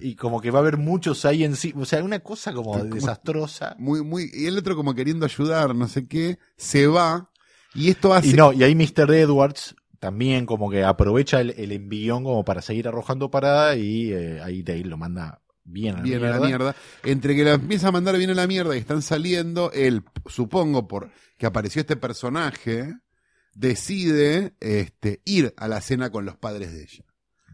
Y 0.01 0.15
como 0.15 0.41
que 0.41 0.51
va 0.51 0.59
a 0.59 0.61
haber 0.61 0.77
muchos 0.77 1.25
ahí 1.25 1.43
en 1.43 1.55
sí. 1.55 1.73
O 1.77 1.85
sea, 1.85 2.03
una 2.03 2.19
cosa 2.19 2.53
como 2.53 2.71
Como- 2.73 2.83
desastrosa. 2.95 3.75
Muy, 3.79 4.03
muy, 4.03 4.29
y 4.33 4.45
el 4.47 4.57
otro 4.57 4.75
como 4.75 4.93
queriendo 4.95 5.25
ayudar, 5.25 5.75
no 5.75 5.87
sé 5.87 6.07
qué, 6.07 6.37
se 6.57 6.87
va. 6.87 7.29
Y 7.73 7.89
esto 7.89 8.13
hace. 8.13 8.29
Y 8.29 8.33
no, 8.33 8.51
y 8.53 8.63
ahí 8.63 8.75
Mr. 8.75 9.11
Edwards 9.13 9.75
también 9.99 10.45
como 10.45 10.69
que 10.71 10.83
aprovecha 10.83 11.41
el, 11.41 11.51
el 11.57 11.71
envión 11.73 12.23
como 12.23 12.45
para 12.45 12.61
seguir 12.61 12.87
arrojando 12.87 13.29
parada 13.29 13.75
y 13.75 14.13
eh, 14.13 14.39
ahí 14.41 14.63
Dale 14.63 14.85
lo 14.85 14.95
manda 14.97 15.41
bien 15.65 15.95
a 15.95 15.97
la 15.97 16.03
Bien 16.03 16.15
a 16.17 16.19
mierda. 16.21 16.39
la 16.39 16.47
mierda. 16.47 16.75
Entre 17.03 17.35
que 17.35 17.43
la 17.43 17.53
empieza 17.55 17.89
a 17.89 17.91
mandar 17.91 18.17
bien 18.17 18.29
a 18.29 18.33
la 18.33 18.47
mierda 18.47 18.75
y 18.75 18.79
están 18.79 19.01
saliendo, 19.01 19.71
él, 19.73 20.03
supongo, 20.27 20.87
por 20.87 21.11
que 21.37 21.45
apareció 21.45 21.81
este 21.81 21.95
personaje, 21.97 22.95
decide 23.53 24.53
este, 24.59 25.21
ir 25.25 25.53
a 25.57 25.67
la 25.67 25.81
cena 25.81 26.11
con 26.11 26.25
los 26.25 26.37
padres 26.37 26.71
de 26.73 26.83
ella. 26.83 27.05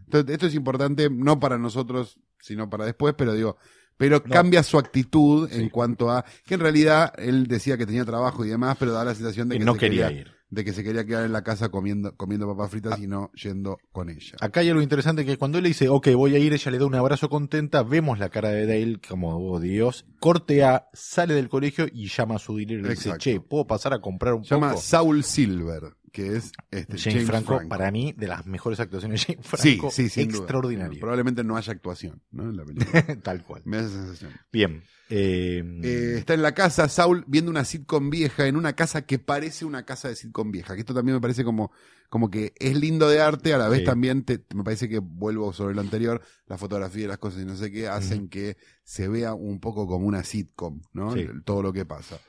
Entonces, 0.05 0.34
esto 0.34 0.47
es 0.47 0.53
importante, 0.55 1.10
no 1.10 1.39
para 1.39 1.58
nosotros, 1.58 2.19
sino 2.45 2.69
para 2.69 2.86
después, 2.86 3.15
pero 3.17 3.34
digo, 3.34 3.58
pero 3.97 4.21
No. 4.23 4.31
cambia 4.34 4.62
su 4.62 4.77
actitud 4.77 5.49
Sí. 5.49 5.62
en 5.62 5.69
cuanto 5.69 6.12
a 6.12 6.23
que 6.45 6.53
en 6.55 6.60
realidad 6.60 7.13
él 7.17 7.47
decía 7.47 7.77
que 7.77 7.86
tenía 7.86 8.05
trabajo 8.05 8.45
y 8.45 8.49
demás, 8.49 8.75
pero 8.79 8.91
da 8.91 9.03
la 9.03 9.15
sensación 9.15 9.49
de 9.49 9.58
que, 9.58 9.65
no 9.65 9.73
se 9.73 9.79
quería 9.79 10.12
ir. 10.12 10.35
De 10.49 10.63
que 10.63 10.73
se 10.73 10.84
quería 10.84 11.05
quedar 11.05 11.25
en 11.25 11.31
la 11.34 11.43
casa 11.43 11.69
comiendo, 11.69 12.15
comiendo 12.15 12.47
papas 12.47 12.71
fritas 12.71 12.99
y 12.99 13.08
no 13.08 13.31
yendo 13.34 13.77
con 13.91 14.10
ella. 14.10 14.38
Acá 14.39 14.60
hay 14.62 14.69
algo 14.69 14.81
interesante 14.81 15.25
que 15.25 15.38
cuando 15.38 15.58
él 15.58 15.63
le 15.63 15.69
dice, 15.69 15.89
ok, 15.89 16.10
voy 16.15 16.36
a 16.36 16.39
ir, 16.39 16.53
ella 16.53 16.71
le 16.71 16.77
da 16.79 16.86
un 16.86 16.95
abrazo 16.95 17.29
contenta, 17.29 17.84
vemos 17.84 18.19
la 18.19 18.29
cara 18.29 18.49
de 18.49 18.65
Dale 18.65 18.99
como, 19.08 19.38
oh 19.38 19.60
Dios, 19.60 20.05
corte 20.19 20.63
A, 20.63 20.88
sale 20.93 21.34
del 21.34 21.49
colegio 21.49 21.88
y 21.91 22.08
llama 22.08 22.36
a 22.36 22.39
su 22.39 22.55
dealer 22.55 22.79
y 22.79 22.84
le 22.84 22.89
dice, 22.89 23.13
che, 23.17 23.39
¿puedo 23.41 23.65
pasar 23.67 23.93
a 23.93 23.99
comprar 23.99 24.34
un 24.36 24.43
Se 24.45 24.55
llama 24.55 24.69
poco? 24.69 24.81
Saul 24.81 25.23
Silver, 25.23 25.81
que 26.12 26.38
es 26.38 26.51
este, 26.71 26.97
James, 26.97 27.25
Franco, 27.25 27.60
para 27.67 27.91
mí, 27.91 28.13
de 28.15 28.27
las 28.27 28.45
mejores 28.45 28.79
actuaciones 28.79 29.25
de 29.27 29.34
James 29.34 29.47
Franco, 29.47 29.91
Sí, 29.91 30.10
sí, 30.10 30.25
duda. 30.25 30.38
extraordinario. 30.38 30.99
Probablemente 30.99 31.43
no 31.43 31.58
haya 31.58 31.73
actuación, 31.73 32.21
¿no? 32.31 32.43
En 32.43 32.55
la 32.55 32.63
película. 32.65 33.03
Tal 33.21 33.43
cual. 33.43 33.63
Me 33.65 33.77
da 33.77 33.84
esa 33.84 33.91
sensación. 33.97 34.31
Bien. 34.53 34.84
Eh, 35.09 35.63
Eh, 35.83 36.15
está 36.17 36.33
en 36.33 36.41
la 36.41 36.53
casa, 36.53 36.89
Saul 36.89 37.23
viendo 37.27 37.51
una 37.51 37.63
sitcom 37.65 38.09
vieja, 38.09 38.47
en 38.47 38.55
una 38.55 38.73
casa 38.73 39.05
que 39.05 39.19
parece 39.19 39.65
una 39.65 39.85
casa 39.85 40.07
de 40.09 40.15
sitcom 40.15 40.51
vieja. 40.51 40.73
Que 40.73 40.79
esto 40.81 40.93
también 40.93 41.15
me 41.15 41.21
parece 41.21 41.43
como, 41.43 41.71
como 42.09 42.29
que 42.31 42.53
es 42.57 42.75
lindo 42.75 43.07
de 43.09 43.21
arte, 43.21 43.53
a 43.53 43.57
la 43.57 43.69
vez 43.69 43.79
Sí. 43.79 43.85
también 43.85 44.23
te- 44.23 44.43
me 44.55 44.63
parece 44.63 44.89
que 44.89 44.99
vuelvo 44.99 45.53
sobre 45.53 45.75
lo 45.75 45.81
anterior, 45.81 46.21
la 46.47 46.57
fotografía 46.57 47.05
y 47.05 47.07
las 47.07 47.17
cosas 47.19 47.41
y 47.41 47.45
no 47.45 47.55
sé 47.55 47.71
qué, 47.71 47.87
hacen 47.87 48.29
que 48.29 48.57
se 48.83 49.07
vea 49.07 49.33
un 49.33 49.59
poco 49.59 49.85
como 49.87 50.07
una 50.07 50.23
sitcom, 50.23 50.81
¿no? 50.93 51.13
Sí. 51.13 51.27
Todo 51.43 51.61
lo 51.61 51.71
que 51.73 51.85
pasa. 51.85 52.19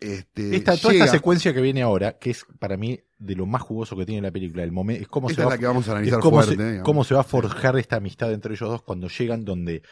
Este, 0.00 0.56
esta, 0.56 0.76
toda 0.76 0.92
llega- 0.92 1.04
esta 1.06 1.16
secuencia 1.16 1.54
que 1.54 1.60
viene 1.62 1.80
ahora, 1.82 2.18
que 2.18 2.30
es 2.30 2.44
para 2.58 2.76
mí 2.76 3.00
de 3.18 3.36
lo 3.36 3.46
más 3.46 3.62
jugoso 3.62 3.96
que 3.96 4.04
tiene 4.04 4.20
la 4.20 4.32
película, 4.32 4.62
el 4.62 4.72
momento, 4.72 5.00
es 5.02 5.08
cómo 5.08 5.30
esta 5.30 5.36
se 5.36 5.42
es 5.42 5.46
va 5.46 5.54
la 5.54 5.58
que 5.58 5.66
vamos 5.66 5.88
a 5.88 5.92
analizar 5.92 6.20
cómo, 6.20 6.42
fuerte. 6.42 6.76
se, 6.78 6.82
cómo 6.82 7.04
se 7.04 7.14
va 7.14 7.20
a 7.20 7.24
forjar 7.24 7.78
esta 7.78 7.96
amistad 7.96 8.32
entre 8.32 8.52
ellos 8.54 8.68
dos 8.68 8.82
cuando 8.82 9.08
llegan 9.08 9.44
donde 9.46 9.82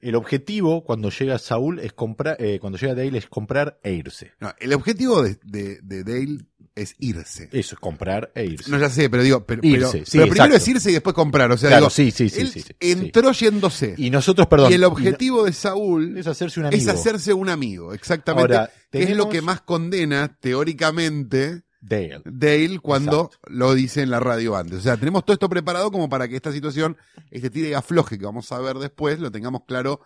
el 0.00 0.14
objetivo 0.14 0.84
cuando 0.84 1.10
llega 1.10 1.38
Saúl 1.38 1.78
es 1.80 1.92
comprar, 1.92 2.36
eh, 2.40 2.58
cuando 2.60 2.78
llega 2.78 2.94
Dale 2.94 3.18
es 3.18 3.26
comprar 3.26 3.78
e 3.82 3.92
irse. 3.92 4.32
No, 4.40 4.52
el 4.58 4.72
objetivo 4.74 5.22
de, 5.22 5.38
de- 5.44 5.80
de 5.82 6.04
Dale 6.04 6.38
es 6.74 6.94
irse. 7.00 7.48
Eso, 7.50 7.74
es 7.74 7.80
comprar 7.80 8.30
e 8.36 8.44
irse. 8.44 8.70
No, 8.70 8.78
ya 8.78 8.88
sé, 8.88 9.10
pero 9.10 9.24
digo, 9.24 9.44
pero, 9.44 9.60
Irse, 9.64 9.90
pero- 9.92 10.04
sí, 10.06 10.18
pero 10.18 10.30
primero 10.30 10.54
es 10.54 10.68
irse 10.68 10.90
y 10.90 10.92
después 10.92 11.12
comprar. 11.14 11.50
O 11.50 11.56
sea, 11.58 11.70
claro, 11.70 11.86
digo, 11.86 11.90
sí, 11.90 12.10
sí, 12.12 12.28
sí, 12.30 12.62
él 12.78 13.00
entró 13.06 13.32
yéndose. 13.32 13.94
Y 13.98 14.10
nosotros, 14.10 14.46
perdón. 14.46 14.70
y 14.70 14.74
el 14.76 14.84
objetivo 14.84 15.44
de 15.44 15.52
Saúl 15.52 16.16
es 16.16 16.28
hacerse 16.28 16.60
un 16.60 16.66
amigo. 16.66 16.80
es 16.80 16.88
hacerse 16.88 17.32
un 17.32 17.48
amigo, 17.48 17.92
exactamente. 17.92 18.54
Ahora, 18.54 18.70
que 18.92 19.02
es 19.02 19.10
lo 19.10 19.24
tenemos- 19.24 19.32
que 19.32 19.42
más 19.42 19.60
condena, 19.62 20.38
teóricamente, 20.40 21.62
Dale. 21.80 22.20
Dale 22.24 22.78
cuando 22.80 23.26
Exacto. 23.26 23.38
lo 23.50 23.74
dice 23.74 24.02
en 24.02 24.10
la 24.10 24.20
radio 24.20 24.56
antes. 24.56 24.78
O 24.78 24.82
sea, 24.82 24.96
tenemos 24.96 25.24
todo 25.24 25.34
esto 25.34 25.48
preparado 25.48 25.90
como 25.90 26.08
para 26.08 26.26
que 26.28 26.36
esta 26.36 26.52
situación, 26.52 26.96
este 27.30 27.50
tire 27.50 27.68
y 27.70 27.74
afloje 27.74 28.18
que 28.18 28.24
vamos 28.24 28.50
a 28.52 28.58
ver 28.60 28.76
después, 28.78 29.20
lo 29.20 29.30
tengamos 29.30 29.62
claro 29.66 30.00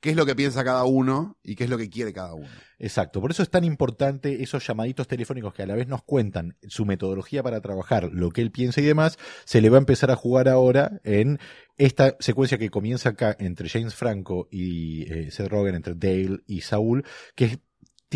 qué 0.00 0.10
es 0.10 0.16
lo 0.16 0.26
que 0.26 0.34
piensa 0.34 0.64
cada 0.64 0.84
uno 0.84 1.38
y 1.42 1.54
qué 1.54 1.64
es 1.64 1.70
lo 1.70 1.78
que 1.78 1.88
quiere 1.88 2.12
cada 2.12 2.34
uno. 2.34 2.46
Exacto, 2.78 3.22
por 3.22 3.30
eso 3.30 3.42
es 3.42 3.48
tan 3.48 3.64
importante 3.64 4.42
esos 4.42 4.66
llamaditos 4.66 5.08
telefónicos 5.08 5.54
que 5.54 5.62
a 5.62 5.66
la 5.66 5.74
vez 5.76 5.88
nos 5.88 6.02
cuentan 6.02 6.58
su 6.68 6.84
metodología 6.84 7.42
para 7.42 7.62
trabajar, 7.62 8.10
lo 8.12 8.28
que 8.30 8.42
él 8.42 8.50
piensa 8.50 8.82
y 8.82 8.84
demás, 8.84 9.16
se 9.46 9.62
le 9.62 9.70
va 9.70 9.78
a 9.78 9.80
empezar 9.80 10.10
a 10.10 10.16
jugar 10.16 10.48
ahora 10.50 11.00
en 11.04 11.38
esta 11.78 12.16
secuencia 12.20 12.58
que 12.58 12.68
comienza 12.68 13.10
acá 13.10 13.34
entre 13.38 13.70
James 13.70 13.94
Franco 13.94 14.46
y 14.50 15.10
eh, 15.10 15.30
Seth 15.30 15.48
Rogen, 15.48 15.74
entre 15.74 15.94
Dale 15.94 16.40
y 16.46 16.60
Saúl, 16.60 17.04
que 17.34 17.44
es- 17.46 17.58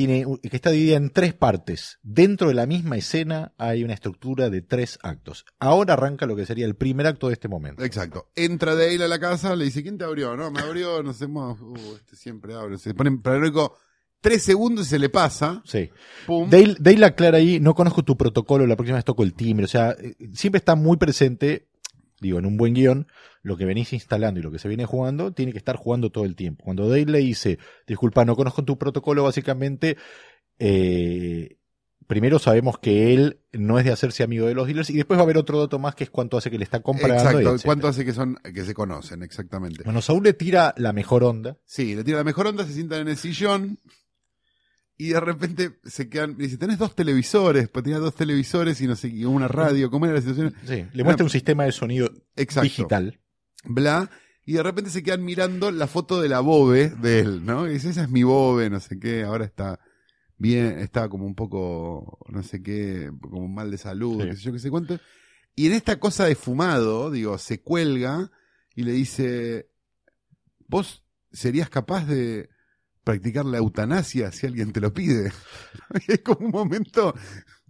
tiene, 0.06 0.24
que 0.42 0.54
está 0.56 0.70
dividida 0.70 0.96
en 0.96 1.10
tres 1.10 1.34
partes. 1.34 1.98
Dentro 2.04 2.46
de 2.46 2.54
la 2.54 2.66
misma 2.66 2.96
escena 2.96 3.52
hay 3.58 3.82
una 3.82 3.94
estructura 3.94 4.48
de 4.48 4.62
tres 4.62 4.96
actos. 5.02 5.44
Ahora 5.58 5.94
arranca 5.94 6.24
lo 6.24 6.36
que 6.36 6.46
sería 6.46 6.66
el 6.66 6.76
primer 6.76 7.08
acto 7.08 7.26
de 7.26 7.32
este 7.32 7.48
momento. 7.48 7.82
Exacto. 7.82 8.30
Entra 8.36 8.76
Dale 8.76 9.02
a 9.02 9.08
la 9.08 9.18
casa, 9.18 9.56
le 9.56 9.64
dice, 9.64 9.82
¿quién 9.82 9.98
te 9.98 10.04
abrió? 10.04 10.36
No, 10.36 10.52
me 10.52 10.60
abrió, 10.60 11.02
no 11.02 11.12
sé, 11.12 11.26
mo- 11.26 11.58
uh, 11.60 11.96
este 11.96 12.14
siempre 12.14 12.54
abre. 12.54 12.78
Se 12.78 12.94
pone 12.94 13.10
paranoico 13.18 13.76
tres 14.20 14.42
segundos 14.44 14.86
y 14.86 14.90
se 14.90 14.98
le 15.00 15.08
pasa. 15.08 15.62
Sí. 15.64 15.90
Pum. 16.26 16.48
Dale, 16.48 16.76
Dale 16.78 17.04
aclara 17.06 17.38
ahí, 17.38 17.58
no 17.58 17.74
conozco 17.74 18.04
tu 18.04 18.16
protocolo, 18.16 18.66
la 18.68 18.76
próxima 18.76 18.98
vez 18.98 19.04
toco 19.04 19.24
el 19.24 19.34
timbre, 19.34 19.64
o 19.64 19.68
sea, 19.68 19.96
eh, 19.98 20.14
siempre 20.32 20.58
está 20.58 20.74
muy 20.76 20.96
presente, 20.96 21.67
digo, 22.20 22.38
en 22.38 22.46
un 22.46 22.56
buen 22.56 22.74
guion, 22.74 23.06
lo 23.42 23.56
que 23.56 23.64
venís 23.64 23.92
instalando 23.92 24.40
y 24.40 24.42
lo 24.42 24.50
que 24.50 24.58
se 24.58 24.68
viene 24.68 24.86
jugando, 24.86 25.32
tiene 25.32 25.52
que 25.52 25.58
estar 25.58 25.76
jugando 25.76 26.10
todo 26.10 26.24
el 26.24 26.36
tiempo. 26.36 26.64
Cuando 26.64 26.88
Dale 26.88 27.06
le 27.06 27.18
dice, 27.18 27.58
disculpa, 27.86 28.24
no 28.24 28.36
conozco 28.36 28.64
tu 28.64 28.78
protocolo, 28.78 29.24
básicamente, 29.24 29.96
eh, 30.58 31.58
primero 32.06 32.38
sabemos 32.38 32.78
que 32.78 33.14
él 33.14 33.40
no 33.52 33.78
es 33.78 33.84
de 33.84 33.92
hacerse 33.92 34.22
amigo 34.22 34.46
de 34.46 34.54
los 34.54 34.66
dealers 34.66 34.90
y 34.90 34.96
después 34.96 35.18
va 35.18 35.22
a 35.22 35.24
haber 35.24 35.38
otro 35.38 35.60
dato 35.60 35.78
más 35.78 35.94
que 35.94 36.04
es 36.04 36.10
cuánto 36.10 36.36
hace 36.36 36.50
que 36.50 36.58
le 36.58 36.64
está 36.64 36.80
comprando. 36.80 37.40
Exacto. 37.40 37.56
¿Cuánto 37.64 37.86
hace 37.86 38.04
que 38.04 38.12
son, 38.12 38.36
que 38.36 38.64
se 38.64 38.74
conocen? 38.74 39.22
Exactamente. 39.22 39.84
Bueno, 39.84 40.02
Saúl 40.02 40.24
le 40.24 40.32
tira 40.32 40.74
la 40.76 40.92
mejor 40.92 41.22
onda. 41.22 41.58
Sí, 41.64 41.94
le 41.94 42.04
tira 42.04 42.18
la 42.18 42.24
mejor 42.24 42.46
onda, 42.46 42.66
se 42.66 42.72
sientan 42.72 43.02
en 43.02 43.08
el 43.08 43.16
sillón 43.16 43.78
y 44.98 45.08
de 45.10 45.20
repente 45.20 45.78
se 45.84 46.08
quedan. 46.10 46.36
dice: 46.36 46.58
Tenés 46.58 46.76
dos 46.78 46.94
televisores, 46.94 47.68
pues 47.68 47.84
tenía 47.84 47.98
dos 48.00 48.14
televisores 48.14 48.80
y 48.80 48.86
no 48.86 48.96
sé, 48.96 49.08
y 49.08 49.24
una 49.24 49.48
radio. 49.48 49.90
¿Cómo 49.90 50.04
era 50.06 50.14
la 50.16 50.20
situación? 50.20 50.54
Sí, 50.66 50.84
le 50.92 51.04
muestra 51.04 51.24
un 51.24 51.30
sistema 51.30 51.64
de 51.64 51.72
sonido 51.72 52.10
Exacto. 52.36 52.64
digital. 52.64 53.20
Bla. 53.64 54.10
Y 54.44 54.54
de 54.54 54.62
repente 54.62 54.90
se 54.90 55.02
quedan 55.02 55.24
mirando 55.24 55.70
la 55.70 55.86
foto 55.86 56.20
de 56.22 56.28
la 56.28 56.40
Bobe 56.40 56.88
de 56.90 57.20
él, 57.20 57.44
¿no? 57.46 57.66
Y 57.68 57.74
dice: 57.74 57.90
Esa 57.90 58.02
es 58.02 58.10
mi 58.10 58.22
Bobe, 58.24 58.68
no 58.70 58.80
sé 58.80 58.98
qué. 58.98 59.22
Ahora 59.22 59.44
está 59.44 59.78
bien, 60.36 60.78
está 60.78 61.08
como 61.08 61.26
un 61.26 61.34
poco, 61.34 62.18
no 62.30 62.42
sé 62.42 62.62
qué, 62.62 63.10
como 63.20 63.46
mal 63.48 63.70
de 63.70 63.78
salud, 63.78 64.20
Sí. 64.22 64.28
qué 64.30 64.36
sé 64.36 64.42
yo, 64.42 64.52
qué 64.52 64.58
sé 64.58 64.70
cuánto. 64.70 64.98
Y 65.54 65.66
en 65.66 65.72
esta 65.74 65.98
cosa 66.00 66.24
de 66.26 66.34
fumado, 66.34 67.10
digo, 67.10 67.36
se 67.38 67.60
cuelga 67.60 68.30
y 68.74 68.82
le 68.84 68.92
dice: 68.92 69.68
¿Vos 70.66 71.04
serías 71.32 71.68
capaz 71.68 72.06
de 72.06 72.48
practicar 73.12 73.44
la 73.46 73.58
eutanasia 73.58 74.30
si 74.32 74.46
alguien 74.46 74.72
te 74.72 74.80
lo 74.80 74.92
pide? 74.92 75.32
Es 76.08 76.20
como 76.20 76.46
un 76.46 76.52
momento 76.52 77.14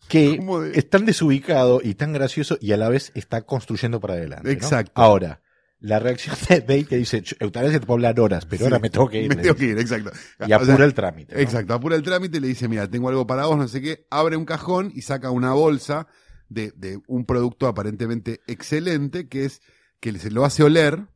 Que 0.09 0.39
de... 0.39 0.71
es 0.75 0.91
tan 0.91 1.07
desubicado 1.07 1.81
y 1.83 1.95
tan 1.95 2.13
gracioso 2.13 2.59
y 2.61 2.73
a 2.73 2.77
la 2.77 2.89
vez 2.89 3.13
está 3.15 3.43
construyendo 3.43 4.01
para 4.01 4.15
adelante. 4.15 4.45
¿no? 4.49 4.51
Exacto. 4.51 4.93
Ahora, 4.97 5.41
la 5.81 6.01
reacción 6.01 6.35
de 6.49 6.61
Dale 6.61 6.85
que 6.87 6.97
dice, 6.97 7.23
"Ch- 7.23 7.37
eutanasia 7.39 7.79
te 7.79 7.87
puedo 7.87 7.97
hablar 7.99 8.19
horas, 8.19 8.45
pero 8.47 8.59
Sí, 8.59 8.65
ahora 8.65 8.79
me 8.81 8.91
tengo 8.91 9.09
que 9.09 9.23
ir. 9.23 9.29
Me 9.37 9.37
tengo 9.43 9.55
que 9.55 9.67
ir, 9.67 9.79
exacto. 9.79 10.11
Y 10.47 10.51
O 10.53 10.57
apura 10.57 10.77
sea, 10.77 10.85
el 10.85 10.95
trámite. 10.95 11.35
¿no? 11.35 11.41
Exacto, 11.41 11.73
apura 11.75 11.95
el 11.95 12.03
trámite 12.03 12.39
y 12.39 12.41
le 12.41 12.49
dice, 12.49 12.67
mira, 12.67 12.89
tengo 12.91 13.09
algo 13.09 13.27
para 13.27 13.47
vos, 13.47 13.57
no 13.57 13.69
sé 13.69 13.81
qué, 13.81 14.07
abre 14.11 14.37
un 14.37 14.45
cajón 14.45 14.91
y 14.95 15.03
saca 15.03 15.31
una 15.31 15.53
bolsa 15.53 16.09
de, 16.49 16.73
de 16.77 16.99
un 17.07 17.25
producto 17.27 17.69
aparentemente 17.69 18.41
excelente, 18.49 19.29
que 19.29 19.45
es 19.45 19.61
que 20.01 20.19
se 20.19 20.31
lo 20.33 20.45
hace 20.45 20.65
oler 20.65 21.07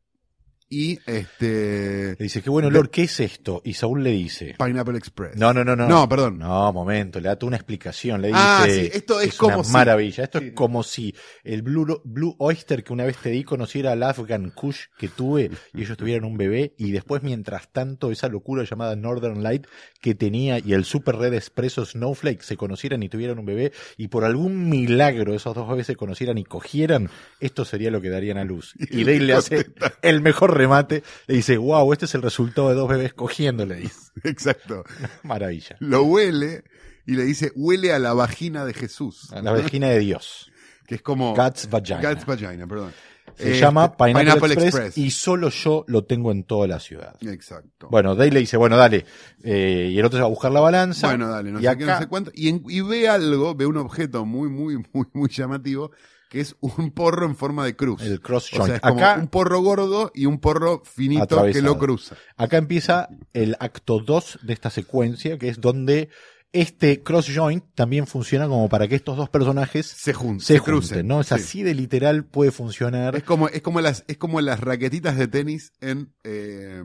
y 0.74 0.98
este 1.06 2.16
Le 2.18 2.24
dice, 2.24 2.40
qué 2.42 2.48
bueno, 2.50 2.70
Lord, 2.70 2.88
¿qué 2.90 3.02
es 3.02 3.20
esto? 3.20 3.60
Y 3.64 3.74
Saúl 3.74 4.02
le 4.02 4.10
dice, 4.10 4.54
Pineapple 4.58 4.96
Express. 4.96 5.36
no, 5.36 5.52
no, 5.52 5.64
no, 5.64 5.76
no. 5.76 5.86
No, 5.88 6.08
perdón. 6.08 6.38
No, 6.38 6.72
momento, 6.72 7.20
le 7.20 7.28
da 7.28 7.36
toda 7.36 7.48
una 7.48 7.56
explicación. 7.56 8.22
Le 8.22 8.28
dice, 8.28 8.40
Ah, 8.42 8.64
sí, 8.66 8.88
esto 8.92 9.20
es 9.20 9.36
como 9.36 9.56
una 9.56 9.64
si- 9.64 9.72
maravilla. 9.72 10.24
Esto 10.24 10.38
Sí. 10.38 10.46
es 10.46 10.52
como 10.54 10.82
si 10.82 11.14
el 11.44 11.62
Blue, 11.62 12.00
Blue 12.04 12.34
Oyster 12.38 12.82
que 12.82 12.92
una 12.92 13.04
vez 13.04 13.16
te 13.18 13.28
di 13.30 13.44
conociera 13.44 13.92
al 13.92 14.02
Afghan 14.02 14.50
Kush 14.50 14.86
que 14.98 15.08
tuve 15.08 15.50
y 15.74 15.82
ellos 15.82 15.96
tuvieran 15.98 16.24
un 16.24 16.36
bebé 16.36 16.74
y 16.78 16.90
después, 16.92 17.22
mientras 17.22 17.70
tanto, 17.72 18.10
esa 18.10 18.28
locura 18.28 18.64
llamada 18.64 18.96
Northern 18.96 19.42
Light 19.42 19.66
que 20.00 20.14
tenía 20.14 20.58
y 20.58 20.72
el 20.72 20.84
Super 20.84 21.16
Red 21.16 21.34
Espresso 21.34 21.84
Snowflake 21.84 22.42
se 22.42 22.56
conocieran 22.56 23.02
y 23.02 23.08
tuvieran 23.08 23.38
un 23.38 23.44
bebé 23.44 23.72
y 23.96 24.08
por 24.08 24.24
algún 24.24 24.68
milagro 24.68 25.34
esos 25.34 25.54
dos 25.54 25.68
bebés 25.68 25.86
se 25.86 25.96
conocieran 25.96 26.38
y 26.38 26.44
cogieran, 26.44 27.10
esto 27.40 27.64
sería 27.64 27.90
lo 27.90 28.00
que 28.00 28.08
darían 28.08 28.38
a 28.38 28.44
luz. 28.44 28.74
Y 28.90 29.04
Dale 29.04 29.20
le 29.20 29.32
hace 29.34 29.66
el 30.02 30.20
mejor 30.22 30.56
remate, 30.62 31.02
le 31.26 31.34
dice, 31.36 31.56
wow, 31.58 31.92
este 31.92 32.06
es 32.06 32.14
el 32.14 32.22
resultado 32.22 32.68
de 32.70 32.74
dos 32.74 32.88
bebés 32.88 33.12
cogiendo, 33.14 33.66
le 33.66 33.76
dice. 33.76 34.10
Exacto. 34.24 34.84
Maravilla. 35.22 35.76
Lo 35.80 36.04
huele 36.04 36.64
y 37.06 37.12
le 37.16 37.24
dice, 37.24 37.52
huele 37.54 37.92
a 37.92 37.98
la 37.98 38.12
vagina 38.14 38.64
de 38.64 38.74
Jesús. 38.74 39.30
La 39.32 39.52
vagina 39.52 39.88
de 39.88 39.98
Dios. 39.98 40.48
Que 40.86 40.96
es 40.96 41.02
como... 41.02 41.34
God's 41.34 41.70
vagina. 41.70 42.02
God's 42.02 42.26
vagina, 42.26 42.66
perdón. 42.66 42.92
Se 43.36 43.52
Este, 43.52 43.60
llama 43.60 43.96
Pineapple, 43.96 44.52
Express, 44.54 44.98
y 44.98 45.10
solo 45.12 45.48
yo 45.48 45.84
lo 45.86 46.04
tengo 46.04 46.32
en 46.32 46.42
toda 46.44 46.66
la 46.66 46.80
ciudad. 46.80 47.14
Exacto. 47.22 47.88
Bueno, 47.88 48.14
Dale 48.16 48.32
le 48.32 48.40
dice, 48.40 48.56
bueno, 48.58 48.76
dale. 48.76 49.06
Eh, 49.44 49.90
y 49.92 49.98
el 49.98 50.04
otro 50.04 50.18
se 50.18 50.22
va 50.22 50.26
a 50.26 50.30
buscar 50.30 50.50
la 50.50 50.60
balanza. 50.60 51.06
Bueno, 51.06 51.28
dale, 51.28 51.52
no 51.52 51.60
y 51.60 51.64
sé 51.64 51.78
qué, 51.78 51.84
no 51.86 51.92
acá- 51.92 52.00
sé 52.02 52.08
cuánto. 52.08 52.30
Y, 52.34 52.48
en- 52.48 52.64
y 52.68 52.80
ve 52.82 53.08
algo, 53.08 53.54
ve 53.54 53.64
un 53.64 53.76
objeto 53.78 54.26
muy, 54.26 54.48
muy, 54.50 54.76
muy, 54.92 55.06
muy 55.14 55.30
llamativo, 55.30 55.92
que 56.32 56.40
es 56.40 56.56
un 56.60 56.90
porro 56.92 57.26
en 57.26 57.36
forma 57.36 57.64
de 57.66 57.76
cruz. 57.76 58.00
El 58.00 58.20
cross 58.22 58.52
o 58.54 58.56
joint. 58.56 58.66
sea, 58.68 58.76
es 58.76 58.80
como 58.80 58.94
Acá- 58.96 59.18
un 59.20 59.28
porro 59.28 59.60
gordo 59.60 60.10
y 60.14 60.24
un 60.24 60.38
porro 60.40 60.82
finito 60.84 61.44
que 61.44 61.60
lo 61.60 61.76
cruza. 61.78 62.16
Acá 62.38 62.56
empieza 62.56 63.10
el 63.34 63.54
acto 63.60 63.98
2 64.00 64.38
de 64.42 64.52
esta 64.54 64.70
secuencia, 64.70 65.36
que 65.38 65.48
es 65.50 65.60
donde 65.60 66.08
este 66.54 67.02
cross 67.02 67.30
joint 67.34 67.64
también 67.74 68.06
funciona 68.06 68.48
como 68.48 68.68
para 68.70 68.88
que 68.88 68.94
estos 68.94 69.16
dos 69.16 69.28
personajes 69.28 69.86
Se, 69.86 70.12
jun 70.14 70.40
se, 70.40 70.46
se 70.54 70.58
junten, 70.58 70.74
crucen. 70.74 71.06
¿no? 71.06 71.20
Es 71.20 71.28
Sí. 71.28 71.34
así 71.34 71.62
de 71.62 71.74
literal 71.74 72.24
puede 72.24 72.50
funcionar. 72.50 73.14
Es 73.14 73.22
como, 73.24 73.48
es 73.48 73.60
como 73.62 73.80
las, 73.82 74.04
es 74.08 74.16
como 74.16 74.40
las 74.40 74.60
raquetitas 74.60 75.16
de 75.18 75.28
tenis 75.28 75.72
en, 75.80 76.14
eh, 76.24 76.82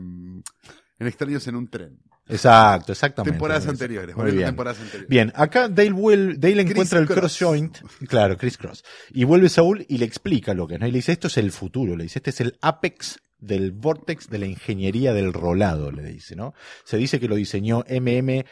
en 0.98 1.06
extraños 1.06 1.46
en 1.48 1.56
un 1.56 1.68
tren. 1.68 1.98
Exacto, 2.28 2.92
exactamente. 2.92 3.32
Temporadas 3.32 3.66
anteriores. 3.66 4.14
Muy 4.16 4.32
bien. 4.32 4.46
temporadas 4.46 4.78
anteriores. 4.80 5.08
Bien, 5.08 5.32
acá 5.34 5.68
Dale, 5.68 5.92
vuel- 5.92 6.36
Dale 6.38 6.62
encuentra 6.62 6.98
el 6.98 7.06
cross. 7.06 7.38
joint, 7.38 7.78
claro, 8.08 8.36
Chris 8.36 8.58
Cross, 8.58 8.84
y 9.12 9.24
vuelve 9.24 9.48
Saúl 9.48 9.84
y 9.88 9.98
le 9.98 10.04
explica 10.04 10.54
lo 10.54 10.66
que 10.66 10.74
es, 10.74 10.80
¿no? 10.80 10.86
Y 10.86 10.92
le 10.92 10.98
dice, 10.98 11.12
esto 11.12 11.28
es 11.28 11.36
el 11.38 11.50
futuro, 11.52 11.96
le 11.96 12.04
dice, 12.04 12.18
este 12.18 12.30
es 12.30 12.40
el 12.40 12.56
apex 12.60 13.18
del 13.38 13.72
vortex 13.72 14.28
de 14.28 14.38
la 14.38 14.46
ingeniería 14.46 15.12
del 15.12 15.32
rolado, 15.32 15.90
le 15.92 16.02
dice, 16.02 16.36
¿no? 16.36 16.54
Se 16.84 16.96
dice 16.96 17.18
que 17.20 17.28
lo 17.28 17.36
diseñó 17.36 17.84
MM 17.88 18.44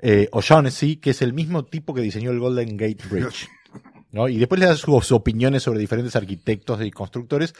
eh, 0.00 0.28
O'Shaughnessy, 0.32 0.96
que 0.96 1.10
es 1.10 1.22
el 1.22 1.32
mismo 1.32 1.64
tipo 1.64 1.94
que 1.94 2.02
diseñó 2.02 2.30
el 2.30 2.40
Golden 2.40 2.76
Gate 2.76 2.98
Bridge. 3.08 3.48
¿no? 4.14 4.28
Y 4.28 4.38
después 4.38 4.58
le 4.60 4.66
da 4.66 4.76
sus 4.76 5.12
opiniones 5.12 5.62
sobre 5.64 5.78
diferentes 5.80 6.16
arquitectos 6.16 6.80
y 6.82 6.90
constructores 6.90 7.52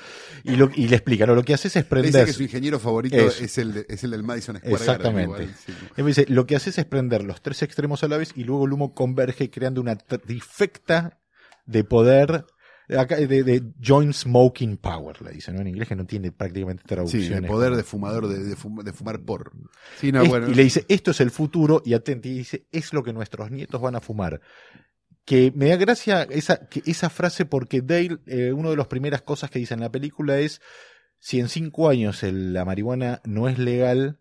y, 0.45 0.57
lo, 0.57 0.71
y 0.75 0.89
le 0.89 0.97
explica, 0.97 1.27
¿no? 1.27 1.35
lo 1.35 1.43
que 1.43 1.53
haces 1.53 1.75
es 1.77 1.85
prender... 1.85 2.13
dice 2.13 2.25
que 2.27 2.33
su 2.33 2.43
ingeniero 2.45 2.79
favorito 2.79 3.17
es 3.17 3.59
el, 3.59 3.85
es 3.89 4.05
el 4.05 4.13
del 4.13 4.23
Madison 4.23 4.57
Square 4.57 4.75
Exactamente. 4.75 5.31
Garden, 5.33 5.49
igual, 5.51 5.95
sí. 5.97 6.03
Dice, 6.03 6.27
lo 6.29 6.47
que 6.47 6.57
haces 6.57 6.79
es 6.79 6.85
prender 6.87 7.25
los 7.25 7.43
tres 7.43 7.63
extremos 7.63 8.03
a 8.05 8.09
la 8.09 8.17
vez 8.17 8.33
y 8.37 8.45
luego 8.45 8.65
el 8.67 8.73
humo 8.73 8.95
converge 8.95 9.51
creando 9.51 9.81
una 9.81 9.97
trifecta 9.97 11.19
de 11.67 11.83
poder, 11.85 12.45
de, 12.89 13.43
de 13.43 13.63
joint 13.83 14.13
smoking 14.13 14.77
power, 14.77 15.23
le 15.23 15.31
dicen, 15.31 15.55
¿no? 15.55 15.63
En 15.63 15.69
inglés 15.69 15.89
que 15.89 15.97
no 15.97 16.05
tiene 16.07 16.31
prácticamente 16.33 16.83
Sí, 16.83 16.89
traducción. 16.89 17.33
el 17.45 17.47
poder 17.47 17.75
de 17.75 17.83
fumador, 17.83 18.29
de, 18.29 18.45
de, 18.45 18.57
fum- 18.57 18.83
de 18.83 18.93
fumar 18.93 19.21
porro. 19.25 19.53
Sí, 19.99 20.13
no, 20.13 20.23
Es- 20.23 20.29
bueno. 20.29 20.49
Y 20.51 20.55
le 20.55 20.63
dice, 20.65 20.85
esto 20.89 21.11
es 21.13 21.21
el 21.23 21.31
futuro, 21.31 21.83
y 21.85 21.95
atenti, 21.95 22.29
y 22.29 22.39
dice, 22.39 22.67
es 22.71 22.93
lo 22.93 23.03
que 23.03 23.13
nuestros 23.15 23.51
nietos 23.51 23.81
van 23.81 23.97
a 23.97 24.01
fumar. 24.01 24.41
Que 25.25 25.53
me 25.55 25.69
da 25.69 25.77
gracia 25.77 26.23
esa, 26.25 26.69
que 26.69 26.83
esa 26.87 27.09
frase 27.11 27.47
porque 27.47 27.81
Dale, 27.81 28.19
eh, 28.27 28.53
una 28.53 28.71
de 28.71 28.77
las 28.77 28.89
primeras 28.89 29.23
cosas 29.23 29.51
que 29.51 29.59
dice 29.59 29.75
en 29.75 29.81
la 29.81 29.91
película 29.91 30.39
es, 30.39 30.61
si 31.19 31.41
en 31.41 31.49
cinco 31.49 31.89
años 31.89 32.23
el- 32.23 32.53
la 32.53 32.65
marihuana 32.67 33.23
no 33.25 33.49
es 33.49 33.59
legal, 33.59 34.19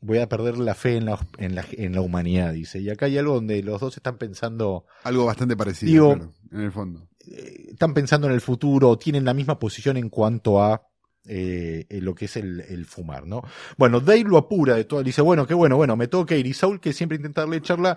voy 0.00 0.18
a 0.18 0.28
perder 0.28 0.58
la 0.58 0.74
fe 0.74 0.96
en 0.96 1.04
la, 1.06 1.18
en 1.38 1.54
la, 1.54 1.64
en 1.70 1.94
la 1.94 2.00
humanidad, 2.00 2.52
dice. 2.52 2.80
Y 2.80 2.90
acá 2.90 3.06
hay 3.06 3.18
algo 3.18 3.34
donde 3.34 3.62
los 3.62 3.80
dos 3.80 3.96
están 3.96 4.18
pensando, 4.18 4.84
Algo 5.04 5.26
bastante 5.26 5.56
parecido, 5.56 5.92
Digo- 5.92 6.14
claro, 6.16 6.32
en 6.50 6.60
el 6.60 6.72
fondo. 6.72 7.08
eh, 7.20 7.68
están 7.70 7.94
pensando 7.94 8.26
en 8.26 8.32
el 8.32 8.40
futuro, 8.40 8.98
tienen 8.98 9.24
la 9.24 9.34
misma 9.34 9.60
posición 9.60 9.96
en 9.96 10.08
cuanto 10.08 10.60
a 10.60 10.88
eh, 11.24 11.86
eh, 11.88 12.00
lo 12.00 12.16
que 12.16 12.24
es 12.24 12.36
el, 12.36 12.62
el 12.62 12.84
fumar, 12.84 13.28
¿no? 13.28 13.42
Bueno, 13.78 14.00
Dale 14.00 14.24
lo 14.24 14.38
apura 14.38 14.74
de 14.74 14.82
todo, 14.86 14.98
le 15.02 15.06
dice, 15.06 15.22
bueno, 15.22 15.46
qué 15.46 15.54
bueno, 15.54 15.76
bueno, 15.76 15.94
me 15.96 16.08
tengo 16.08 16.26
que 16.26 16.36
ir. 16.36 16.48
Y 16.48 16.52
Saúl, 16.52 16.80
que 16.80 16.92
siempre 16.92 17.14
intenta 17.14 17.42
darle 17.42 17.60
charla, 17.62 17.96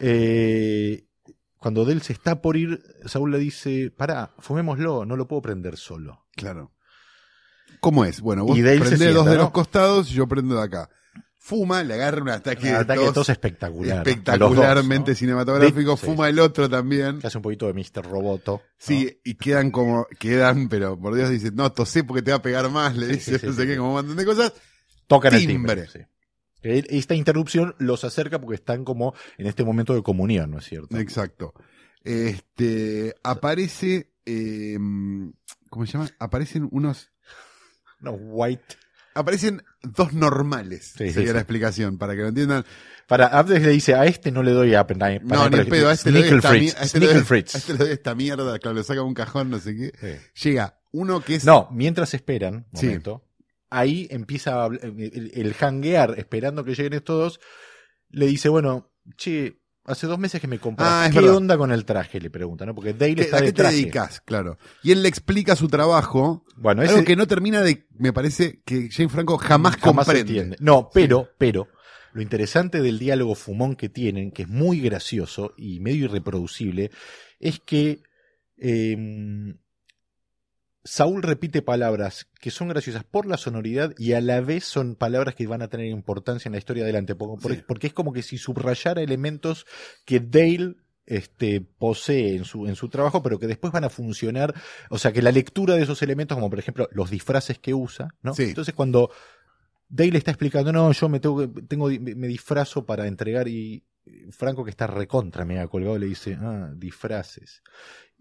eh, 0.00 1.04
cuando 1.62 1.84
Dale 1.84 2.00
se 2.00 2.12
está 2.12 2.42
por 2.42 2.56
ir, 2.56 2.82
Saúl 3.06 3.30
le 3.30 3.38
dice, 3.38 3.90
pará, 3.96 4.34
fumémoslo, 4.40 5.04
no 5.06 5.16
lo 5.16 5.26
puedo 5.28 5.40
prender 5.42 5.76
solo. 5.76 6.26
Claro. 6.34 6.72
¿Cómo 7.80 8.04
es? 8.04 8.20
Bueno, 8.20 8.44
vos 8.44 8.58
Y 8.58 8.62
Dale 8.62 8.80
prendés 8.80 8.98
sienta, 8.98 9.16
dos 9.18 9.26
de 9.26 9.36
¿no? 9.36 9.42
los 9.42 9.50
costados 9.52 10.10
y 10.10 10.14
yo 10.14 10.26
prendo 10.26 10.56
de 10.56 10.62
acá. 10.62 10.90
Fuma, 11.38 11.82
le 11.82 11.94
agarra 11.94 12.22
un 12.22 12.28
ataque, 12.28 12.68
Un 12.68 12.76
ataque 12.76 13.00
de 13.00 13.06
tos 13.06 13.14
tos 13.14 13.28
espectacular. 13.30 13.96
espectacularmente 14.06 15.10
dos, 15.10 15.16
¿no? 15.16 15.18
cinematográfico. 15.18 15.90
De- 15.92 15.96
sí. 15.96 16.06
Fuma 16.06 16.28
el 16.28 16.38
otro 16.38 16.68
también. 16.70 17.18
Que 17.18 17.26
hace 17.26 17.38
un 17.38 17.42
poquito 17.42 17.66
de 17.66 17.72
Mr. 17.74 18.04
Roboto. 18.08 18.52
¿no? 18.64 18.70
Sí, 18.78 19.20
y 19.24 19.34
quedan 19.34 19.72
como, 19.72 20.06
quedan, 20.20 20.68
pero 20.68 20.96
por 20.98 21.14
Dios 21.16 21.30
dice, 21.30 21.50
no, 21.52 21.72
tosé 21.72 22.04
porque 22.04 22.22
te 22.22 22.30
va 22.30 22.36
a 22.36 22.42
pegar 22.42 22.70
más, 22.70 22.96
le 22.96 23.06
Sí, 23.06 23.12
dice, 23.14 23.38
sí, 23.40 23.46
no 23.46 23.52
sé 23.54 23.66
qué, 23.66 23.76
como 23.76 23.88
un 23.88 23.94
montón 23.96 24.16
de 24.16 24.24
cosas. 24.24 24.52
Tocan 25.08 25.34
el 25.34 25.46
Timbre. 25.46 25.88
Que 26.62 26.84
Esta 26.90 27.14
interrupción 27.14 27.74
los 27.78 28.04
acerca 28.04 28.40
porque 28.40 28.54
están 28.56 28.84
como 28.84 29.14
en 29.38 29.46
este 29.46 29.64
momento 29.64 29.94
de 29.94 30.02
comunión, 30.02 30.50
¿no 30.52 30.58
es 30.58 30.64
cierto? 30.66 30.96
Exacto. 30.98 31.52
Este, 32.04 33.14
aparece, 33.22 34.12
eh, 34.26 34.78
¿cómo 35.70 35.86
se 35.86 35.92
llama? 35.92 36.08
Aparecen 36.18 36.68
unos, 36.70 37.10
No, 38.00 38.12
white. 38.12 38.76
aparecen 39.14 39.62
dos 39.82 40.12
normales, 40.12 40.94
Sí, 40.96 41.10
sería 41.12 41.28
sí. 41.28 41.34
la 41.34 41.40
explicación, 41.40 41.98
para 41.98 42.14
que 42.14 42.22
lo 42.22 42.28
entiendan. 42.28 42.64
Para 43.08 43.26
Abdes 43.26 43.62
le 43.62 43.70
dice, 43.70 43.94
a 43.94 44.06
este 44.06 44.30
no 44.30 44.42
le 44.42 44.52
doy 44.52 44.74
Appenheim. 44.74 45.22
No, 45.26 45.48
ni 45.50 45.58
en 45.58 45.68
pedo, 45.68 45.88
a 45.88 45.92
este 45.92 46.10
le 46.10 46.20
doy 46.28 46.38
esta, 46.38 46.50
a 46.50 46.56
este 46.84 47.00
le 47.00 47.06
doy- 47.06 47.16
a 47.54 47.58
este 47.58 47.72
le 47.72 47.78
doy 47.78 47.90
esta 47.90 48.14
mierda, 48.14 48.58
claro, 48.58 48.76
le 48.76 48.84
saca 48.84 49.02
un 49.02 49.14
cajón, 49.14 49.50
no 49.50 49.58
sé 49.58 49.74
qué. 49.76 50.20
Llega 50.42 50.78
uno 50.92 51.20
que 51.20 51.34
es, 51.36 51.44
No, 51.44 51.68
mientras 51.72 52.14
esperan, 52.14 52.66
Sí. 52.74 52.86
momento, 52.86 53.24
ahí 53.78 54.06
empieza 54.10 54.66
habl- 54.66 54.80
el, 54.82 55.30
el 55.34 55.54
hanguear, 55.60 56.14
esperando 56.18 56.64
que 56.64 56.74
lleguen 56.74 56.92
estos 56.94 57.18
dos, 57.18 57.40
le 58.10 58.26
dice, 58.26 58.48
bueno, 58.48 58.92
che, 59.16 59.58
hace 59.84 60.06
dos 60.06 60.18
meses 60.18 60.40
que 60.40 60.46
me 60.46 60.58
compraste, 60.58 60.94
Ah, 60.94 61.10
¿qué 61.10 61.20
verdad. 61.20 61.36
onda 61.36 61.56
con 61.58 61.72
el 61.72 61.84
traje? 61.84 62.20
Le 62.20 62.30
pregunta, 62.30 62.64
¿no? 62.66 62.74
Porque 62.74 62.92
Dale 62.92 63.14
¿qué- 63.16 63.22
está 63.22 63.38
¿a 63.38 63.40
de 63.40 63.46
qué 63.46 63.52
te 63.52 63.62
traje. 63.62 63.76
dedicas? 63.76 64.20
Claro. 64.20 64.58
Y 64.82 64.92
él 64.92 65.02
le 65.02 65.08
explica 65.08 65.56
su 65.56 65.68
trabajo, 65.68 66.44
Bueno, 66.56 66.82
algo 66.82 66.94
ese 66.96 67.04
que 67.04 67.16
no 67.16 67.26
termina 67.26 67.62
de, 67.62 67.86
me 67.98 68.12
parece 68.12 68.62
que 68.64 68.88
Jane 68.90 69.08
Franco 69.08 69.38
jamás, 69.38 69.76
jamás 69.76 70.06
comprende. 70.06 70.20
entiende. 70.32 70.56
No, 70.60 70.90
pero, 70.92 71.30
pero, 71.38 71.68
lo 72.12 72.20
interesante 72.22 72.82
del 72.82 72.98
diálogo 72.98 73.34
fumón 73.34 73.74
que 73.74 73.88
tienen, 73.88 74.30
que 74.32 74.42
es 74.42 74.48
muy 74.48 74.80
gracioso 74.80 75.54
y 75.56 75.80
medio 75.80 76.04
irreproducible, 76.04 76.90
es 77.40 77.58
que 77.58 78.02
eh, 78.58 79.54
Saúl 80.84 81.22
repite 81.22 81.62
palabras 81.62 82.26
que 82.40 82.50
son 82.50 82.68
graciosas 82.68 83.04
por 83.04 83.26
la 83.26 83.36
sonoridad 83.36 83.94
y 83.98 84.14
a 84.14 84.20
la 84.20 84.40
vez 84.40 84.64
son 84.64 84.96
palabras 84.96 85.34
que 85.36 85.46
van 85.46 85.62
a 85.62 85.68
tener 85.68 85.86
importancia 85.86 86.48
en 86.48 86.52
la 86.52 86.58
historia 86.58 86.82
adelante, 86.82 87.14
por- 87.14 87.38
por- 87.40 87.54
Sí. 87.54 87.62
porque 87.66 87.86
es 87.86 87.92
como 87.92 88.12
que 88.12 88.22
si 88.22 88.36
subrayara 88.38 89.00
elementos 89.02 89.64
que 90.04 90.18
Dale 90.20 90.76
este, 91.06 91.60
posee 91.60 92.36
en 92.36 92.44
su, 92.44 92.66
en 92.66 92.76
su 92.76 92.88
trabajo, 92.88 93.22
pero 93.22 93.38
que 93.38 93.46
después 93.48 93.72
van 93.72 93.84
a 93.84 93.90
funcionar, 93.90 94.54
o 94.88 94.98
sea, 94.98 95.12
que 95.12 95.20
la 95.22 95.32
lectura 95.32 95.74
de 95.74 95.82
esos 95.82 96.00
elementos, 96.02 96.36
como 96.36 96.48
por 96.50 96.58
ejemplo 96.60 96.88
los 96.92 97.10
disfraces 97.10 97.58
que 97.58 97.74
usa, 97.74 98.14
¿no? 98.22 98.34
Sí. 98.34 98.44
Entonces 98.44 98.72
cuando 98.74 99.10
Dale 99.88 100.16
está 100.16 100.30
explicando, 100.30 100.72
no, 100.72 100.90
yo 100.92 101.08
me 101.08 101.20
tengo 101.20 101.48
tengo, 101.68 101.88
me 101.90 102.26
disfrazo 102.28 102.86
para 102.86 103.06
entregar 103.06 103.46
y 103.46 103.84
Franco 104.30 104.64
que 104.64 104.70
está 104.70 104.86
recontra 104.86 105.44
me 105.44 105.60
ha 105.60 105.66
colgado 105.68 105.98
le 105.98 106.06
dice, 106.06 106.36
ah, 106.40 106.70
disfraces. 106.74 107.62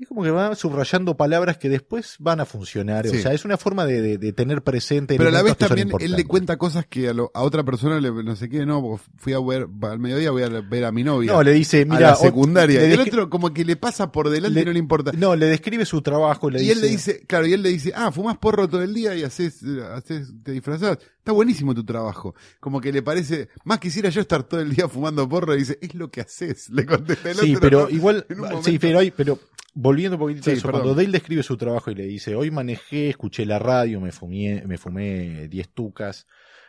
Y 0.02 0.06
como 0.08 0.24
que 0.24 0.32
va 0.32 0.56
subrayando 0.56 1.16
palabras 1.16 1.58
que 1.60 1.70
después 1.70 2.16
van 2.18 2.40
a 2.40 2.46
funcionar. 2.46 3.08
Sí. 3.08 3.18
O 3.18 3.22
sea, 3.22 3.34
es 3.34 3.46
una 3.46 3.56
forma 3.56 3.86
de, 3.86 4.02
de- 4.02 4.18
de 4.18 4.34
tener 4.34 4.64
presente. 4.64 5.16
Pero 5.16 5.30
a 5.30 5.32
la 5.32 5.44
vez 5.44 5.56
también 5.58 5.92
él 6.00 6.14
le 6.14 6.26
cuenta 6.26 6.58
cosas 6.58 6.88
que 6.88 7.10
a, 7.10 7.14
lo- 7.14 7.30
a 7.36 7.44
otra 7.44 7.64
persona 7.64 8.00
le, 8.00 8.10
no 8.12 8.36
sé 8.36 8.50
qué, 8.50 8.66
no, 8.66 9.00
fui 9.18 9.34
a 9.34 9.40
ver, 9.40 9.68
al 9.84 10.00
mediodía 10.00 10.32
voy 10.32 10.42
a 10.42 10.50
ver 10.50 10.86
a 10.86 10.92
mi 10.92 11.04
novia. 11.04 11.32
No, 11.34 11.44
le 11.44 11.52
dice, 11.54 11.84
a 11.84 11.86
mira, 11.86 12.00
la 12.00 12.16
ot- 12.16 12.22
secundaria. 12.22 12.82
y 12.88 12.94
el 12.94 13.00
otro 13.00 13.30
como 13.30 13.54
que 13.54 13.64
le 13.64 13.76
pasa 13.76 14.12
por 14.12 14.32
delante 14.32 14.56
le- 14.56 14.62
y 14.62 14.66
no 14.66 14.74
le 14.74 14.80
importa. 14.80 15.12
No, 15.12 15.36
le 15.36 15.46
describe 15.46 15.86
su 15.86 16.02
trabajo. 16.02 16.50
Le 16.50 16.58
y 16.58 16.62
dice, 16.64 16.74
él 16.74 16.82
le 16.82 16.88
dice, 16.88 17.24
claro, 17.28 17.46
y 17.46 17.54
él 17.54 17.62
le 17.62 17.70
dice, 17.70 17.92
ah, 17.96 18.12
fumás 18.12 18.40
porro 18.40 18.68
todo 18.68 18.82
el 18.82 18.96
día 18.96 19.14
y 19.16 19.22
haces, 19.24 19.62
haces, 19.94 20.34
te 20.44 20.52
disfrazás. 20.52 20.98
Está 21.20 21.34
buenísimo 21.34 21.76
tu 21.76 21.84
trabajo. 21.86 22.34
Como 22.60 22.82
que 22.82 22.92
le 22.92 23.04
parece, 23.04 23.50
más 23.66 23.78
quisiera 23.78 24.10
yo 24.10 24.22
estar 24.22 24.42
todo 24.42 24.62
el 24.62 24.74
día 24.74 24.88
fumando 24.90 25.30
porro 25.30 25.54
y 25.54 25.60
dice, 25.60 25.78
es 25.80 25.94
lo 25.94 26.10
que 26.10 26.22
haces. 26.22 26.72
Le 26.72 26.88
contesta 26.88 27.30
el 27.30 27.38
Sí, 27.38 27.52
otro. 27.56 27.62
pero 27.62 27.82
¿no? 27.84 27.90
igual, 27.92 28.26
En 28.28 28.40
un 28.40 28.48
sí, 28.48 28.54
momento. 28.56 28.80
pero, 28.82 29.00
hay, 29.00 29.12
pero 29.12 29.38
volviendo 29.74 30.16
un 30.16 30.22
a 30.22 30.52
Sí, 30.52 30.58
eso, 30.58 30.68
perdón. 30.68 30.82
cuando 30.82 30.96
Dale 30.96 31.12
describe 31.12 31.44
su 31.44 31.58
trabajo 31.58 31.92
y 31.92 31.96
le 31.96 32.06
dice, 32.06 32.36
hoy 32.36 32.52
manejé, 32.52 33.10
escuché 33.10 33.46
la 33.46 33.60
radio, 33.60 34.00
me 34.02 34.12
fumé, 34.12 34.64
me 34.66 34.78
fumé 34.78 35.48
10 35.48 35.70
tucas, 35.74 36.28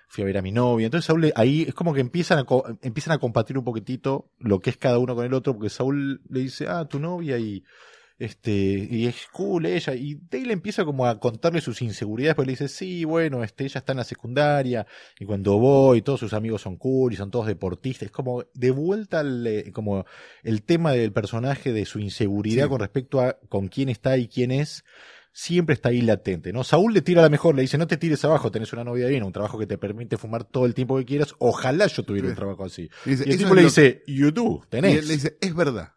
fui 0.08 0.22
a 0.22 0.26
ver 0.26 0.38
a 0.38 0.42
mi 0.42 0.52
novia. 0.52 0.86
Entonces 0.86 1.06
Saúl 1.06 1.22
le- 1.22 1.32
ahí 1.36 1.62
es 1.68 1.74
como 1.74 1.92
que 1.94 2.00
empiezan 2.00 2.38
a, 2.38 2.46
empiezan 2.82 3.14
a 3.14 3.18
compartir 3.18 3.58
un 3.58 3.64
poquitito 3.64 4.30
lo 4.38 4.60
que 4.60 4.70
es 4.70 4.76
cada 4.76 4.98
uno 4.98 5.14
con 5.14 5.24
el 5.24 5.34
otro, 5.34 5.54
porque 5.54 5.70
Saúl 5.70 6.20
le 6.28 6.40
dice, 6.40 6.66
ah, 6.68 6.84
tu 6.86 6.98
novia 7.00 7.38
y 7.38 7.64
este, 8.24 8.52
y 8.52 9.06
es 9.06 9.26
cool 9.32 9.66
ella, 9.66 9.94
y 9.94 10.18
Dale 10.30 10.52
empieza 10.52 10.84
como 10.84 11.06
a 11.06 11.18
contarle 11.18 11.60
sus 11.60 11.82
inseguridades, 11.82 12.34
porque 12.34 12.46
le 12.46 12.52
dice, 12.52 12.68
sí, 12.68 13.04
bueno, 13.04 13.42
este, 13.44 13.64
ella 13.64 13.78
está 13.78 13.92
en 13.92 13.98
la 13.98 14.04
secundaria, 14.04 14.86
y 15.18 15.24
cuando 15.24 15.58
voy, 15.58 16.02
todos 16.02 16.20
sus 16.20 16.32
amigos 16.32 16.62
son 16.62 16.76
cool 16.76 17.12
y 17.12 17.16
son 17.16 17.30
todos 17.30 17.46
deportistas, 17.46 18.06
es 18.06 18.12
como 18.12 18.44
de 18.54 18.70
vuelta 18.70 19.20
al, 19.20 19.46
eh, 19.46 19.72
como 19.72 20.04
el 20.42 20.62
tema 20.62 20.92
del 20.92 21.12
personaje, 21.12 21.72
de 21.72 21.84
su 21.84 21.98
inseguridad 21.98 22.64
Sí. 22.64 22.68
con 22.70 22.80
respecto 22.80 23.20
a 23.20 23.38
con 23.48 23.68
quién 23.68 23.88
está 23.88 24.16
y 24.16 24.28
quién 24.28 24.50
es, 24.50 24.84
siempre 25.34 25.72
está 25.74 25.88
ahí 25.88 26.02
latente, 26.02 26.52
¿no? 26.52 26.62
Saúl 26.62 26.92
le 26.92 27.00
tira 27.00 27.22
la 27.22 27.30
mejor, 27.30 27.54
le 27.54 27.62
dice, 27.62 27.78
no 27.78 27.86
te 27.86 27.96
tires 27.96 28.22
abajo, 28.24 28.50
tenés 28.50 28.72
una 28.74 28.84
novia 28.84 29.06
bien, 29.08 29.22
un 29.22 29.32
trabajo 29.32 29.58
que 29.58 29.66
te 29.66 29.78
permite 29.78 30.18
fumar 30.18 30.44
todo 30.44 30.66
el 30.66 30.74
tiempo 30.74 30.98
que 30.98 31.06
quieras, 31.06 31.34
ojalá 31.38 31.86
yo 31.86 32.02
tuviera 32.02 32.28
un 32.28 32.34
trabajo 32.34 32.64
así. 32.64 32.90
Y 33.06 33.10
dice, 33.10 33.24
Y 33.26 33.30
el 33.30 33.34
"Eso 33.36 33.44
tipo 33.44 33.54
le 33.54 33.62
dice, 33.62 34.02
you 34.06 34.30
do, 34.30 34.60
y 34.64 34.68
tenés. 34.68 34.98
él 34.98 35.08
le 35.08 35.14
dice, 35.14 35.38
es 35.40 35.54
verdad. 35.54 35.92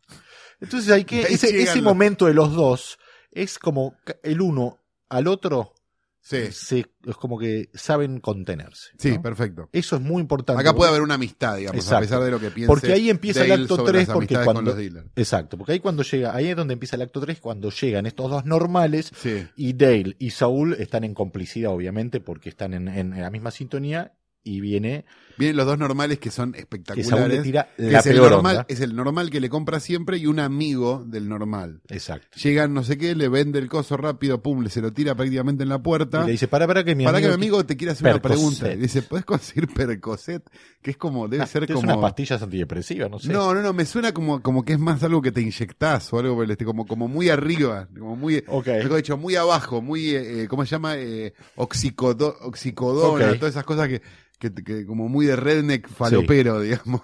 Entonces 0.61 0.91
hay 0.91 1.03
que, 1.05 1.21
ese, 1.21 1.81
momento 1.81 2.25
de 2.27 2.33
los 2.33 2.53
dos 2.53 2.97
es 3.31 3.59
como 3.59 3.95
el 4.23 4.41
uno 4.41 4.79
al 5.09 5.27
otro, 5.27 5.73
Sí, 6.21 6.51
se, 6.51 6.79
es 7.05 7.15
como 7.17 7.37
que 7.37 7.69
saben 7.75 8.19
contenerse. 8.19 8.89
sí, 8.97 9.11
¿no? 9.11 9.21
perfecto. 9.21 9.69
Eso 9.71 9.95
es 9.97 10.01
muy 10.01 10.21
importante. 10.21 10.59
Acá 10.59 10.73
puede 10.73 10.89
haber 10.89 11.03
una 11.03 11.13
amistad, 11.13 11.55
digamos, 11.57 11.77
Exacto. 11.83 11.97
a 11.97 12.01
pesar 12.01 12.23
de 12.23 12.31
lo 12.31 12.39
que 12.39 12.49
piense. 12.49 12.67
Porque 12.67 12.93
ahí 12.93 13.11
empieza 13.11 13.45
el 13.45 13.51
acto 13.51 13.75
sobre 13.75 13.91
3, 13.91 14.07
las 14.07 14.15
porque 14.15 14.33
con 14.33 14.43
cuando- 14.43 14.61
los 14.63 14.75
dealers. 14.75 15.07
Exacto, 15.15 15.55
porque 15.55 15.73
ahí 15.73 15.79
cuando 15.79 16.01
llega, 16.01 16.35
ahí 16.35 16.47
es 16.47 16.55
donde 16.55 16.73
empieza 16.73 16.95
el 16.95 17.03
acto 17.03 17.19
3, 17.19 17.39
cuando 17.39 17.69
llegan 17.69 18.07
estos 18.07 18.31
dos 18.31 18.43
normales 18.43 19.11
Sí. 19.15 19.45
y 19.55 19.73
Dale 19.73 20.15
y 20.17 20.31
Saúl 20.31 20.73
están 20.79 21.03
en 21.03 21.13
complicidad, 21.13 21.71
obviamente, 21.71 22.19
porque 22.21 22.49
están 22.49 22.73
en, 22.73 22.87
en 22.87 23.21
la 23.21 23.29
misma 23.29 23.51
sintonía 23.51 24.13
y 24.43 24.61
viene 24.61 25.05
Vienen 25.38 25.57
los 25.57 25.65
dos 25.65 25.77
normales 25.77 26.19
que 26.19 26.31
son 26.31 26.53
que 26.53 26.59
espectaculares. 26.59 27.38
Le 27.38 27.43
tira 27.43 27.69
que 27.75 27.91
la 27.91 27.99
es, 27.99 28.05
el 28.07 28.13
peor 28.15 28.31
normal, 28.31 28.55
onda. 28.57 28.65
es 28.69 28.79
el 28.79 28.95
normal 28.95 29.29
que 29.29 29.39
le 29.39 29.49
compra 29.49 29.79
siempre 29.79 30.17
y 30.17 30.25
un 30.25 30.39
amigo 30.39 31.03
del 31.05 31.29
normal. 31.29 31.81
Exacto. 31.89 32.27
Llegan 32.41 32.73
no 32.73 32.83
sé 32.83 32.97
qué, 32.97 33.13
le 33.15 33.29
vende 33.29 33.59
el 33.59 33.69
coso 33.69 33.97
rápido, 33.97 34.41
pum, 34.41 34.63
le 34.63 34.69
se 34.69 34.81
lo 34.81 34.91
tira 34.91 35.13
prácticamente 35.15 35.63
en 35.63 35.69
la 35.69 35.83
puerta. 35.83 36.23
Y 36.23 36.25
le 36.25 36.31
dice, 36.33 36.47
para, 36.47 36.65
para 36.67 36.83
que 36.83 36.95
mi 36.95 37.03
Para 37.05 37.19
que 37.19 37.25
amigo... 37.27 37.38
mi 37.38 37.45
amigo 37.45 37.65
te 37.65 37.77
quiera 37.77 37.93
hacer 37.93 38.07
una 38.07 38.21
pregunta. 38.21 38.71
Y 38.73 38.77
dice, 38.77 39.01
¿puedes 39.03 39.25
conseguir 39.25 39.67
Percocet? 39.67 40.43
Que 40.81 40.91
es 40.91 40.97
como, 40.97 41.27
debe 41.27 41.43
Ah, 41.43 41.47
ser 41.47 41.63
es 41.65 41.71
como... 41.71 41.81
unas 41.83 41.97
pastillas 41.97 42.41
antidepresivas, 42.41 43.09
no 43.11 43.19
sé. 43.19 43.31
No, 43.31 43.53
no, 43.53 43.61
no, 43.61 43.71
me 43.73 43.86
suena 43.86 44.13
como, 44.13 44.41
como 44.41 44.63
que 44.65 44.73
es 44.73 44.79
más 44.79 45.03
algo 45.03 45.21
que 45.21 45.31
te 45.31 45.41
inyectás 45.41 46.11
o 46.11 46.19
algo 46.19 46.41
el 46.41 46.55
como, 46.65 46.86
como 46.88 47.07
muy 47.07 47.29
arriba, 47.29 47.88
como 47.97 48.15
muy, 48.15 48.43
Ok. 48.47 48.67
mejor 48.67 48.95
dicho, 48.97 49.17
muy 49.17 49.36
abajo, 49.36 49.81
muy, 49.81 50.09
eh, 50.15 50.43
eh, 50.43 50.47
¿cómo 50.47 50.63
se 50.65 50.71
llama? 50.71 50.95
Eh, 50.97 51.33
oxicodo- 51.57 52.36
oxicodona, 52.41 53.33
todas 53.38 53.53
esas 53.53 53.63
cosas 53.65 53.88
que, 53.89 54.01
que, 54.39 54.53
que 54.53 54.86
como 54.86 55.09
muy 55.09 55.24
de 55.26 55.36
redneck 55.36 55.88
falopero, 55.89 56.59
digamos. 56.61 57.01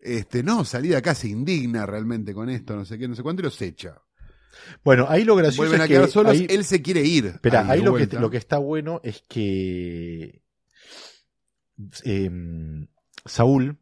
Este, 0.00 0.42
no, 0.42 0.64
salí 0.64 0.88
de 0.88 0.96
acá, 0.96 1.14
se 1.14 1.28
indigna 1.28 1.84
realmente 1.86 2.32
con 2.32 2.48
esto, 2.48 2.76
no 2.76 2.84
sé 2.84 2.96
qué, 2.98 3.08
no 3.08 3.14
sé 3.16 3.22
cuánto, 3.22 3.42
y 3.42 3.44
los 3.44 3.60
echa. 3.60 4.00
Bueno, 4.84 5.06
ahí 5.08 5.24
lo 5.24 5.34
gracioso 5.36 5.62
Vuelven 5.62 5.80
es 5.80 5.84
a 5.84 5.88
que 5.88 5.94
quedar 5.94 6.08
solos, 6.08 6.32
ahí- 6.32 6.46
él 6.48 6.64
se 6.64 6.80
quiere 6.80 7.02
ir. 7.02 7.26
Espera, 7.26 7.68
ahí, 7.68 7.82
lo, 7.82 7.94
que, 7.94 8.06
lo 8.06 8.30
que 8.30 8.36
está 8.36 8.58
bueno 8.58 9.00
es 9.02 9.22
que 9.28 10.42
em, 12.04 12.86
Saúl 13.24 13.78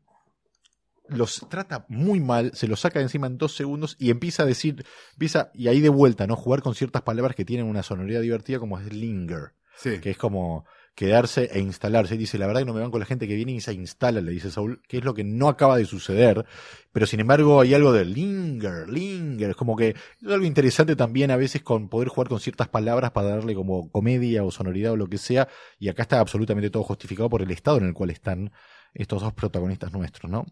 los 1.08 1.46
trata 1.50 1.84
muy 1.88 2.18
mal, 2.20 2.52
se 2.54 2.66
los 2.66 2.80
saca 2.80 2.98
de 2.98 3.04
encima 3.04 3.26
en 3.26 3.36
dos 3.36 3.54
segundos 3.54 3.94
y 3.98 4.10
empieza 4.10 4.42
a 4.42 4.46
decir, 4.46 4.84
empieza, 5.12 5.50
y 5.52 5.68
ahí 5.68 5.80
de 5.80 5.90
vuelta, 5.90 6.26
¿no? 6.26 6.34
Jugar 6.34 6.62
con 6.62 6.74
ciertas 6.74 7.02
palabras 7.02 7.36
que 7.36 7.44
tienen 7.44 7.66
una 7.66 7.82
sonoridad 7.82 8.22
divertida 8.22 8.58
como 8.58 8.78
es 8.80 8.90
linger, 8.92 9.52
Sí. 9.76 9.98
que 10.00 10.10
es 10.10 10.16
como 10.16 10.64
quedarse 10.94 11.50
e 11.52 11.58
instalarse. 11.60 12.14
Y 12.14 12.18
dice, 12.18 12.38
la 12.38 12.46
verdad 12.46 12.60
que 12.62 12.66
no 12.66 12.74
me 12.74 12.80
van 12.80 12.90
con 12.90 13.00
la 13.00 13.06
gente 13.06 13.26
que 13.26 13.34
viene 13.34 13.52
y 13.52 13.60
se 13.60 13.72
instala, 13.72 14.20
le 14.20 14.30
dice 14.30 14.50
Saúl, 14.50 14.80
que 14.88 14.98
es 14.98 15.04
lo 15.04 15.12
que 15.14 15.24
no 15.24 15.48
acaba 15.48 15.76
de 15.76 15.84
suceder. 15.86 16.44
Pero 16.92 17.06
sin 17.06 17.20
embargo 17.20 17.60
hay 17.60 17.74
algo 17.74 17.92
de 17.92 18.04
linger, 18.04 18.88
linger. 18.88 19.50
Es 19.50 19.56
como 19.56 19.76
que 19.76 19.88
es 19.90 20.28
algo 20.28 20.44
interesante 20.46 20.94
también 20.96 21.30
a 21.30 21.36
veces 21.36 21.62
con 21.62 21.88
poder 21.88 22.08
jugar 22.08 22.28
con 22.28 22.40
ciertas 22.40 22.68
palabras 22.68 23.10
para 23.10 23.28
darle 23.28 23.54
como 23.54 23.90
comedia 23.90 24.44
o 24.44 24.50
sonoridad 24.50 24.92
o 24.92 24.96
lo 24.96 25.08
que 25.08 25.18
sea. 25.18 25.48
Y 25.78 25.88
acá 25.88 26.02
está 26.02 26.20
absolutamente 26.20 26.70
todo 26.70 26.82
justificado 26.84 27.28
por 27.28 27.42
el 27.42 27.50
estado 27.50 27.78
en 27.78 27.84
el 27.86 27.94
cual 27.94 28.10
están 28.10 28.52
estos 28.94 29.22
dos 29.22 29.32
protagonistas 29.32 29.92
nuestros, 29.92 30.30
¿no? 30.30 30.46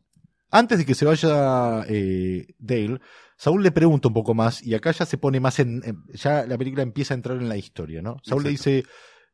Antes 0.51 0.77
de 0.79 0.85
que 0.85 0.95
se 0.95 1.07
vaya 1.07 1.85
eh, 1.89 2.47
Dale, 2.59 3.01
Saúl 3.39 3.63
le 3.63 3.71
pregunta 3.73 4.09
un 4.09 4.15
poco 4.15 4.35
más 4.35 4.63
y 4.63 4.75
acá 4.75 4.91
ya 4.93 5.07
se 5.07 5.17
pone 5.17 5.41
más 5.41 5.59
en, 5.61 5.81
en- 5.85 6.03
ya 6.13 6.45
la 6.47 6.59
película 6.59 6.83
empieza 6.83 7.15
a 7.15 7.17
entrar 7.17 7.39
en 7.39 7.49
la 7.49 7.57
historia, 7.57 8.03
¿no? 8.03 8.19
Saúl 8.23 8.43
le 8.43 8.51
dice, 8.51 8.85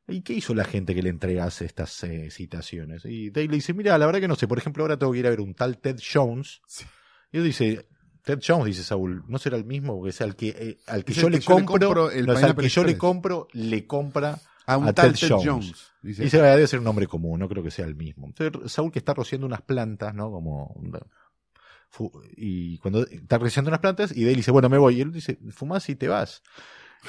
¿y 0.09 0.23
qué 0.23 0.33
hizo 0.33 0.55
la 0.55 0.65
gente 0.65 0.95
que 0.95 1.03
le 1.03 1.11
entregase 1.11 1.65
estas 1.65 2.03
eh, 2.05 2.31
citaciones? 2.31 3.05
Y 3.05 3.31
Dale 3.31 3.49
le 3.49 3.55
dice, 3.57 3.75
mira, 3.75 3.97
la 3.99 4.07
verdad 4.07 4.21
que 4.21 4.29
no 4.29 4.37
sé, 4.37 4.49
por 4.49 4.59
ejemplo, 4.59 4.83
ahora 4.85 4.99
tengo 4.99 5.13
que 5.13 5.19
ir 5.19 5.27
a 5.27 5.31
ver 5.31 5.41
un 5.41 5.55
tal 5.55 5.79
Ted 5.79 5.99
Jones. 6.01 6.61
Sí. 6.67 6.85
Y 7.33 7.39
él 7.39 7.45
dice, 7.45 7.87
Ted 8.23 8.41
Jones, 8.47 8.67
dice 8.67 8.83
Saúl, 8.83 9.25
¿no 9.29 9.39
será 9.39 9.57
el 9.57 9.65
mismo? 9.65 9.97
Porque 9.97 10.11
es 10.11 10.21
al 10.21 10.35
que, 10.37 10.49
eh, 10.49 10.79
al 10.87 11.05
que 11.05 11.13
yo 11.13 11.29
le 11.31 11.41
compro, 11.41 12.11
el 12.11 12.27
no, 12.27 12.33
al 12.33 12.57
que 12.57 12.69
yo 12.69 12.85
le 12.85 12.97
compro, 12.99 13.49
le 13.53 13.87
compra 13.87 14.39
A 14.67 14.77
un 14.77 14.89
a 14.89 14.93
tal 14.93 15.13
Ted 15.13 15.21
Ted 15.21 15.29
Jones. 15.31 15.47
Jones. 15.47 15.93
Dice, 16.03 16.23
Dice, 16.25 16.41
"Ah, 16.41 16.55
debe 16.55 16.67
ser 16.67 16.79
un 16.79 16.85
nombre 16.85 17.07
común, 17.07 17.41
no 17.41 17.49
creo 17.49 17.63
que 17.63 17.71
sea 17.71 17.85
el 17.87 17.97
mismo. 17.97 18.27
Entonces, 18.27 18.73
Saúl 18.73 18.93
que 18.93 18.99
está 18.99 19.15
rociando 19.15 19.47
unas 19.47 19.63
plantas, 19.63 20.15
¿no? 20.15 20.31
Como. 20.31 20.75
Y 22.37 22.79
cuando 22.79 23.07
está 23.07 23.39
rociando 23.39 23.69
unas 23.71 23.81
plantas, 23.81 24.15
y 24.17 24.25
Dale 24.25 24.37
dice, 24.37 24.51
bueno, 24.51 24.69
me 24.69 24.79
voy. 24.79 24.99
Y 24.99 25.01
él 25.01 25.13
dice, 25.13 25.39
fumás 25.51 25.89
y 25.89 25.97
te 25.97 26.09
vas. 26.09 26.43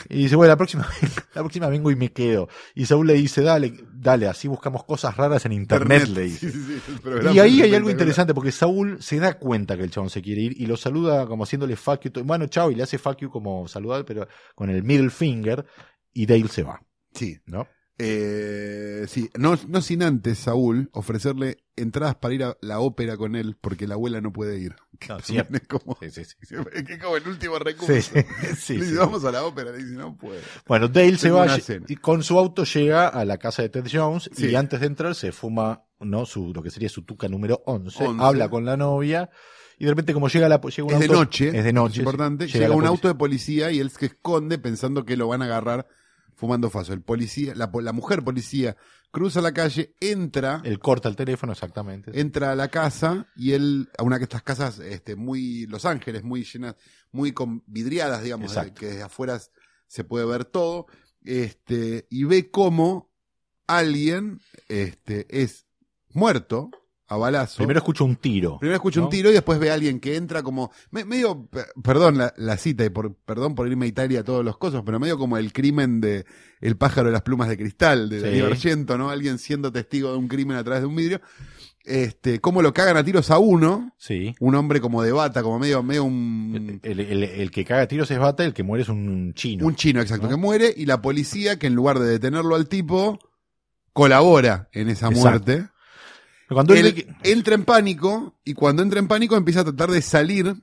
Y 0.09 0.23
dice, 0.23 0.35
bueno, 0.35 0.49
la 0.49 0.57
próxima, 0.57 0.87
la 1.33 1.41
próxima 1.41 1.67
vengo 1.67 1.91
y 1.91 1.95
me 1.95 2.11
quedo. 2.11 2.47
Y 2.75 2.85
Saúl 2.85 3.07
le 3.07 3.15
dice, 3.15 3.41
dale, 3.41 3.73
dale, 3.93 4.27
así 4.27 4.47
buscamos 4.47 4.83
cosas 4.85 5.17
raras 5.17 5.45
en 5.45 5.51
internet, 5.51 6.07
le 6.07 6.23
dice. 6.23 6.51
Sí, 6.51 6.51
sí, 6.51 6.81
sí, 6.85 7.33
Y 7.33 7.39
ahí 7.39 7.61
hay 7.61 7.75
algo 7.75 7.89
interesante 7.89 8.33
porque 8.33 8.51
Saúl 8.51 9.01
se 9.01 9.19
da 9.19 9.37
cuenta 9.37 9.77
que 9.77 9.83
el 9.83 9.91
chabón 9.91 10.09
se 10.09 10.21
quiere 10.21 10.41
ir 10.41 10.61
y 10.61 10.65
lo 10.65 10.77
saluda 10.77 11.25
como 11.27 11.43
haciéndole 11.43 11.75
fuck 11.75 12.01
you. 12.01 12.23
Bueno, 12.23 12.47
chao, 12.47 12.71
y 12.71 12.75
le 12.75 12.83
hace 12.83 12.97
fuck 12.97 13.17
you 13.19 13.29
como 13.29 13.67
saludar, 13.67 14.05
pero 14.05 14.27
con 14.55 14.69
el 14.69 14.83
middle 14.83 15.09
finger 15.09 15.65
y 16.13 16.25
Dale 16.25 16.47
se 16.47 16.63
va, 16.63 16.81
Sí, 17.13 17.37
¿no? 17.45 17.67
Eh, 18.01 19.05
sí, 19.09 19.29
no, 19.37 19.59
no 19.67 19.81
sin 19.81 20.03
antes, 20.03 20.39
Saúl, 20.39 20.89
ofrecerle 20.93 21.57
entradas 21.75 22.15
para 22.15 22.33
ir 22.33 22.43
a 22.45 22.57
la 22.61 22.79
ópera 22.79 23.17
con 23.17 23.35
él, 23.35 23.57
porque 23.59 23.87
la 23.87 23.95
abuela 23.95 24.21
no 24.21 24.31
puede 24.31 24.57
ir. 24.57 24.75
Que 24.99 25.09
No, 25.09 25.59
como, 25.67 25.97
Sí, 26.01 26.09
sí, 26.09 26.23
sí. 26.25 26.35
siempre- 26.45 26.83
que 26.85 26.93
es 26.93 26.99
como 27.03 27.17
el 27.17 27.27
último 27.27 27.59
recurso. 27.59 27.93
Sí, 27.93 28.01
sí, 28.49 28.55
sí, 28.57 28.77
le 28.77 28.85
dice, 28.85 28.97
vamos 28.97 29.23
a 29.25 29.31
la 29.31 29.43
ópera, 29.43 29.71
le 29.71 29.77
dice, 29.79 29.91
no 29.91 30.17
puede. 30.17 30.41
Bueno, 30.67 30.87
Dale 30.87 31.17
se 31.17 31.29
va 31.31 31.45
y 31.87 31.95
con 31.97 32.23
su 32.23 32.39
auto 32.39 32.63
llega 32.63 33.07
a 33.09 33.23
la 33.25 33.37
casa 33.37 33.61
de 33.61 33.69
Ted 33.69 33.87
Jones 33.91 34.29
y 34.37 34.55
antes 34.55 34.79
de 34.79 34.87
entrar 34.87 35.13
se 35.15 35.31
fuma 35.31 35.83
no 35.99 36.25
su 36.25 36.53
lo 36.53 36.63
que 36.63 36.69
sería 36.71 36.87
su 36.89 37.03
tuca 37.03 37.27
número 37.27 37.61
11, 37.65 38.05
11. 38.05 38.23
habla 38.23 38.49
con 38.49 38.63
la 38.65 38.77
novia 38.77 39.29
y 39.77 39.83
de 39.85 39.91
repente 39.91 40.13
como 40.13 40.29
llega 40.29 40.47
la 40.49 40.59
llega 40.61 40.83
un 40.85 40.93
Es 40.93 40.99
de 40.99 41.05
auto 41.05 41.13
noche, 41.17 41.57
es 41.57 41.63
de 41.63 41.73
noche, 41.73 41.93
es 41.93 41.99
importante, 41.99 42.47
llega, 42.47 42.65
un 42.67 42.71
policía. 42.73 42.89
auto 42.89 43.07
de 43.09 43.15
policía 43.15 43.71
y 43.71 43.79
él 43.79 43.89
se 43.91 44.05
esconde 44.07 44.57
pensando 44.57 45.03
que 45.05 45.17
lo 45.17 45.27
van 45.27 45.41
a 45.41 45.45
agarrar 45.45 45.87
fumando 46.39 46.69
faso. 46.69 46.93
El 46.93 47.01
policía, 47.01 47.53
la, 47.53 47.67
mujer 47.91 48.23
policía 48.23 48.77
cruza 49.11 49.41
la 49.41 49.51
calle, 49.51 49.93
entra, 49.99 50.61
él 50.63 50.79
corta 50.79 51.09
el 51.09 51.17
teléfono 51.17 51.51
exactamente. 51.51 52.17
entra 52.17 52.53
a 52.53 52.55
la 52.55 52.69
casa 52.69 53.27
y 53.35 53.51
él, 53.51 53.89
a 53.97 54.03
una 54.03 54.17
de 54.17 54.23
estas 54.23 54.41
casas 54.41 54.79
este, 54.79 55.17
muy, 55.17 55.65
Los 55.65 55.83
Ángeles, 55.83 56.23
muy 56.23 56.45
llenas, 56.45 56.75
muy 57.11 57.33
con 57.33 57.61
vidriadas, 57.67 58.23
digamos, 58.23 58.55
de- 58.55 58.73
que 58.73 58.85
desde 58.85 59.03
afuera 59.03 59.37
se 59.87 60.03
puede 60.05 60.25
ver 60.25 60.45
todo, 60.45 60.85
este, 61.25 62.07
y 62.09 62.23
ve 62.23 62.49
cómo 62.49 63.11
alguien 63.67 64.39
este, 64.69 65.27
es 65.29 65.67
muerto 66.13 66.71
a 67.09 67.17
balazo. 67.17 67.57
Primero 67.57 67.79
escucho 67.79 68.05
un 68.05 68.15
tiro. 68.17 68.59
Primero 68.59 68.75
escucha 68.75 68.99
¿no? 68.99 69.05
un 69.07 69.09
tiro 69.11 69.29
y 69.29 69.33
después 69.33 69.57
ve 69.59 69.71
a 69.71 69.73
alguien 69.73 69.99
que 69.99 70.15
entra 70.15 70.43
como, 70.43 70.71
me- 70.91 71.05
medio, 71.05 71.47
pe- 71.47 71.65
perdón 71.83 72.17
la, 72.17 72.33
la 72.37 72.55
cita 72.57 72.85
y 72.85 72.89
por, 72.89 73.15
perdón 73.15 73.55
por 73.55 73.67
irme 73.67 73.85
a 73.85 73.89
Italia 73.89 74.19
a 74.19 74.23
todos 74.23 74.45
los 74.45 74.57
cosas, 74.57 74.83
pero 74.85 74.99
medio 74.99 75.17
como 75.17 75.37
el 75.37 75.51
crimen 75.51 75.99
de 76.01 76.25
El 76.61 76.77
pájaro 76.77 77.07
de 77.07 77.13
las 77.13 77.23
plumas 77.23 77.49
de 77.49 77.57
cristal, 77.57 78.09
de 78.09 78.19
Sí. 78.55 78.71
¿no? 78.97 79.09
Alguien 79.09 79.37
siendo 79.39 79.71
testigo 79.71 80.11
de 80.11 80.17
un 80.17 80.27
crimen 80.27 80.55
a 80.57 80.63
través 80.63 80.81
de 80.81 80.87
un 80.87 80.95
vidrio. 80.95 81.19
Este, 81.85 82.39
cómo 82.39 82.61
lo 82.61 82.73
cagan 82.73 82.97
a 82.97 83.03
tiros 83.03 83.31
a 83.31 83.39
uno, 83.39 83.93
Sí. 83.97 84.35
un 84.39 84.53
hombre 84.53 84.79
como 84.81 85.01
de 85.01 85.11
bata, 85.11 85.41
como 85.41 85.57
medio, 85.57 85.81
medio 85.81 86.03
un, 86.03 86.79
El, 86.83 86.99
el- 86.99 87.23
el 87.23 87.49
que 87.51 87.65
caga 87.65 87.87
tiros 87.87 88.11
es 88.11 88.19
Bata, 88.19 88.43
el 88.45 88.53
que 88.53 88.61
muere 88.63 88.83
es 88.83 88.89
un 88.89 89.33
chino. 89.33 89.65
un 89.65 89.75
chino, 89.75 89.99
exacto, 90.01 90.23
¿no? 90.27 90.29
que 90.29 90.35
muere 90.35 90.71
y 90.75 90.85
la 90.85 91.01
policía 91.01 91.57
que 91.57 91.65
en 91.67 91.73
lugar 91.73 91.97
de 91.97 92.07
detenerlo 92.07 92.53
al 92.55 92.67
tipo, 92.67 93.17
colabora 93.93 94.69
en 94.73 94.89
esa 94.89 95.07
Exacto. 95.07 95.19
muerte. 95.19 95.67
Cuando 96.49 96.73
él, 96.73 96.85
Él 96.87 96.93
ve 96.93 97.03
que- 97.05 97.31
entra 97.31 97.55
en 97.55 97.63
pánico 97.65 98.39
y 98.43 98.53
cuando 98.53 98.81
entra 98.83 98.99
en 98.99 99.07
pánico 99.07 99.35
empieza 99.37 99.61
a 99.61 99.63
tratar 99.65 99.91
de 99.91 100.01
salir 100.01 100.55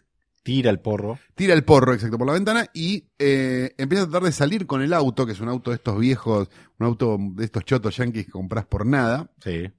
tira 0.43 0.70
el 0.70 0.78
porro. 0.80 1.18
tira 1.34 1.55
el 1.55 1.64
porro, 1.64 1.93
exacto, 1.95 2.18
por 2.18 2.26
la 2.26 2.32
ventana 2.34 2.68
y 2.72 3.09
eh, 3.18 3.74
empieza 3.78 4.05
a 4.05 4.07
tratar 4.07 4.24
de 4.26 4.32
salir 4.32 4.66
con 4.66 4.80
el 4.82 4.93
auto, 4.93 5.26
que 5.26 5.32
es 5.32 5.41
un 5.41 5.49
auto 5.49 5.70
de 5.70 5.76
estos 5.76 5.99
viejos, 5.99 6.49
un 6.78 6.87
auto 6.87 7.16
de 7.18 7.45
estos 7.45 7.64
chotos 7.64 7.97
yankees 7.97 8.26
que 8.26 8.32
compras 8.32 8.64
por 8.66 8.87
nada. 8.87 9.30
Sí. 9.43 9.70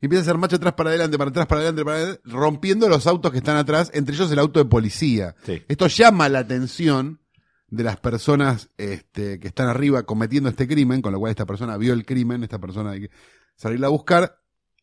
Y 0.00 0.04
empieza 0.06 0.20
a 0.20 0.24
hacer 0.24 0.38
marcha 0.38 0.56
atrás 0.56 0.74
para 0.74 0.90
adelante, 0.90 1.16
para 1.16 1.30
atrás, 1.30 1.46
para 1.46 1.60
adelante, 1.60 1.84
para 1.84 1.96
adelante, 1.96 2.20
rompiendo 2.24 2.88
los 2.88 3.06
autos 3.06 3.32
que 3.32 3.38
están 3.38 3.56
atrás, 3.56 3.90
entre 3.94 4.14
ellos 4.14 4.30
el 4.30 4.38
auto 4.40 4.58
de 4.60 4.66
policía. 4.68 5.34
Sí. 5.44 5.62
Esto 5.68 5.86
llama 5.86 6.28
la 6.28 6.40
atención 6.40 7.20
de 7.68 7.82
las 7.84 7.96
personas 7.96 8.68
este, 8.76 9.38
que 9.40 9.48
están 9.48 9.68
arriba 9.68 10.02
cometiendo 10.04 10.48
este 10.50 10.68
crimen, 10.68 11.00
con 11.00 11.12
lo 11.12 11.18
cual 11.18 11.30
esta 11.30 11.46
persona 11.46 11.76
vio 11.76 11.92
el 11.94 12.04
crimen, 12.04 12.42
esta 12.42 12.58
persona 12.58 12.90
hay 12.90 13.02
que 13.02 13.10
salirla 13.56 13.86
a 13.86 13.90
buscar 13.90 14.38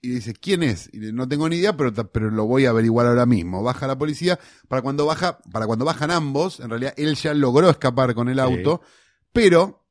y 0.06 0.10
dice, 0.10 0.34
¿quién 0.34 0.62
es? 0.64 0.90
Y 0.94 1.00
no 1.14 1.28
tengo 1.30 1.48
ni 1.50 1.56
idea, 1.56 1.76
pero, 1.78 1.94
pero 1.94 2.30
lo 2.30 2.46
voy 2.46 2.66
a 2.66 2.72
averiguar 2.72 3.08
ahora 3.08 3.26
mismo. 3.26 3.64
Baja 3.64 3.88
la 3.88 3.98
policía, 3.98 4.38
para 4.68 4.82
cuando 4.82 5.06
baja, 5.06 5.40
para 5.52 5.66
cuando 5.66 5.86
bajan 5.86 6.12
ambos, 6.12 6.60
en 6.60 6.70
realidad 6.70 6.94
él 6.98 7.16
ya 7.16 7.34
logró 7.34 7.70
escapar 7.70 8.14
con 8.14 8.28
el 8.28 8.36
Sí. 8.36 8.42
auto, 8.42 8.82
pero 9.32 9.88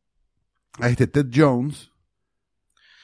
a 0.78 0.88
este 0.90 1.06
Ted 1.06 1.28
Jones 1.34 1.90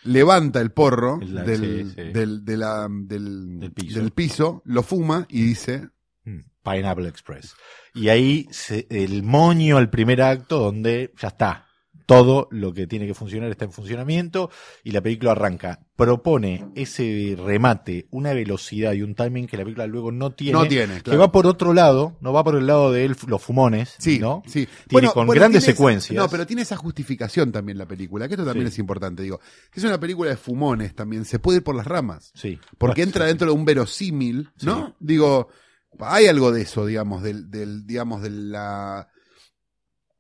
levanta 0.05 0.61
el 0.61 0.71
porro 0.71 1.19
El- 1.21 1.35
del, 1.45 1.87
sí, 1.89 1.93
sí. 1.97 2.13
del, 2.13 2.45
de 2.45 2.57
la- 2.57 2.89
del, 2.91 3.59
Del 3.61 3.73
piso. 3.73 3.99
del 4.01 4.11
piso, 4.13 4.63
lo 4.65 4.83
fuma 4.83 5.27
y 5.31 5.43
dice, 5.43 5.89
Mm, 6.25 6.41
Pineapple 6.63 7.09
Express. 7.09 7.55
Y 7.95 8.09
ahí 8.11 8.47
se- 8.51 8.87
el 8.91 9.23
moño 9.23 9.79
al 9.79 9.89
primer 9.89 10.21
acto 10.21 10.59
donde 10.59 11.15
ya 11.19 11.29
está. 11.29 11.68
Todo 12.09 12.49
lo 12.53 12.73
que 12.73 12.87
tiene 12.87 13.07
que 13.07 13.13
funcionar 13.13 13.51
está 13.51 13.67
en 13.67 13.71
funcionamiento 13.73 14.49
y 14.83 14.93
la 14.93 15.03
película 15.03 15.33
arranca. 15.33 15.79
Propone 15.95 16.71
ese 16.75 17.37
remate, 17.39 18.07
una 18.13 18.33
velocidad 18.33 18.95
y 18.95 19.03
un 19.03 19.15
timing 19.15 19.47
que 19.47 19.59
la 19.59 19.65
película 19.65 19.87
luego 19.87 20.11
no 20.11 20.31
tiene. 20.33 20.53
no 20.59 20.67
tiene, 20.67 20.95
Que 20.97 21.03
claro. 21.03 21.19
va 21.21 21.31
por 21.33 21.47
otro 21.47 21.75
lado, 21.75 22.17
no 22.23 22.33
va 22.33 22.43
por 22.43 22.57
el 22.57 22.67
lado 22.67 22.93
de 22.93 23.05
él, 23.05 23.15
los 23.27 23.43
fumones, 23.43 23.95
Sí, 23.99 24.19
¿no? 24.19 24.43
sí. 24.47 24.67
Tiene 24.89 25.09
con 25.09 25.27
grandes 25.27 25.65
tiene 25.65 25.73
esa- 25.73 25.73
secuencias. 25.73 26.17
no, 26.17 26.31
pero 26.31 26.47
tiene 26.47 26.63
esa 26.63 26.77
justificación 26.79 27.53
también 27.53 27.77
la 27.77 27.85
película, 27.87 28.27
que 28.27 28.35
esto 28.35 28.47
también 28.47 28.69
Sí. 28.69 28.73
es 28.73 28.79
importante, 28.79 29.23
digo. 29.23 29.39
Es 29.75 29.85
una 29.85 30.01
película 30.01 30.31
de 30.31 30.39
fumones 30.39 30.95
también, 30.95 31.27
se 31.27 31.39
puede 31.39 31.59
ir 31.59 31.63
por 31.63 31.75
las 31.77 31.87
ramas. 31.87 32.33
Sí. 32.35 32.59
Porque 32.79 33.03
Ah, 33.03 33.05
entra 33.05 33.25
sí. 33.27 33.29
dentro 33.29 33.49
de 33.49 33.53
un 33.53 33.67
verosímil, 33.67 34.49
¿no? 34.63 34.87
Sí. 34.87 34.95
Digo, 35.01 35.49
hay 36.01 36.25
algo 36.27 36.53
de 36.53 36.63
eso, 36.63 36.87
digamos, 36.87 37.23
del, 37.23 37.51
del, 37.51 37.87
digamos, 37.87 38.23
de 38.23 38.31
la 38.31 39.09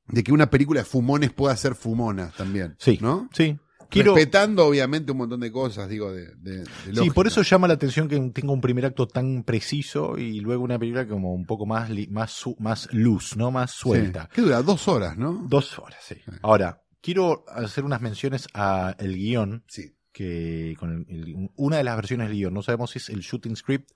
de 0.09 0.23
que 0.25 0.33
una 0.33 0.51
película 0.51 0.81
de 0.81 0.85
fumones 0.85 1.33
pueda 1.33 1.57
ser 1.57 1.75
fumona 1.75 2.33
también. 2.37 2.75
Sí. 2.79 2.99
¿No? 3.01 3.29
Sí. 3.33 3.59
quiero... 3.91 4.15
Respetando, 4.15 4.67
obviamente, 4.67 5.13
un 5.13 5.19
montón 5.19 5.41
de 5.41 5.51
cosas, 5.53 5.89
digo, 5.89 6.13
de, 6.13 6.35
de, 6.37 6.59
de 6.65 6.95
Sí, 7.03 7.11
por 7.11 7.27
eso 7.27 7.43
llama 7.43 7.69
la 7.69 7.75
atención 7.75 8.07
que 8.09 8.19
tenga 8.35 8.53
un 8.53 8.61
primer 8.61 8.85
acto 8.87 9.07
tan 9.09 9.45
preciso 9.45 10.19
y 10.19 10.41
luego 10.41 10.63
una 10.65 10.79
película 10.79 11.07
como 11.09 11.33
un 11.35 11.47
poco 11.47 11.65
más, 11.67 11.89
li- 11.91 12.07
más, 12.09 12.33
su- 12.33 12.57
más 12.59 12.89
luz, 12.93 13.37
¿no? 13.37 13.51
Más 13.51 13.71
Sí. 13.73 13.79
suelta. 13.81 14.29
¿Qué 14.33 14.43
dura? 14.43 14.63
Dos 14.63 14.89
horas, 14.89 15.17
¿no? 15.17 15.45
Dos 15.49 15.79
horas, 15.79 15.99
sí. 16.07 16.17
Ahora, 16.43 16.83
quiero 17.01 17.45
hacer 17.49 17.85
unas 17.85 18.01
menciones 18.01 18.47
a 18.55 18.95
el 18.99 19.15
guion, 19.15 19.65
Sí. 19.69 19.95
que 20.13 20.75
con 20.79 21.07
el- 21.09 21.17
el- 21.29 21.51
una 21.57 21.77
de 21.79 21.85
las 21.85 21.97
versiones 21.97 22.29
del 22.29 22.37
guion, 22.37 22.53
no 22.55 22.63
sabemos 22.63 22.91
si 22.91 22.99
es 22.99 23.09
el 23.09 23.21
shooting 23.21 23.57
script, 23.57 23.91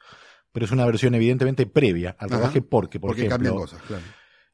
pero 0.53 0.65
es 0.67 0.73
una 0.73 0.85
versión 0.87 1.15
evidentemente 1.15 1.67
previa 1.67 2.15
al 2.19 2.29
rodaje 2.31 2.61
porque, 2.63 3.01
por 3.01 3.09
Porque 3.11 3.23
ejemplo, 3.27 3.37
cambian 3.37 3.55
cosas, 3.57 3.83
claro. 3.83 4.03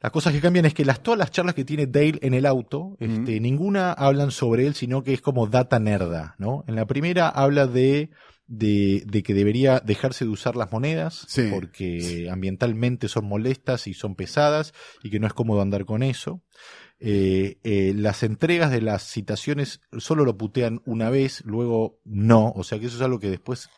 Las 0.00 0.12
cosas 0.12 0.32
que 0.32 0.40
cambian 0.40 0.64
es 0.64 0.74
que 0.74 0.84
las, 0.84 1.02
todas 1.02 1.18
las 1.18 1.30
charlas 1.30 1.54
que 1.54 1.64
tiene 1.64 1.86
Dale 1.86 2.18
en 2.22 2.34
el 2.34 2.46
auto, 2.46 2.96
este, 3.00 3.40
ninguna 3.40 3.92
hablan 3.92 4.30
sobre 4.30 4.66
él, 4.66 4.74
sino 4.74 5.02
que 5.02 5.12
es 5.12 5.20
como 5.20 5.46
data 5.48 5.78
nerda, 5.80 6.34
¿no? 6.38 6.64
En 6.68 6.76
la 6.76 6.86
primera 6.86 7.28
habla 7.28 7.66
de, 7.66 8.10
de, 8.46 9.02
de 9.06 9.22
que 9.24 9.34
debería 9.34 9.80
dejarse 9.80 10.24
de 10.24 10.30
usar 10.30 10.54
las 10.54 10.70
monedas, 10.70 11.24
Sí. 11.28 11.48
porque 11.52 12.28
ambientalmente 12.30 13.08
son 13.08 13.26
molestas 13.26 13.86
y 13.88 13.94
son 13.94 14.14
pesadas, 14.14 14.72
y 15.02 15.10
que 15.10 15.18
no 15.18 15.26
es 15.26 15.32
cómodo 15.32 15.60
andar 15.62 15.84
con 15.84 16.02
eso. 16.04 16.42
Eh, 17.00 17.58
eh, 17.64 17.92
las 17.96 18.22
entregas 18.22 18.70
de 18.70 18.80
las 18.80 19.02
citaciones 19.04 19.80
solo 19.98 20.24
lo 20.24 20.36
putean 20.36 20.80
una 20.84 21.10
vez, 21.10 21.42
luego 21.44 21.98
no, 22.04 22.52
o 22.56 22.64
sea 22.64 22.78
que 22.80 22.86
eso 22.86 22.96
es 22.96 23.02
algo 23.02 23.18
que 23.20 23.30
después 23.30 23.68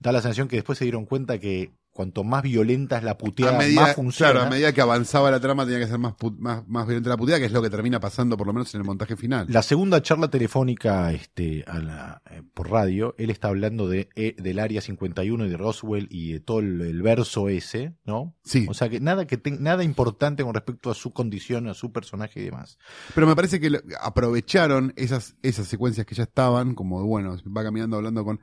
da 0.00 0.12
la 0.12 0.22
sensación 0.22 0.46
que 0.46 0.56
después 0.56 0.78
se 0.78 0.84
dieron 0.84 1.04
cuenta 1.06 1.38
que 1.40 1.72
cuanto 1.98 2.22
más 2.22 2.44
violenta 2.44 2.96
es 2.98 3.02
la 3.02 3.18
puteada, 3.18 3.58
medida, 3.58 3.80
más 3.82 3.94
funciona. 3.96 4.30
claro, 4.32 4.46
a 4.46 4.50
medida 4.50 4.72
que 4.72 4.80
avanzaba 4.80 5.32
la 5.32 5.40
trama 5.40 5.64
tenía 5.64 5.80
que 5.80 5.88
ser 5.88 5.98
más, 5.98 6.14
más, 6.38 6.62
más 6.68 6.86
violenta 6.86 7.10
la 7.10 7.16
puteada, 7.16 7.40
que 7.40 7.46
es 7.46 7.52
lo 7.52 7.60
que 7.60 7.70
termina 7.70 7.98
pasando 7.98 8.36
por 8.36 8.46
lo 8.46 8.52
menos 8.52 8.72
en 8.74 8.80
el 8.82 8.86
montaje 8.86 9.16
final. 9.16 9.46
La 9.50 9.62
segunda 9.62 10.00
charla 10.00 10.28
telefónica 10.30 11.12
este, 11.12 11.64
a 11.66 11.80
la, 11.80 12.22
eh, 12.30 12.42
por 12.54 12.70
radio, 12.70 13.16
él 13.18 13.30
está 13.30 13.48
hablando 13.48 13.88
de, 13.88 14.08
eh, 14.14 14.36
del 14.38 14.60
Área 14.60 14.80
51 14.80 15.44
y 15.44 15.48
de 15.48 15.56
Roswell 15.56 16.06
y 16.10 16.34
de 16.34 16.40
todo 16.40 16.60
el, 16.60 16.80
el 16.82 17.02
verso 17.02 17.48
ese, 17.48 17.94
¿no? 18.04 18.36
Sí, 18.44 18.66
O 18.70 18.74
sea 18.74 18.88
que 18.88 19.00
nada 19.00 19.26
que 19.26 19.36
ten- 19.36 19.60
nada 19.60 19.82
importante 19.82 20.44
con 20.44 20.54
respecto 20.54 20.90
a 20.92 20.94
su 20.94 21.12
condición, 21.12 21.66
a 21.68 21.74
su 21.74 21.90
personaje 21.92 22.40
y 22.40 22.44
demás. 22.44 22.78
pero 23.14 23.26
me 23.26 23.34
parece 23.34 23.58
que 23.58 23.70
aprovecharon 24.00 24.92
esas, 24.96 25.34
esas 25.42 25.66
secuencias 25.66 26.06
que 26.06 26.14
ya 26.14 26.22
estaban, 26.24 26.74
como 26.74 27.04
bueno, 27.04 27.36
va 27.56 27.62
caminando 27.64 27.96
hablando 27.96 28.24
con 28.24 28.40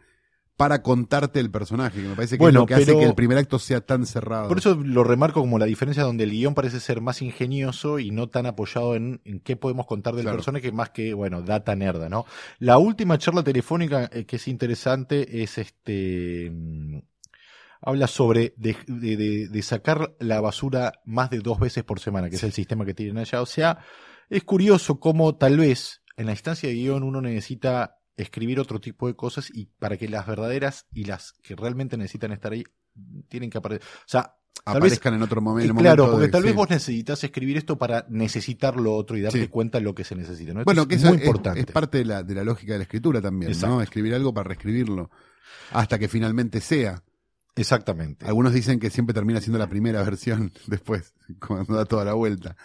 para 0.58 0.82
contarte 0.82 1.40
el 1.42 1.52
personaje, 1.52 2.02
que 2.02 2.08
me 2.08 2.16
parece 2.16 2.38
que 2.38 2.40
Bueno, 2.44 2.60
es 2.60 2.62
lo 2.64 2.66
que 2.68 2.74
hace 2.76 2.98
que 2.98 3.04
el 3.04 3.14
primer 3.16 3.38
acto 3.38 3.60
sea 3.60 3.82
tan 3.82 4.06
cerrado. 4.06 4.48
Por 4.48 4.58
eso 4.58 4.76
lo 4.76 5.04
remarco 5.04 5.42
como 5.42 5.60
la 5.60 5.66
diferencia 5.66 6.04
donde 6.04 6.24
el 6.24 6.32
guion 6.32 6.54
parece 6.56 6.80
ser 6.80 7.02
más 7.02 7.22
ingenioso 7.22 8.00
y 8.00 8.12
no 8.12 8.30
tan 8.30 8.46
apoyado 8.46 8.96
en, 8.96 9.20
en 9.26 9.40
qué 9.42 9.56
podemos 9.58 9.86
contar 9.86 10.14
del 10.16 10.24
Claro. 10.24 10.38
personaje 10.38 10.72
más 10.72 10.92
que, 10.92 11.14
bueno, 11.14 11.42
data 11.42 11.76
nerda, 11.76 12.08
¿no? 12.10 12.26
La 12.60 12.78
última 12.78 13.18
charla 13.18 13.44
telefónica 13.44 14.10
eh, 14.14 14.26
que 14.26 14.38
es 14.38 14.48
interesante 14.48 15.44
es 15.44 15.58
este... 15.58 16.50
mm, 16.54 17.00
Habla 17.82 18.08
sobre 18.08 18.54
de, 18.58 18.76
de- 18.88 19.16
de- 19.18 19.48
de 19.48 19.62
sacar 19.62 20.16
la 20.20 20.42
basura 20.42 20.94
más 21.06 21.30
de 21.30 21.40
dos 21.40 21.60
veces 21.60 21.84
por 21.84 22.00
semana, 22.00 22.30
que 22.32 22.38
es 22.38 22.44
el 22.44 22.52
sistema 22.54 22.84
que 22.84 22.96
tienen 22.96 23.20
allá. 23.20 23.42
O 23.44 23.46
sea, 23.46 23.78
es 24.30 24.44
curioso 24.44 25.00
cómo 25.00 25.36
tal 25.36 25.58
vez 25.58 26.02
en 26.18 26.26
la 26.26 26.32
instancia 26.32 26.68
de 26.68 26.74
guion 26.76 27.04
uno 27.04 27.22
necesita 27.22 27.98
escribir 28.18 28.60
otro 28.60 28.80
tipo 28.80 29.08
de 29.08 29.16
cosas 29.16 29.50
y 29.54 29.66
para 29.80 29.98
que 29.98 30.08
las 30.08 30.26
verdaderas 30.28 30.86
y 30.94 31.06
las 31.06 31.34
que 31.44 31.56
realmente 31.56 31.98
necesitan 31.98 32.32
estar 32.32 32.52
ahí 32.54 32.64
tienen 33.28 33.50
que 33.50 33.58
aparecer. 33.58 33.86
O 33.86 34.04
sea, 34.08 34.36
tal 34.64 34.76
vez 34.76 34.94
aparezcan 34.94 35.14
en 35.16 35.22
otro 35.24 35.42
y 35.42 35.44
momento. 35.44 35.76
claro, 35.76 36.12
porque 36.12 36.26
de- 36.28 36.32
tal 36.32 36.44
vez 36.44 36.56
vos 36.56 36.70
necesitas 36.70 37.24
escribir 37.24 37.58
esto 37.58 37.78
para 37.78 38.06
necesitar 38.10 38.78
lo 38.78 38.96
otro 38.96 39.18
y 39.18 39.22
darte 39.22 39.42
Sí. 39.42 39.48
cuenta 39.50 39.78
de 39.80 39.84
lo 39.84 39.94
que 39.94 40.04
se 40.06 40.16
necesita. 40.16 40.54
¿no? 40.54 40.64
Bueno, 40.64 40.84
es 40.84 40.88
que 40.88 40.96
eso 40.96 41.08
muy 41.10 41.18
es, 41.18 41.24
importante. 41.26 41.60
es 41.60 41.66
parte 41.66 41.98
de 42.00 42.06
la, 42.06 42.24
de 42.24 42.36
la 42.36 42.44
lógica 42.44 42.72
de 42.74 42.80
la 42.80 42.84
escritura 42.84 43.22
también, 43.22 43.52
Exacto. 43.52 43.76
¿no? 43.76 43.82
Escribir 43.82 44.14
algo 44.16 44.34
para 44.34 44.48
reescribirlo 44.48 45.12
hasta 45.72 46.00
que 46.00 46.08
finalmente 46.08 46.62
sea. 46.62 47.04
Exactamente. 47.58 48.26
Algunos 48.26 48.54
dicen 48.54 48.80
que 48.80 48.90
siempre 48.90 49.14
termina 49.14 49.40
siendo 49.42 49.60
la 49.60 49.68
primera 49.70 50.04
versión 50.04 50.52
después, 50.68 51.14
cuando 51.46 51.76
da 51.76 51.86
toda 51.86 52.06
la 52.06 52.14
vuelta. 52.14 52.56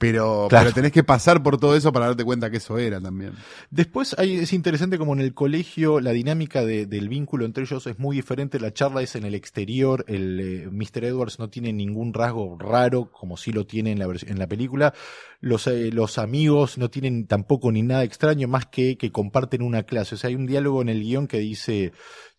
Pero, 0.00 0.46
Claro. 0.48 0.64
pero 0.64 0.74
tenés 0.74 0.92
que 0.92 1.04
pasar 1.04 1.42
por 1.42 1.58
todo 1.60 1.76
eso 1.76 1.92
para 1.92 2.06
darte 2.06 2.24
cuenta 2.24 2.50
que 2.50 2.56
eso 2.56 2.78
era 2.78 3.02
también. 3.02 3.34
Después 3.70 4.16
hay, 4.18 4.36
es 4.38 4.54
interesante 4.54 4.96
como 4.96 5.12
en 5.12 5.20
el 5.20 5.34
colegio 5.34 6.00
la 6.00 6.12
dinámica 6.12 6.64
de- 6.64 6.86
del 6.86 7.10
vínculo 7.10 7.44
entre 7.44 7.64
ellos 7.64 7.86
es 7.86 7.98
muy 7.98 8.16
diferente. 8.16 8.58
La 8.58 8.72
charla 8.72 9.02
es 9.02 9.14
en 9.14 9.24
el 9.26 9.34
exterior. 9.34 10.06
El 10.08 10.40
eh, 10.40 10.68
Mr. 10.72 11.04
Edwards 11.04 11.38
no 11.38 11.50
tiene 11.50 11.74
ningún 11.74 12.14
rasgo 12.14 12.56
raro 12.58 13.10
como 13.12 13.36
sí 13.36 13.52
lo 13.52 13.66
tiene 13.66 13.92
en 13.92 13.98
la, 13.98 14.06
en 14.26 14.38
la 14.38 14.46
película. 14.46 14.94
Los, 15.42 15.66
eh, 15.66 15.90
los 15.92 16.16
amigos 16.16 16.78
no 16.78 16.88
tienen 16.88 17.26
tampoco 17.26 17.70
ni 17.70 17.82
nada 17.82 18.02
extraño 18.02 18.48
más 18.48 18.64
que 18.66 18.96
que 18.96 19.12
comparten 19.12 19.60
una 19.60 19.82
clase. 19.82 20.14
O 20.14 20.18
sea, 20.18 20.28
hay 20.28 20.34
un 20.34 20.46
diálogo 20.46 20.80
en 20.80 20.88
el 20.88 21.02
guion 21.02 21.26
que 21.26 21.38
dice, 21.40 21.92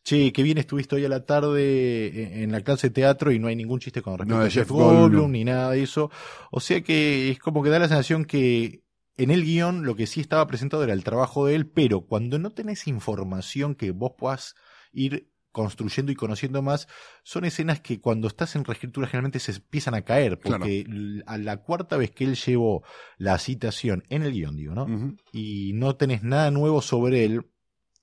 che, 0.04 0.32
qué 0.34 0.44
bien 0.44 0.58
estuviste 0.58 0.96
hoy 0.96 1.06
a 1.06 1.10
la 1.10 1.26
tarde 1.26 2.08
en- 2.24 2.44
en 2.44 2.52
la 2.52 2.62
clase 2.62 2.88
de 2.88 2.94
teatro 2.94 3.32
y 3.32 3.40
no 3.40 3.48
hay 3.48 3.56
ningún 3.56 3.80
chiste 3.80 4.02
con 4.02 4.18
respecto 4.18 4.40
No, 4.40 4.46
a 4.46 4.50
Jeff 4.50 4.70
Goldblum. 4.70 5.00
Goldblum 5.02 5.32
ni 5.32 5.44
nada 5.46 5.72
de 5.72 5.84
eso. 5.84 6.10
O 6.52 6.60
sea 6.60 6.82
que 6.82 7.30
es 7.32 7.40
como 7.40 7.64
que 7.64 7.70
da 7.70 7.80
la 7.80 7.88
sensación 7.88 8.26
que 8.26 8.84
en 9.18 9.30
el 9.30 9.44
guion 9.44 9.86
lo 9.86 9.96
que 9.96 10.08
sí 10.08 10.20
estaba 10.22 10.48
presentado 10.48 10.84
era 10.84 10.94
el 10.94 11.04
trabajo 11.04 11.46
de 11.46 11.56
él, 11.56 11.68
pero 11.68 12.02
cuando 12.02 12.40
no 12.40 12.52
tenés 12.52 12.88
información 12.88 13.76
que 13.76 13.92
vos 13.92 14.14
puedas 14.18 14.56
ir 14.92 15.30
construyendo 15.52 16.14
y 16.14 16.16
conociendo 16.16 16.62
más, 16.62 16.88
son 17.24 17.44
escenas 17.44 17.82
que 17.82 18.00
cuando 18.00 18.30
estás 18.30 18.56
en 18.56 18.64
reescritura 18.64 19.06
generalmente 19.08 19.40
se 19.40 19.52
empiezan 19.52 19.96
a 19.96 20.04
caer, 20.04 20.40
porque 20.40 20.86
a 21.26 21.38
la 21.38 21.58
cuarta 21.58 21.98
vez 21.98 22.12
que 22.12 22.24
él 22.24 22.36
llevó 22.38 22.84
la 23.18 23.38
citación 23.38 24.04
en 24.10 24.24
el 24.24 24.32
guion, 24.32 24.56
digo, 24.56 24.74
¿no? 24.74 24.86
Y 25.34 25.74
no 25.74 25.98
tenés 25.98 26.24
nada 26.24 26.52
nuevo 26.52 26.82
sobre 26.82 27.26
él, 27.26 27.51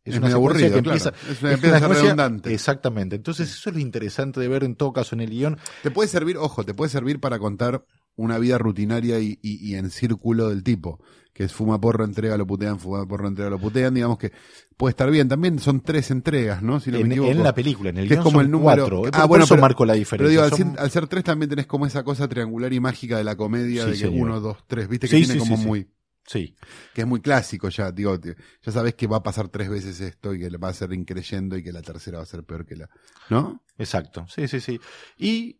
es, 0.08 0.14
Es 0.14 0.18
una 0.20 0.28
que 0.28 0.34
claro. 0.68 0.78
empieza, 0.78 1.12
Es 1.30 1.42
una- 1.42 1.52
es 1.52 1.62
una 1.82 1.88
redundante. 1.88 2.52
Exactamente. 2.54 3.16
Entonces, 3.16 3.50
eso 3.50 3.70
es 3.70 3.74
lo 3.76 3.80
interesante 3.80 4.40
de 4.40 4.48
ver 4.48 4.64
en 4.64 4.74
todo 4.76 4.92
caso 4.92 5.14
en 5.14 5.20
el 5.22 5.30
guion. 5.30 5.58
Te 5.82 5.90
puede 5.90 6.08
servir, 6.08 6.36
ojo, 6.36 6.64
te 6.64 6.74
puede 6.74 6.90
servir 6.90 7.20
para 7.20 7.38
contar 7.38 7.84
una 8.16 8.38
vida 8.38 8.58
rutinaria 8.58 9.20
y, 9.20 9.38
y- 9.42 9.64
y 9.70 9.74
en 9.76 9.90
círculo 9.90 10.48
del 10.48 10.62
tipo. 10.64 11.00
Que 11.32 11.44
es 11.44 11.52
fuma 11.52 11.80
porro, 11.80 12.04
entrega, 12.04 12.36
lo 12.36 12.48
putean, 12.48 12.80
fuma 12.80 13.06
porro, 13.06 13.28
entrega, 13.28 13.48
lo 13.48 13.60
putean. 13.60 13.94
Digamos 13.94 14.18
que 14.18 14.32
puede 14.76 14.90
estar 14.90 15.08
bien. 15.08 15.28
También 15.28 15.60
son 15.60 15.80
tres 15.82 16.10
entregas, 16.10 16.64
¿no? 16.64 16.80
Si 16.80 16.90
no 16.90 16.96
en, 16.98 17.06
me 17.06 17.14
equivoco. 17.14 17.30
en 17.30 17.42
la 17.44 17.54
película, 17.54 17.90
en 17.90 17.98
el 17.98 18.08
Que 18.08 18.14
es 18.14 18.18
guion 18.18 18.24
como 18.24 18.38
son 18.38 18.46
el 18.46 18.50
número- 18.50 18.82
cuatro. 18.88 19.02
Ah, 19.12 19.20
Por- 19.20 19.28
bueno, 19.28 19.44
eso 19.44 19.54
pero- 19.54 19.62
marco 19.62 19.84
la 19.86 19.92
Pero 19.92 19.98
diferencia. 20.00 20.30
digo, 20.30 20.42
al, 20.42 20.50
Son- 20.50 20.72
ser, 20.72 20.80
al 20.80 20.90
ser 20.90 21.06
tres 21.06 21.22
también 21.22 21.48
tenés 21.48 21.66
como 21.66 21.86
esa 21.86 22.02
cosa 22.02 22.26
triangular 22.26 22.72
y 22.72 22.80
mágica 22.80 23.18
de 23.18 23.22
la 23.24 23.36
comedia 23.36 23.82
Sí, 23.84 23.90
de 23.90 23.92
que 23.92 23.98
señor. 24.06 24.26
uno, 24.26 24.40
dos, 24.40 24.56
tres. 24.66 24.88
Viste 24.88 25.06
que 25.06 25.16
Sí, 25.16 25.22
tiene 25.26 25.34
sí, 25.34 25.38
como 25.38 25.56
sí, 25.56 25.62
sí. 25.62 25.68
muy. 25.68 25.86
Sí. 26.28 26.54
que 26.92 27.00
es 27.00 27.06
muy 27.06 27.22
clásico 27.22 27.70
ya, 27.70 27.90
digo, 27.90 28.14
ya 28.20 28.70
sabes 28.70 28.94
que 28.94 29.06
va 29.06 29.16
a 29.16 29.22
pasar 29.22 29.48
tres 29.48 29.70
veces 29.70 29.98
esto 30.00 30.34
y 30.34 30.40
que 30.40 30.50
le 30.50 30.58
va 30.58 30.68
a 30.68 30.74
ser 30.74 30.92
increyendo 30.92 31.56
y 31.56 31.62
que 31.62 31.72
la 31.72 31.80
tercera 31.80 32.18
va 32.18 32.24
a 32.24 32.26
ser 32.26 32.44
peor 32.44 32.66
que 32.66 32.76
la, 32.76 32.90
¿no? 33.30 33.64
Exacto, 33.78 34.26
sí, 34.28 34.46
sí, 34.46 34.60
sí. 34.60 34.78
Y 35.16 35.58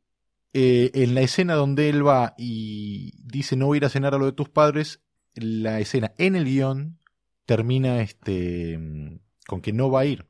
eh, 0.53 0.91
en 0.93 1.15
la 1.15 1.23
escena 1.23 1.55
donde 1.55 1.89
él 1.89 2.07
va 2.07 2.35
y 2.37 3.13
dice 3.25 3.57
no 3.57 3.67
voy 3.67 3.77
a 3.77 3.79
ir 3.79 3.85
a 3.87 3.89
cenar 3.89 4.15
a 4.15 4.19
lo 4.19 4.27
de 4.27 4.33
tus 4.33 4.51
padres, 4.51 5.01
la 5.35 5.81
escena 5.81 6.13
en 6.19 6.37
el 6.37 6.45
guion 6.45 6.99
termina 7.47 8.03
este 8.03 8.77
mm, 8.77 9.21
con 9.47 9.63
que 9.63 9.73
no 9.73 9.91
va 9.91 10.01
a 10.01 10.05
ir. 10.05 10.28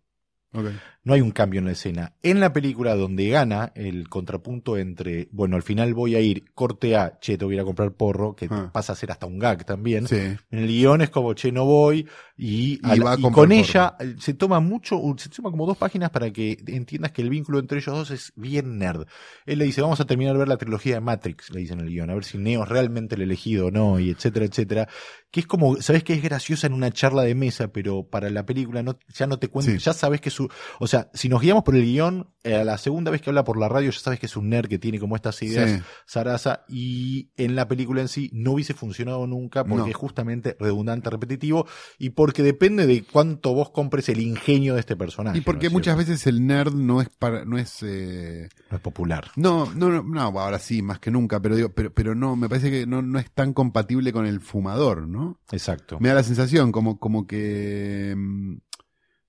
No 0.53 1.15
hay 1.15 1.21
un 1.21 1.31
cambio 1.31 1.59
en 1.61 1.67
la 1.67 1.73
escena. 1.73 2.13
En 2.23 2.41
la 2.41 2.53
película 2.53 2.95
donde 2.95 3.29
gana 3.29 3.73
el 3.75 4.09
contrapunto 4.09 4.77
entre, 4.77 5.29
bueno, 5.31 5.57
al 5.57 5.63
final 5.63 5.95
voy 5.95 6.15
a 6.17 6.21
ir, 6.21 6.53
corte 6.55 6.97
A, 6.97 7.19
che, 7.21 7.39
te 7.39 7.45
voy 7.45 7.55
a 7.55 7.57
ir 7.57 7.61
a 7.61 7.65
comprar 7.65 7.93
porro, 7.93 8.35
que 8.35 8.47
Ah. 8.51 8.71
pasa 8.73 8.93
a 8.93 8.97
ser 8.97 9.11
hasta 9.11 9.27
un 9.27 9.39
gag 9.39 9.65
también. 9.65 10.07
Sí. 10.07 10.17
En 10.17 10.59
el 10.59 10.67
guion 10.67 11.01
es 11.03 11.11
como, 11.11 11.33
che, 11.35 11.51
no 11.53 11.65
voy, 11.65 12.07
y, 12.37 12.75
Y 12.75 12.81
a 12.83 12.97
la- 12.97 13.05
va 13.05 13.13
a 13.13 13.19
y 13.19 13.23
comprar 13.23 13.43
con 13.47 13.53
ella 13.53 13.95
eh, 14.01 14.17
se 14.19 14.35
toma 14.35 14.61
mucho, 14.61 15.01
se 15.17 15.29
toma 15.29 15.51
como 15.51 15.67
dos 15.67 15.77
páginas 15.77 16.11
para 16.11 16.31
que 16.33 16.57
entiendas 16.67 17.13
que 17.13 17.23
el 17.23 17.31
vínculo 17.31 17.59
entre 17.59 17.79
ellos 17.79 17.95
dos 17.95 18.11
es 18.11 18.33
bien 18.37 18.79
nerd. 18.79 19.07
Él 19.47 19.59
le 19.61 19.65
dice, 19.65 19.81
vamos 19.83 20.01
a 20.01 20.05
terminar 20.07 20.35
de 20.35 20.41
ver 20.41 20.49
la 20.49 20.57
trilogía 20.59 20.95
de 20.97 21.01
Matrix, 21.01 21.51
le 21.51 21.61
dice 21.61 21.73
en 21.75 21.81
el 21.81 21.89
guion, 21.89 22.11
a 22.11 22.15
ver 22.15 22.25
si 22.25 22.37
Neo 22.39 22.63
es 22.65 22.69
realmente 22.69 23.15
el 23.15 23.23
elegido 23.23 23.67
o 23.67 23.71
no, 23.71 23.99
y 23.99 24.11
etcétera, 24.11 24.45
etcétera. 24.47 24.89
Que 25.31 25.41
es 25.41 25.47
como, 25.47 25.77
sabes 25.83 26.05
que 26.05 26.15
es 26.15 26.23
graciosa 26.23 26.67
en 26.67 26.73
una 26.75 26.91
charla 26.91 27.23
de 27.23 27.35
mesa, 27.35 27.69
pero 27.69 28.05
para 28.05 28.31
la 28.31 28.45
película 28.47 28.83
no, 28.83 28.99
ya 29.15 29.27
no 29.27 29.39
te 29.39 29.49
cuento, 29.49 29.73
Sí. 29.73 29.79
ya 29.79 29.93
sabes 29.93 30.21
que 30.21 30.31
o 30.79 30.87
sea, 30.87 31.11
si 31.15 31.29
nos 31.29 31.41
guiamos 31.41 31.65
por 31.65 31.75
el 31.77 31.85
guion, 31.85 32.31
eh, 32.45 32.65
la 32.65 32.79
segunda 32.79 33.11
vez 33.11 33.21
que 33.21 33.31
habla 33.31 33.45
por 33.45 33.59
la 33.59 33.69
radio 33.69 33.91
ya 33.91 33.99
sabes 33.99 34.21
que 34.21 34.27
es 34.27 34.37
un 34.37 34.49
nerd 34.49 34.69
que 34.69 34.79
tiene 34.79 34.99
como 34.99 35.17
estas 35.17 35.43
ideas 35.43 35.71
Sí. 35.71 35.83
Sarasa 36.07 36.65
y 36.69 37.31
en 37.37 37.57
la 37.57 37.67
película 37.69 38.01
en 38.01 38.09
sí 38.09 38.31
no 38.33 38.53
hubiese 38.53 38.75
funcionado 38.75 39.27
nunca 39.27 39.65
porque 39.65 39.83
No. 39.83 39.87
es 39.89 39.97
justamente 39.97 40.57
redundante, 40.59 41.11
repetitivo 41.11 41.67
y 41.99 42.11
porque 42.11 42.43
depende 42.43 42.87
de 42.87 43.03
cuánto 43.05 43.53
vos 43.55 43.71
compres 43.71 44.09
el 44.09 44.21
ingenio 44.21 44.75
de 44.75 44.81
este 44.81 44.97
personaje. 44.97 45.39
Y 45.39 45.41
porque 45.41 45.67
¿no 45.67 45.69
es 45.69 45.73
muchas 45.75 45.97
cierto? 45.97 46.11
veces 46.13 46.27
el 46.27 46.47
nerd 46.47 46.75
no 46.75 47.01
es 47.01 47.09
para, 47.11 47.45
no 47.45 47.59
es, 47.59 47.83
eh, 47.83 48.49
no 48.71 48.77
es 48.77 48.83
popular. 48.83 49.31
no, 49.37 49.73
no, 49.75 49.91
no, 49.91 50.03
no, 50.03 50.41
aquí 50.41 50.63
sí, 50.65 50.83
más 50.83 50.99
que 51.01 51.11
nunca, 51.11 51.41
pero 51.41 51.57
digo, 51.57 51.71
pero, 51.73 51.93
pero 51.93 52.15
no, 52.15 52.37
me 52.37 52.49
parece 52.49 52.71
que 52.71 52.87
no, 52.87 53.03
no 53.03 53.19
es 53.19 53.31
tan 53.33 53.53
compatible 53.53 54.13
con 54.13 54.27
el 54.27 54.41
fumador, 54.41 55.07
¿no? 55.09 55.41
Exacto. 55.51 55.99
Me 56.01 56.09
da 56.09 56.15
la 56.17 56.23
sensación 56.23 56.73
como, 56.73 56.99
como 56.99 57.27
que, 57.27 58.15
mm, 58.17 58.57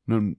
no, 0.05 0.35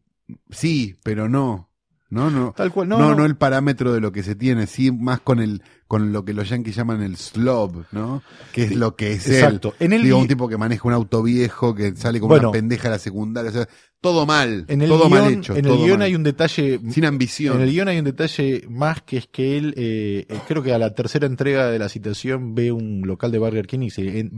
sí, 0.51 0.97
pero 1.03 1.29
no. 1.29 1.69
¿no? 2.13 2.29
No, 2.29 2.53
Tal 2.57 2.73
cual, 2.73 2.89
no, 2.89 2.99
no, 2.99 3.11
no. 3.11 3.15
no 3.19 3.25
el 3.25 3.37
parámetro 3.37 3.93
de 3.93 4.01
lo 4.01 4.11
que 4.11 4.25
se 4.25 4.35
tiene, 4.35 4.67
sí 4.67 4.91
más 4.91 5.21
con 5.21 5.39
el 5.39 5.63
con 5.87 6.13
lo 6.13 6.25
que 6.25 6.35
los 6.35 6.49
yankees 6.49 6.75
llaman 6.77 7.03
el 7.03 7.17
slob, 7.17 7.85
¿no? 7.93 8.23
Que 8.53 8.65
es 8.65 8.75
lo 8.77 8.95
que 8.97 9.13
es 9.13 9.29
exacto. 9.29 9.75
él. 9.79 9.87
En 9.87 9.93
el 9.93 10.03
Digo, 10.05 10.19
un 10.19 10.27
tipo 10.29 10.49
que 10.49 10.57
maneja 10.57 10.87
un 10.89 10.95
auto 10.95 11.23
viejo, 11.23 11.73
que 11.75 11.95
sale 11.97 12.19
con 12.21 12.29
Bueno. 12.29 12.49
una 12.51 12.53
pendeja 12.59 12.89
a 12.89 12.93
la 12.93 12.99
secundaria, 12.99 13.51
o 13.51 13.55
sea, 13.55 13.69
todo 14.01 14.25
mal, 14.27 14.65
En 14.69 14.83
el 14.83 14.89
todo 14.89 15.09
guion, 15.09 15.11
mal 15.25 15.33
hecho, 15.35 15.55
en 15.57 15.65
el 15.67 15.77
guion 15.77 15.99
mal. 15.99 16.03
hay 16.03 16.15
un 16.17 16.23
detalle 16.25 16.81
sin 16.91 17.05
ambición. 17.05 17.57
En 17.57 17.63
el 17.63 17.71
guion 17.71 17.87
hay 17.89 17.99
un 18.01 18.05
detalle 18.05 18.65
más 18.69 19.03
que 19.03 19.17
es 19.19 19.27
que 19.29 19.57
él, 19.57 19.75
eh, 19.77 20.27
eh, 20.29 20.39
creo 20.49 20.63
que 20.65 20.73
a 20.73 20.79
la 20.79 20.93
tercera 20.95 21.27
entrega 21.29 21.71
de 21.71 21.79
la 21.79 21.89
citación 21.89 22.55
ve 22.57 22.73
un 22.73 23.03
local 23.05 23.31
de 23.33 23.39
Burger 23.39 23.67
King 23.69 23.83
y 23.83 23.91
se 23.91 24.19
en- 24.21 24.33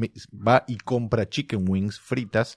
va 0.47 0.65
y 0.69 0.77
compra 0.77 1.27
chicken 1.29 1.65
wings 1.69 1.99
fritas 2.01 2.57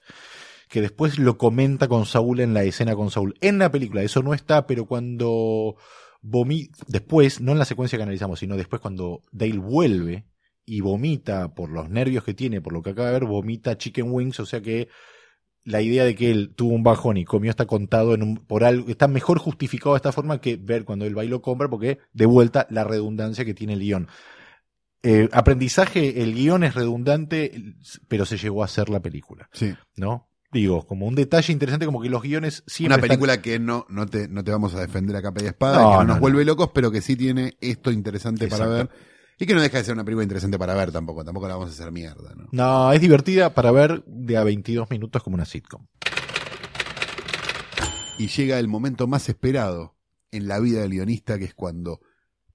que 0.68 0.80
después 0.80 1.18
lo 1.18 1.38
comenta 1.38 1.88
con 1.88 2.06
Saúl 2.06 2.40
en 2.40 2.54
la 2.54 2.64
escena 2.64 2.94
con 2.94 3.10
Saúl. 3.10 3.34
En 3.40 3.58
la 3.58 3.70
película 3.70 4.02
eso 4.02 4.22
no 4.22 4.34
está, 4.34 4.66
pero 4.66 4.86
cuando 4.86 5.76
vomita, 6.22 6.76
después, 6.88 7.40
no 7.40 7.52
en 7.52 7.58
la 7.58 7.64
secuencia 7.64 7.96
que 7.98 8.02
analizamos, 8.02 8.40
sino 8.40 8.56
después 8.56 8.82
cuando 8.82 9.22
Dale 9.30 9.58
vuelve 9.58 10.24
y 10.64 10.80
vomita 10.80 11.54
por 11.54 11.70
los 11.70 11.88
nervios 11.88 12.24
que 12.24 12.34
tiene, 12.34 12.60
por 12.60 12.72
lo 12.72 12.82
que 12.82 12.90
acaba 12.90 13.08
de 13.08 13.20
ver, 13.20 13.24
vomita 13.24 13.78
chicken 13.78 14.10
wings, 14.10 14.40
o 14.40 14.46
sea 14.46 14.60
que 14.60 14.88
la 15.62 15.80
idea 15.82 16.04
de 16.04 16.14
que 16.14 16.30
él 16.30 16.52
tuvo 16.54 16.74
un 16.74 16.82
bajón 16.84 17.16
y 17.16 17.24
comió 17.24 17.50
está 17.50 17.66
contado 17.66 18.14
en 18.14 18.22
un, 18.22 18.36
por 18.36 18.64
algo, 18.64 18.88
está 18.88 19.08
mejor 19.08 19.38
justificado 19.38 19.94
de 19.94 19.98
esta 19.98 20.12
forma 20.12 20.40
que 20.40 20.56
ver 20.56 20.84
cuando 20.84 21.04
él 21.06 21.16
va 21.16 21.24
y 21.24 21.28
lo 21.28 21.42
compra, 21.42 21.68
porque 21.68 21.98
de 22.12 22.26
vuelta 22.26 22.66
la 22.70 22.84
redundancia 22.84 23.44
que 23.44 23.54
tiene 23.54 23.72
el 23.74 23.80
guion. 23.80 24.08
Eh, 25.02 25.28
aprendizaje, 25.32 26.22
el 26.22 26.34
guion 26.34 26.64
es 26.64 26.74
redundante, 26.74 27.74
pero 28.08 28.24
se 28.26 28.38
llegó 28.38 28.62
a 28.62 28.66
hacer 28.66 28.88
la 28.88 29.00
película, 29.00 29.48
Sí. 29.52 29.74
¿no? 29.96 30.25
Digo, 30.52 30.86
como 30.86 31.06
un 31.06 31.14
detalle 31.14 31.52
interesante, 31.52 31.84
como 31.86 32.00
que 32.00 32.08
los 32.08 32.22
guiones 32.22 32.62
siempre. 32.66 32.86
Una 32.86 32.94
están- 32.96 33.08
película 33.08 33.42
que 33.42 33.58
no, 33.58 33.84
no, 33.88 34.06
te, 34.06 34.28
no 34.28 34.44
te 34.44 34.50
vamos 34.52 34.74
a 34.74 34.80
defender 34.80 35.16
a 35.16 35.22
capa 35.22 35.42
y 35.42 35.46
espada, 35.46 35.82
No, 35.82 35.90
que 35.90 35.96
no, 35.96 35.98
no, 35.98 36.04
nos 36.04 36.16
no. 36.16 36.20
vuelve 36.20 36.44
locos, 36.44 36.70
pero 36.72 36.90
que 36.90 37.00
sí 37.02 37.16
tiene 37.16 37.56
esto 37.60 37.90
interesante 37.90 38.46
para 38.48 38.66
ver. 38.66 38.88
Y 39.38 39.44
que 39.46 39.54
no 39.54 39.60
deja 39.60 39.76
de 39.78 39.84
ser 39.84 39.94
una 39.94 40.04
película 40.04 40.22
interesante 40.22 40.58
para 40.58 40.74
ver 40.74 40.92
tampoco, 40.92 41.22
tampoco 41.24 41.46
la 41.48 41.54
vamos 41.56 41.68
a 41.70 41.72
hacer 41.72 41.92
mierda, 41.92 42.34
¿no? 42.34 42.48
No, 42.52 42.90
es 42.92 43.00
divertida 43.02 43.52
para 43.52 43.70
ver 43.70 44.02
de 44.06 44.36
a 44.38 44.44
22 44.44 44.88
minutos 44.90 45.22
como 45.22 45.34
una 45.34 45.44
sitcom. 45.44 45.86
Y 48.18 48.28
llega 48.28 48.58
el 48.58 48.66
momento 48.68 49.06
más 49.06 49.28
esperado 49.28 49.94
en 50.30 50.48
la 50.48 50.58
vida 50.58 50.80
del 50.80 50.90
guionista, 50.92 51.38
que 51.38 51.44
es 51.44 51.52
cuando 51.54 52.00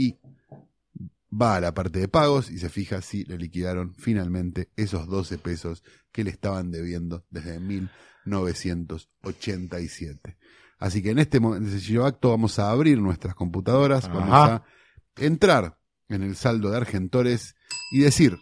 y 0.00 0.18
va 1.30 1.56
a 1.56 1.60
la 1.60 1.74
parte 1.74 1.98
de 1.98 2.08
pagos 2.08 2.50
y 2.50 2.58
se 2.58 2.70
fija 2.70 3.02
si 3.02 3.24
le 3.24 3.36
liquidaron 3.36 3.94
finalmente 3.94 4.70
esos 4.76 5.06
12 5.06 5.36
pesos 5.36 5.84
que 6.10 6.24
le 6.24 6.30
estaban 6.30 6.70
debiendo 6.70 7.26
desde 7.28 7.60
1987. 7.60 10.38
Así 10.78 11.02
que 11.02 11.10
en 11.10 11.18
este 11.18 11.38
sencillo 11.38 12.06
acto, 12.06 12.30
vamos 12.30 12.58
a 12.58 12.70
abrir 12.70 12.98
nuestras 12.98 13.34
computadoras, 13.34 14.08
vamos 14.08 14.32
a 14.32 14.64
entrar 15.16 15.76
en 16.08 16.22
el 16.22 16.34
saldo 16.34 16.70
de 16.70 16.78
Argentores 16.78 17.56
y 17.92 18.00
decir, 18.00 18.38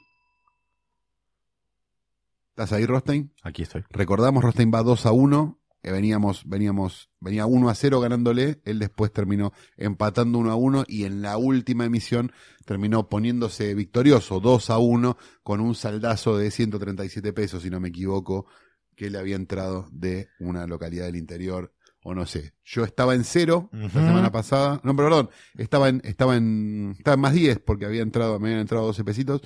¿estás 2.50 2.72
ahí, 2.72 2.86
Rostein? 2.86 3.34
Aquí 3.42 3.62
estoy. 3.62 3.82
Recordamos, 3.90 4.44
Rostein 4.44 4.70
va 4.72 4.84
2 4.84 5.06
a 5.06 5.12
1. 5.12 5.58
Veníamos, 5.82 6.42
veníamos, 6.46 7.10
venía 7.20 7.46
1 7.46 7.68
a 7.68 7.74
0 7.74 8.00
ganándole. 8.00 8.60
Él 8.64 8.78
después 8.78 9.12
terminó 9.12 9.52
empatando 9.76 10.38
1 10.38 10.50
a 10.50 10.56
1 10.56 10.84
y 10.88 11.04
en 11.04 11.22
la 11.22 11.36
última 11.36 11.84
emisión 11.84 12.32
terminó 12.64 13.08
poniéndose 13.08 13.74
victorioso 13.74 14.40
2 14.40 14.70
a 14.70 14.78
1 14.78 15.16
con 15.42 15.60
un 15.60 15.74
saldazo 15.74 16.36
de 16.36 16.50
137 16.50 17.32
pesos, 17.32 17.62
si 17.62 17.70
no 17.70 17.80
me 17.80 17.88
equivoco, 17.88 18.46
que 18.94 19.10
le 19.10 19.18
había 19.18 19.36
entrado 19.36 19.88
de 19.92 20.28
una 20.40 20.66
localidad 20.66 21.06
del 21.06 21.16
interior 21.16 21.72
o 22.02 22.14
no 22.14 22.26
sé. 22.26 22.54
Yo 22.64 22.84
estaba 22.84 23.14
en 23.14 23.24
cero 23.24 23.68
la 23.72 23.90
semana 23.90 24.32
pasada. 24.32 24.80
No, 24.82 24.94
perdón, 24.94 25.30
estaba 25.56 25.88
en, 25.88 26.00
estaba 26.04 26.36
en, 26.36 26.94
estaba 26.96 27.14
en 27.14 27.20
más 27.20 27.32
10 27.34 27.60
porque 27.60 27.86
había 27.86 28.02
entrado, 28.02 28.38
me 28.38 28.48
habían 28.48 28.60
entrado 28.60 28.86
12 28.86 29.04
pesitos. 29.04 29.42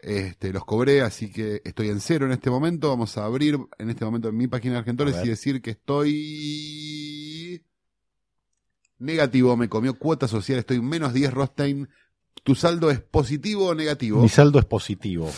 Este, 0.00 0.52
los 0.52 0.64
cobré, 0.64 1.00
así 1.00 1.32
que 1.32 1.60
estoy 1.64 1.88
en 1.88 2.00
cero 2.00 2.26
en 2.26 2.32
este 2.32 2.50
momento. 2.50 2.88
Vamos 2.88 3.18
a 3.18 3.24
abrir 3.24 3.58
en 3.78 3.90
este 3.90 4.04
momento 4.04 4.28
en 4.28 4.36
mi 4.36 4.46
página 4.46 4.74
de 4.74 4.78
Argentores 4.80 5.16
y 5.24 5.28
decir 5.28 5.60
que 5.60 5.70
estoy 5.70 7.64
negativo. 8.98 9.56
Me 9.56 9.68
comió 9.68 9.94
cuota 9.98 10.28
social, 10.28 10.58
estoy 10.58 10.80
menos 10.80 11.12
10 11.12 11.32
Rostein. 11.32 11.88
¿Tu 12.44 12.54
saldo 12.54 12.90
es 12.90 13.00
positivo 13.00 13.66
o 13.66 13.74
negativo? 13.74 14.22
Mi 14.22 14.28
saldo 14.28 14.60
es 14.60 14.64
positivo. 14.64 15.30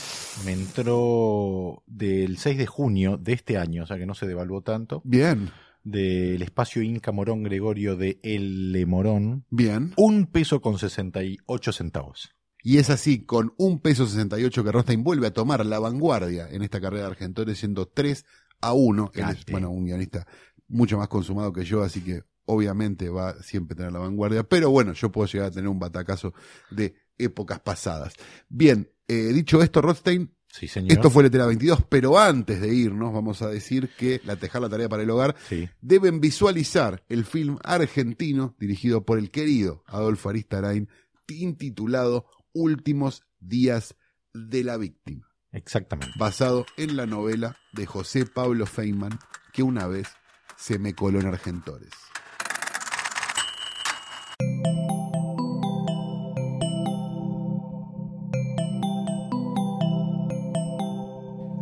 Me 0.45 0.53
entró 0.53 1.83
del 1.87 2.37
6 2.37 2.59
de 2.59 2.67
junio 2.67 3.17
de 3.17 3.33
este 3.33 3.57
año, 3.57 3.85
o 3.85 3.87
sea 3.87 3.97
que 3.97 4.07
no 4.07 4.15
se 4.15 4.27
devaluó 4.27 4.61
tanto, 4.61 5.01
Bien, 5.05 5.51
del 5.83 6.43
espacio 6.43 6.83
Inca 6.83 7.11
Morón 7.11 7.43
Gregorio 7.43 7.97
de 7.97 8.21
El 8.23 8.87
Morón, 8.87 9.47
bien. 9.49 9.95
un 9.97 10.27
peso 10.27 10.61
con 10.61 10.79
68 10.79 11.73
centavos. 11.73 12.35
Y 12.63 12.79
es 12.79 12.91
así, 12.91 13.25
con 13.25 13.55
un 13.57 13.81
peso 13.81 14.07
68 14.07 14.65
que 14.65 14.73
Rostein 14.73 15.03
vuelve 15.03 15.27
a 15.29 15.33
tomar 15.33 15.65
la 15.65 15.79
vanguardia 15.79 16.49
en 16.51 16.63
esta 16.63 16.81
carrera 16.81 17.05
de 17.05 17.11
Argentores, 17.11 17.59
siendo 17.59 17.87
3 17.87 18.25
a 18.61 18.73
1. 18.75 19.13
Él 19.15 19.25
es, 19.31 19.47
bueno, 19.51 19.71
un 19.71 19.87
guionista 19.87 20.27
mucho 20.69 20.99
más 20.99 21.09
consumado 21.09 21.53
que 21.53 21.65
yo, 21.65 21.83
así 21.83 22.01
que 22.03 22.23
obviamente 22.45 23.09
va 23.09 23.31
a 23.31 23.43
siempre 23.43 23.75
tener 23.77 23.93
la 23.93 23.99
vanguardia. 24.01 24.43
Pero 24.45 24.71
bueno, 24.71 24.93
yo 24.93 25.11
puedo 25.11 25.27
llegar 25.27 25.49
a 25.49 25.51
tener 25.51 25.69
un 25.69 25.79
batacazo 25.79 26.35
de 26.71 26.95
épocas 27.17 27.61
pasadas. 27.61 28.13
Bien, 28.49 28.91
eh, 29.09 29.33
dicho 29.33 29.63
esto, 29.63 29.81
Rothstein, 29.81 30.35
Sí, 30.53 30.67
señor. 30.67 30.93
esto 30.93 31.11
fue 31.11 31.23
Letera 31.23 31.47
22, 31.47 31.85
pero 31.89 32.19
antes 32.19 32.61
de 32.61 32.75
irnos, 32.75 33.13
vamos 33.13 33.41
a 33.43 33.49
decir 33.49 33.89
que 33.97 34.21
la 34.25 34.35
tejar 34.37 34.61
la 34.63 34.69
tarea 34.69 34.89
para 34.89 35.03
el 35.05 35.11
hogar 35.11 35.37
Sí. 35.49 35.69
deben 35.81 36.21
visualizar 36.21 37.05
el 37.09 37.25
film 37.25 37.57
argentino 37.63 38.57
dirigido 38.59 39.05
por 39.05 39.19
el 39.19 39.31
querido 39.31 39.85
Adolfo 39.87 40.29
Aristarain, 40.29 40.89
intitulado 41.29 42.27
Últimos 42.53 43.23
días 43.39 43.97
de 44.33 44.65
la 44.65 44.77
víctima, 44.77 45.29
Exactamente. 45.53 46.13
basado 46.19 46.67
en 46.77 46.97
la 46.97 47.07
novela 47.07 47.57
de 47.73 47.87
José 47.87 48.27
Pablo 48.27 48.67
Feynman, 48.67 49.19
que 49.53 49.63
una 49.63 49.87
vez 49.87 50.09
se 50.57 50.79
me 50.79 50.95
coló 50.95 51.21
en 51.21 51.27
Argentores. 51.27 51.91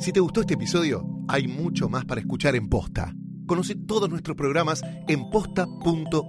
Si 0.01 0.13
te 0.13 0.21
gustó 0.21 0.41
este 0.41 0.55
episodio, 0.55 1.05
hay 1.29 1.49
mucho 1.49 1.89
más 1.89 2.05
para 2.05 2.21
escuchar 2.21 2.55
en 2.57 2.69
Posta. 2.69 3.13
Conoce 3.47 3.75
todos 3.75 4.09
nuestros 4.09 4.37
programas 4.37 4.83
en 5.09 5.29
posta.fm. 5.31 6.29